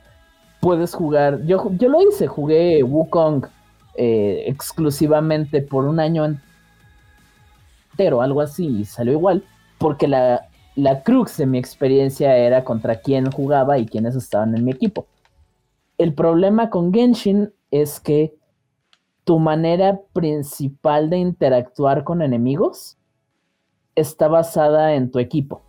[0.59, 1.43] puedes jugar.
[1.45, 3.47] Yo, yo lo hice, jugué Wukong
[3.95, 6.37] eh, exclusivamente por un año
[8.01, 9.43] entero, algo así, salió igual,
[9.77, 14.65] porque la, la crux de mi experiencia era contra quién jugaba y quiénes estaban en
[14.65, 15.07] mi equipo.
[15.97, 18.35] El problema con Genshin es que
[19.23, 22.97] tu manera principal de interactuar con enemigos
[23.95, 25.61] está basada en tu equipo.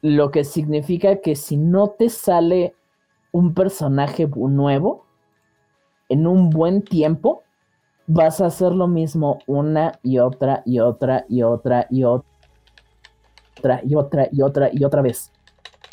[0.00, 2.74] Lo que significa que si no te sale
[3.32, 5.04] un personaje nuevo
[6.08, 7.43] en un buen tiempo,
[8.06, 13.94] vas a hacer lo mismo una y otra y otra y otra y otra y
[13.94, 15.30] otra y otra y otra vez.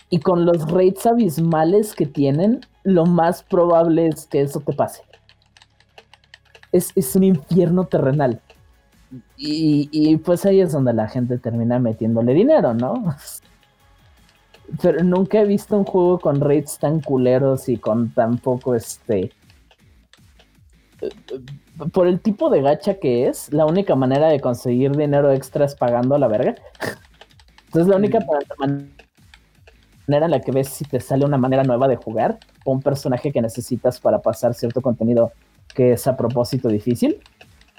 [0.09, 5.03] Y con los rates abismales que tienen, lo más probable es que eso te pase.
[6.73, 8.41] Es, un infierno terrenal.
[9.37, 13.15] Y, y, pues ahí es donde la gente termina metiéndole dinero, ¿no?
[14.81, 19.31] Pero nunca he visto un juego con rates tan culeros y con tan poco este.
[21.93, 25.75] Por el tipo de gacha que es, la única manera de conseguir dinero extra es
[25.75, 26.55] pagando a la verga.
[27.65, 28.19] Entonces, la única
[28.59, 32.81] manera en la que ves si te sale una manera nueva de jugar o un
[32.81, 35.31] personaje que necesitas para pasar cierto contenido
[35.73, 37.21] que es a propósito difícil,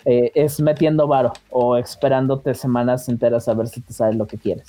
[0.04, 4.38] eh, es metiendo varo o esperándote semanas enteras a ver si te sale lo que
[4.38, 4.66] quieres.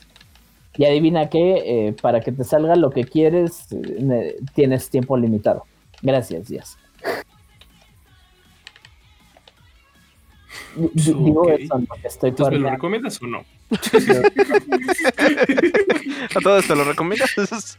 [0.76, 5.64] Y adivina qué, eh, para que te salga lo que quieres, eh, tienes tiempo limitado.
[6.02, 6.78] Gracias, Díaz.
[10.76, 13.44] Digo eso, estoy ¿me lo recomiendas o no?
[16.36, 17.78] ¿A todos te lo recomiendas?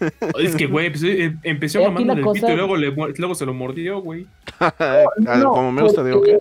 [0.38, 4.00] es que, güey, pues, eh, empezó mamando el pito y luego, luego se lo mordió,
[4.00, 4.26] güey.
[5.42, 6.38] Como me gusta, digo que...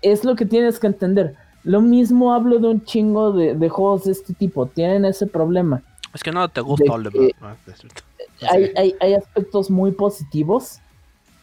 [0.00, 4.12] Es lo que tienes que entender lo mismo hablo de un chingo de, juegos de
[4.12, 4.66] este tipo.
[4.66, 5.82] Tienen ese problema.
[6.14, 7.34] Es que no te gusta Oliver.
[7.42, 7.56] Ah,
[8.50, 10.78] hay, hay, aspectos muy positivos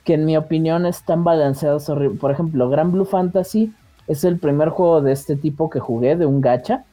[0.04, 1.92] que en mi opinión están balanceados.
[2.20, 3.74] Por ejemplo, Gran Blue Fantasy
[4.08, 6.86] es el primer juego de este tipo que jugué, de un gacha.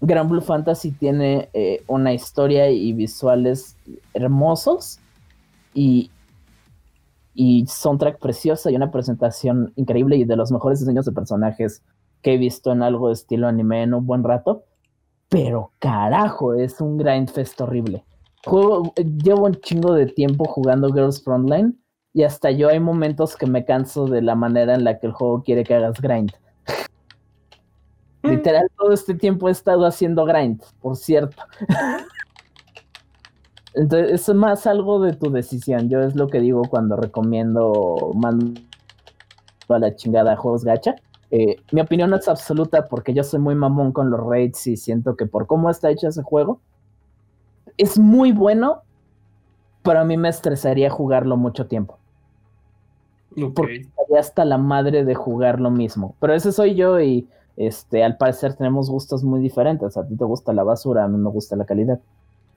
[0.00, 3.76] Gran Blue Fantasy tiene eh, una historia y visuales
[4.14, 4.98] hermosos
[5.74, 6.10] y,
[7.34, 11.82] y soundtrack preciosa y una presentación increíble y de los mejores diseños de personajes
[12.20, 14.64] que he visto en algo de estilo anime en un buen rato.
[15.28, 18.04] Pero carajo, es un grind fest horrible.
[18.44, 21.78] Juego, llevo un chingo de tiempo jugando Girls Frontline
[22.14, 25.12] y hasta yo hay momentos que me canso de la manera en la que el
[25.12, 26.32] juego quiere que hagas grind.
[28.22, 28.28] Mm.
[28.28, 31.42] Literal, todo este tiempo he estado haciendo grind, por cierto.
[33.74, 35.88] Entonces, es más algo de tu decisión.
[35.88, 38.60] Yo es lo que digo cuando recomiendo mando
[39.68, 40.96] a la chingada juegos gacha.
[41.30, 45.16] Eh, mi opinión es absoluta porque yo soy muy mamón con los raids y siento
[45.16, 46.60] que por cómo está hecho ese juego,
[47.78, 48.82] es muy bueno,
[49.82, 52.01] pero a mí me estresaría jugarlo mucho tiempo.
[53.54, 56.14] Porque estaría hasta la madre de jugar lo mismo.
[56.20, 57.26] Pero ese soy yo y
[57.56, 59.96] este, al parecer tenemos gustos muy diferentes.
[59.96, 62.00] A ti te gusta la basura, a mí me gusta la calidad.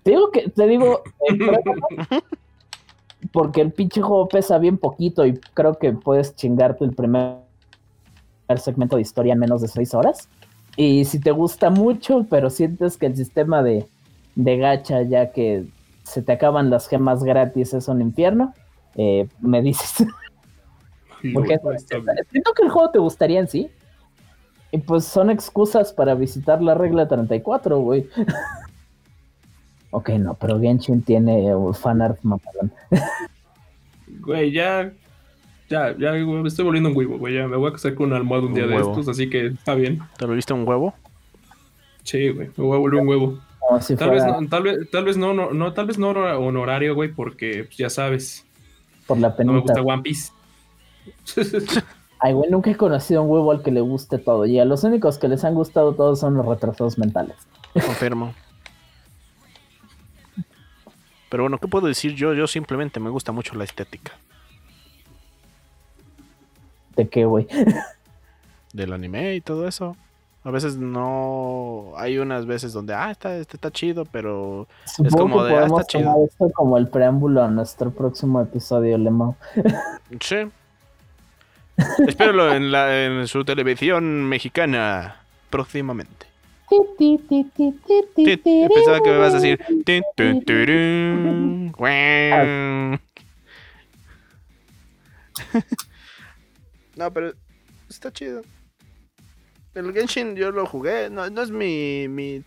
[0.03, 1.01] Te digo que, te digo,
[3.31, 7.37] porque el pinche juego pesa bien poquito y creo que puedes chingarte el primer
[8.57, 10.29] segmento de historia en menos de seis horas.
[10.77, 13.87] Y si te gusta mucho, pero sientes que el sistema de,
[14.35, 15.65] de gacha, ya que
[16.03, 18.53] se te acaban las gemas gratis, es un infierno,
[18.95, 20.07] eh, me dices.
[21.33, 21.59] Porque
[22.31, 23.69] siento que el juego te gustaría en sí.
[24.71, 28.09] Y pues son excusas para visitar la regla 34, güey.
[29.91, 32.71] ok, no, pero Genshin tiene fanart mamalón.
[34.19, 34.91] güey, ya
[35.69, 37.33] ya, ya me estoy volviendo un huevo, güey.
[37.33, 39.73] Ya me voy a casar con un almohada un, día de estos, así que está
[39.73, 39.99] bien.
[40.17, 40.93] ¿Te lo viste un huevo?
[42.03, 42.49] Sí, güey.
[42.55, 43.39] Me voy a volver un huevo.
[43.97, 47.63] tal, vez no, tal, vez, tal vez no, no, tal vez no honorario, güey, porque
[47.65, 48.45] pues, ya sabes.
[49.07, 49.53] Por la penita.
[49.53, 50.31] No me gusta One Piece.
[52.19, 54.45] Ay, güey, nunca he conocido un huevo al que le guste todo.
[54.45, 57.35] Y a los únicos que les han gustado todos son los retrasados mentales.
[57.73, 58.33] Confirmo.
[61.29, 62.33] Pero bueno, ¿qué puedo decir yo?
[62.33, 64.13] Yo simplemente me gusta mucho la estética.
[66.95, 67.47] ¿De qué, güey?
[68.73, 69.97] Del anime y todo eso.
[70.43, 71.93] A veces no.
[71.97, 74.67] Hay unas veces donde, ah, está, este está chido, pero
[75.03, 76.25] es como de, ah, está chido.
[76.25, 79.35] Esto como el preámbulo a nuestro próximo episodio, Lemo.
[80.21, 80.37] sí.
[82.07, 86.27] Espéralo en, la, en su televisión mexicana próximamente.
[88.73, 89.59] Pensaba que me vas a decir.
[96.95, 97.33] No, pero
[97.89, 98.41] está chido.
[99.73, 101.09] El Genshin yo lo jugué.
[101.09, 102.43] No, no es mi, mi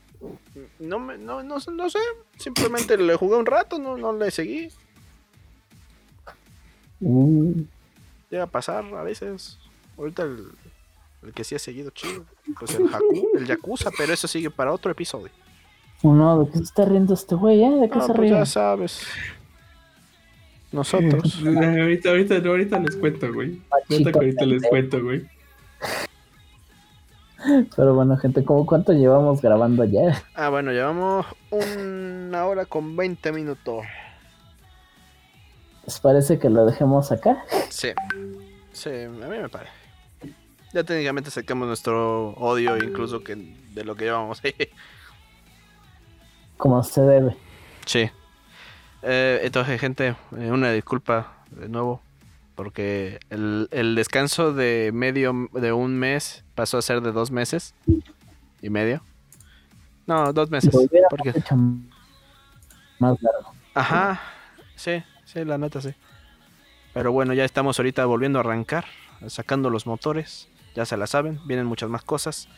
[0.79, 1.99] No, me, no, no, no sé.
[2.39, 4.69] Simplemente le jugué un rato, no, no le seguí.
[7.01, 7.63] Uh,
[8.31, 9.59] Llega a pasar a veces.
[9.97, 10.47] Ahorita el,
[11.23, 12.25] el que sí ha seguido chido.
[12.59, 15.31] Pues el, Haku- el Yakuza, pero eso sigue para otro episodio.
[16.03, 17.63] no, ¿de qué se está riendo este güey?
[17.65, 17.71] ¿eh?
[17.71, 18.31] ¿De qué Ah, se pues ríe?
[18.31, 19.03] ya sabes.
[20.71, 21.41] Nosotros.
[21.47, 23.61] Ahorita, ahorita, ahorita les cuento, güey.
[23.89, 25.27] Que ahorita les cuento, güey.
[27.77, 30.23] Pero bueno, gente, ¿cómo cuánto llevamos grabando ya?
[30.35, 33.85] Ah, bueno, llevamos una hora con 20 minutos.
[35.89, 37.43] ¿Les parece que lo dejemos acá?
[37.71, 37.93] Sí.
[38.75, 39.73] Sí, a mí me parece.
[40.75, 44.43] Ya técnicamente sacamos nuestro odio incluso que de lo que llevamos.
[46.59, 47.37] Como se debe.
[47.87, 48.11] sí.
[49.01, 52.03] Eh, entonces, gente, eh, una disculpa de nuevo.
[52.55, 57.75] Porque el, el descanso de medio de un mes pasó a ser de dos meses
[58.61, 59.01] y medio.
[60.07, 60.71] No, dos meses.
[61.09, 61.33] Porque,
[62.99, 63.55] más largo.
[63.73, 64.21] ajá,
[64.77, 65.03] sí,
[65.33, 65.95] sí, la neta sí.
[66.95, 68.85] Pero bueno, ya estamos ahorita volviendo a arrancar,
[69.27, 70.49] sacando los motores.
[70.75, 72.49] Ya se la saben, vienen muchas más cosas.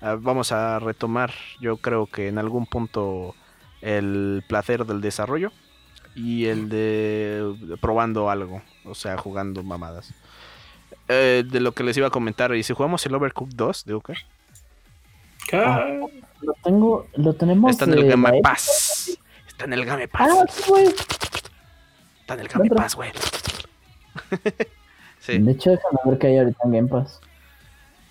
[0.00, 3.34] Ah, vamos a retomar, yo creo que en algún punto,
[3.82, 5.52] el placer del desarrollo
[6.14, 10.12] y el de probando algo, o sea, jugando mamadas.
[11.08, 14.00] Eh, de lo que les iba a comentar, y si jugamos el Overcooked 2, digo
[14.00, 14.14] que
[15.52, 15.84] Ah,
[16.42, 17.72] Lo tengo, lo tenemos.
[17.72, 18.40] está en el Game.
[18.40, 19.18] Pass.
[19.48, 20.30] Está en el Game Pass.
[20.30, 20.86] Ah, sí, güey.
[22.30, 22.80] Está en el Game.
[22.80, 23.10] Pass, güey.
[25.18, 27.20] sí, De hecho, déjame ver qué hay ahorita en Game Pass.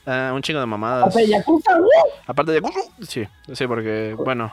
[0.06, 1.04] ah, un chingo de mamadas.
[1.04, 1.90] Aparte, Yakuza, güey.
[2.28, 2.62] Aparte de
[3.08, 4.52] Sí, sí, porque, bueno,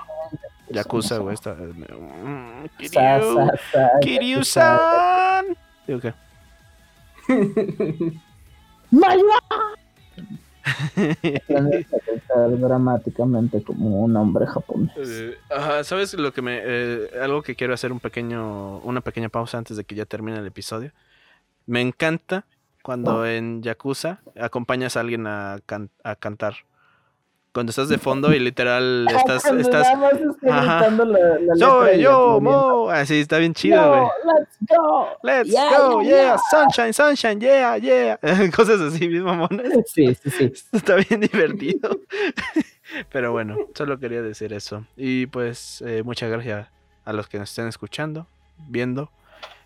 [0.68, 1.55] Yakuza, güey, está.
[1.55, 5.47] Mm, Kiryu, sa, sa, Kiryu-san.
[5.86, 6.14] Digo que.
[8.93, 9.40] ¡Mayua!
[12.59, 15.34] Dramáticamente como un hombre japonés.
[15.51, 16.60] Ajá, ¿sabes lo que me.
[16.62, 18.78] eh, algo que quiero hacer un pequeño.
[18.78, 20.93] Una pequeña pausa antes de que ya termine el episodio.
[21.66, 22.44] Me encanta
[22.82, 26.55] cuando en Yakuza acompañas a alguien a, can- a cantar.
[27.57, 29.43] Cuando estás de fondo y literal estás.
[29.45, 30.91] Cuando estás Ajá.
[30.91, 32.39] la, la letra ¡Soy y yo.
[32.39, 32.91] Mo!
[32.91, 34.03] Así está bien chido, güey.
[34.27, 35.09] let's go.
[35.23, 38.19] Let's Yeah, go, yeah, sunshine, sunshine, yeah, yeah.
[38.55, 39.73] Cosas así, bien mamones.
[39.87, 40.53] Sí, sí, sí.
[40.70, 41.99] Está bien divertido.
[43.11, 44.85] Pero bueno, solo quería decir eso.
[44.95, 46.69] Y pues eh, muchas gracias
[47.07, 48.27] a los que nos estén escuchando,
[48.69, 49.11] viendo.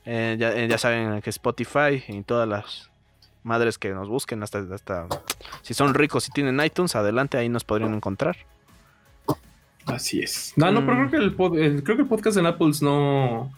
[0.04, 2.89] Eh, ya, eh, ya saben que Spotify y todas las
[3.42, 5.06] madres que nos busquen, hasta, hasta
[5.62, 8.36] si son ricos y tienen iTunes, adelante, ahí nos podrían encontrar.
[9.86, 10.52] Así es.
[10.56, 11.08] No, no, pero Mm.
[11.08, 13.50] creo que el, pod- el- creo que el podcast en Apples no.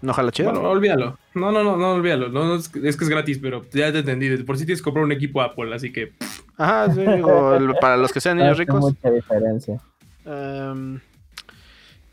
[0.00, 0.52] ¿No jala chido?
[0.52, 1.18] Bueno, olvídalo.
[1.34, 2.28] No, no, no, no, olvídalo.
[2.28, 4.36] No, no, es, es que es gratis, pero ya te entendí.
[4.44, 6.12] Por si tienes que comprar un equipo Apple, así que.
[6.56, 8.80] Ajá, sí, digo, el- para los que sean niños Hace ricos.
[8.80, 9.80] mucha diferencia.
[10.24, 11.00] Em,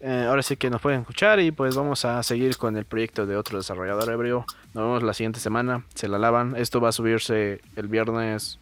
[0.05, 3.25] eh, ahora sí que nos pueden escuchar y pues vamos a seguir con el proyecto
[3.25, 4.45] de otro desarrollador ebrio.
[4.73, 5.83] Nos vemos la siguiente semana.
[5.95, 6.55] Se la lavan.
[6.55, 8.59] Esto va a subirse el viernes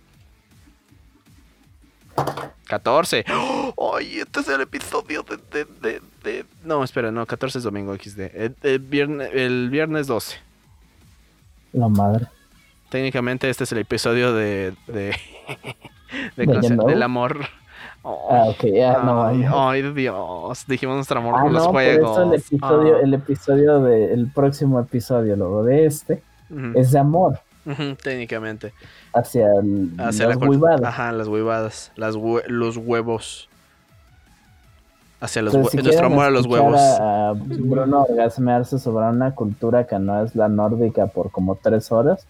[2.68, 3.26] 14.
[3.34, 3.96] ¡Oh!
[3.98, 4.20] ¡Ay!
[4.20, 8.20] Este es el episodio de, de- de- de- No, espera, no, 14 es domingo XD.
[8.34, 10.38] El, el viernes, el viernes 12.
[11.74, 12.28] La madre.
[12.90, 14.74] Técnicamente este es el episodio de...
[14.88, 14.94] de,
[16.38, 17.48] de- ¿De del amor.
[18.06, 19.24] Ah, ok, ya, no.
[19.26, 19.70] Ay, no.
[19.70, 20.66] ay, Dios.
[20.68, 22.18] Dijimos nuestro amor Ah, por los no, por eso juegos.
[22.28, 23.00] el episodio, Ah.
[23.02, 27.40] el episodio de, el próximo episodio, luego de este, Ujú, es de amor
[28.04, 28.74] técnicamente.
[29.14, 30.84] hacia, el, Hacia las la.
[30.84, 31.92] Ajá, las huevadas.
[31.96, 33.48] Las hue- los huevos.
[35.22, 36.78] Hacia los hue- si nuestro amor a los huevos.
[36.78, 41.90] A, a Bruno orgasmearse sobre una cultura que no es la nórdica por como tres
[41.94, 42.28] horas.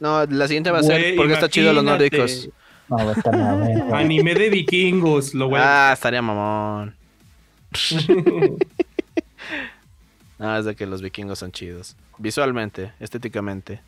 [0.00, 2.16] No, la siguiente va a ser porque está chido los imagínate.
[2.18, 2.48] nórdicos.
[2.92, 3.34] No, va a estar.
[3.94, 5.64] Anime de vikingos, lo bueno.
[5.66, 6.94] Ah, estaría mamón.
[10.38, 11.96] No, es de que los vikingos son chidos.
[12.18, 13.80] Visualmente, estéticamente.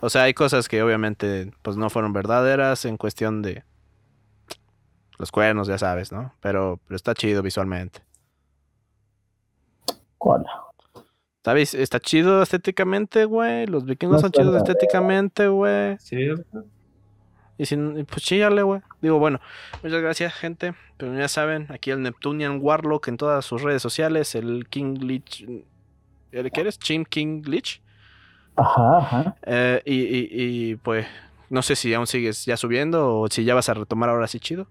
[0.00, 3.64] O sea, hay cosas que obviamente pues no fueron verdaderas en cuestión de
[5.18, 6.32] los cuernos, ya sabes, ¿no?
[6.40, 8.00] Pero, pero está chido visualmente.
[11.38, 13.66] Está, vis- está chido estéticamente, güey.
[13.66, 15.98] Los vikingos No son chidos estéticamente, güey.
[15.98, 16.64] ¿Cierto?
[17.58, 18.80] Y sin, pues chíllale, güey.
[19.00, 19.40] Digo, bueno,
[19.82, 20.74] muchas gracias, gente.
[20.96, 25.46] Pero ya saben, aquí el Neptunian Warlock en todas sus redes sociales, el King Lich.
[26.32, 26.78] ¿El qué eres?
[26.78, 27.82] Chim King Lich.
[28.56, 29.36] Ajá, ajá.
[29.42, 30.28] Eh, y, y,
[30.70, 31.06] y, pues,
[31.50, 34.40] no sé si aún sigues ya subiendo o si ya vas a retomar ahora sí
[34.40, 34.66] chido.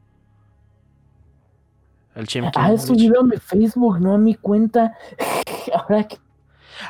[2.16, 4.98] El Chim King Ah, he subido a mi Facebook, no a mi cuenta.
[5.74, 6.18] Ahora que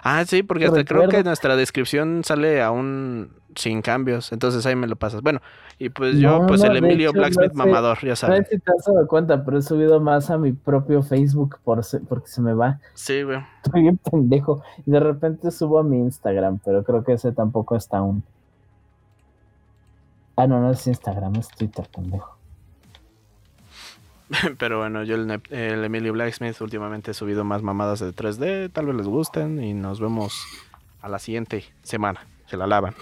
[0.04, 3.32] Ah, sí, porque hasta creo que en nuestra descripción sale a un.
[3.56, 4.32] Sin cambios.
[4.32, 5.22] Entonces ahí me lo pasas.
[5.22, 5.42] Bueno,
[5.80, 7.70] y pues yo, No, pues no, el Emilio hecho, Blacksmith no sé.
[7.70, 8.48] mamador, ya No sabes.
[8.48, 11.84] sé si te has dado cuenta, pero he subido más a mi propio Facebook por
[11.84, 12.80] se- porque se me va.
[12.94, 13.40] Sí, güey.
[13.64, 14.64] Estoy bien pendejo.
[14.86, 18.24] Y de repente subo a mi Instagram, pero creo que ese tampoco está aún.
[20.36, 22.36] Ah, no, no es Instagram, es Twitter, pendejo.
[24.58, 28.72] Pero bueno, yo el, el Emilio Blacksmith últimamente he subido más mamadas de 3D.
[28.72, 30.46] Tal vez les gusten y nos vemos
[31.02, 32.22] a la siguiente semana.
[32.46, 32.94] Se la lavan.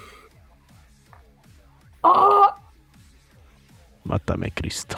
[4.05, 4.97] Mátame, Cristo.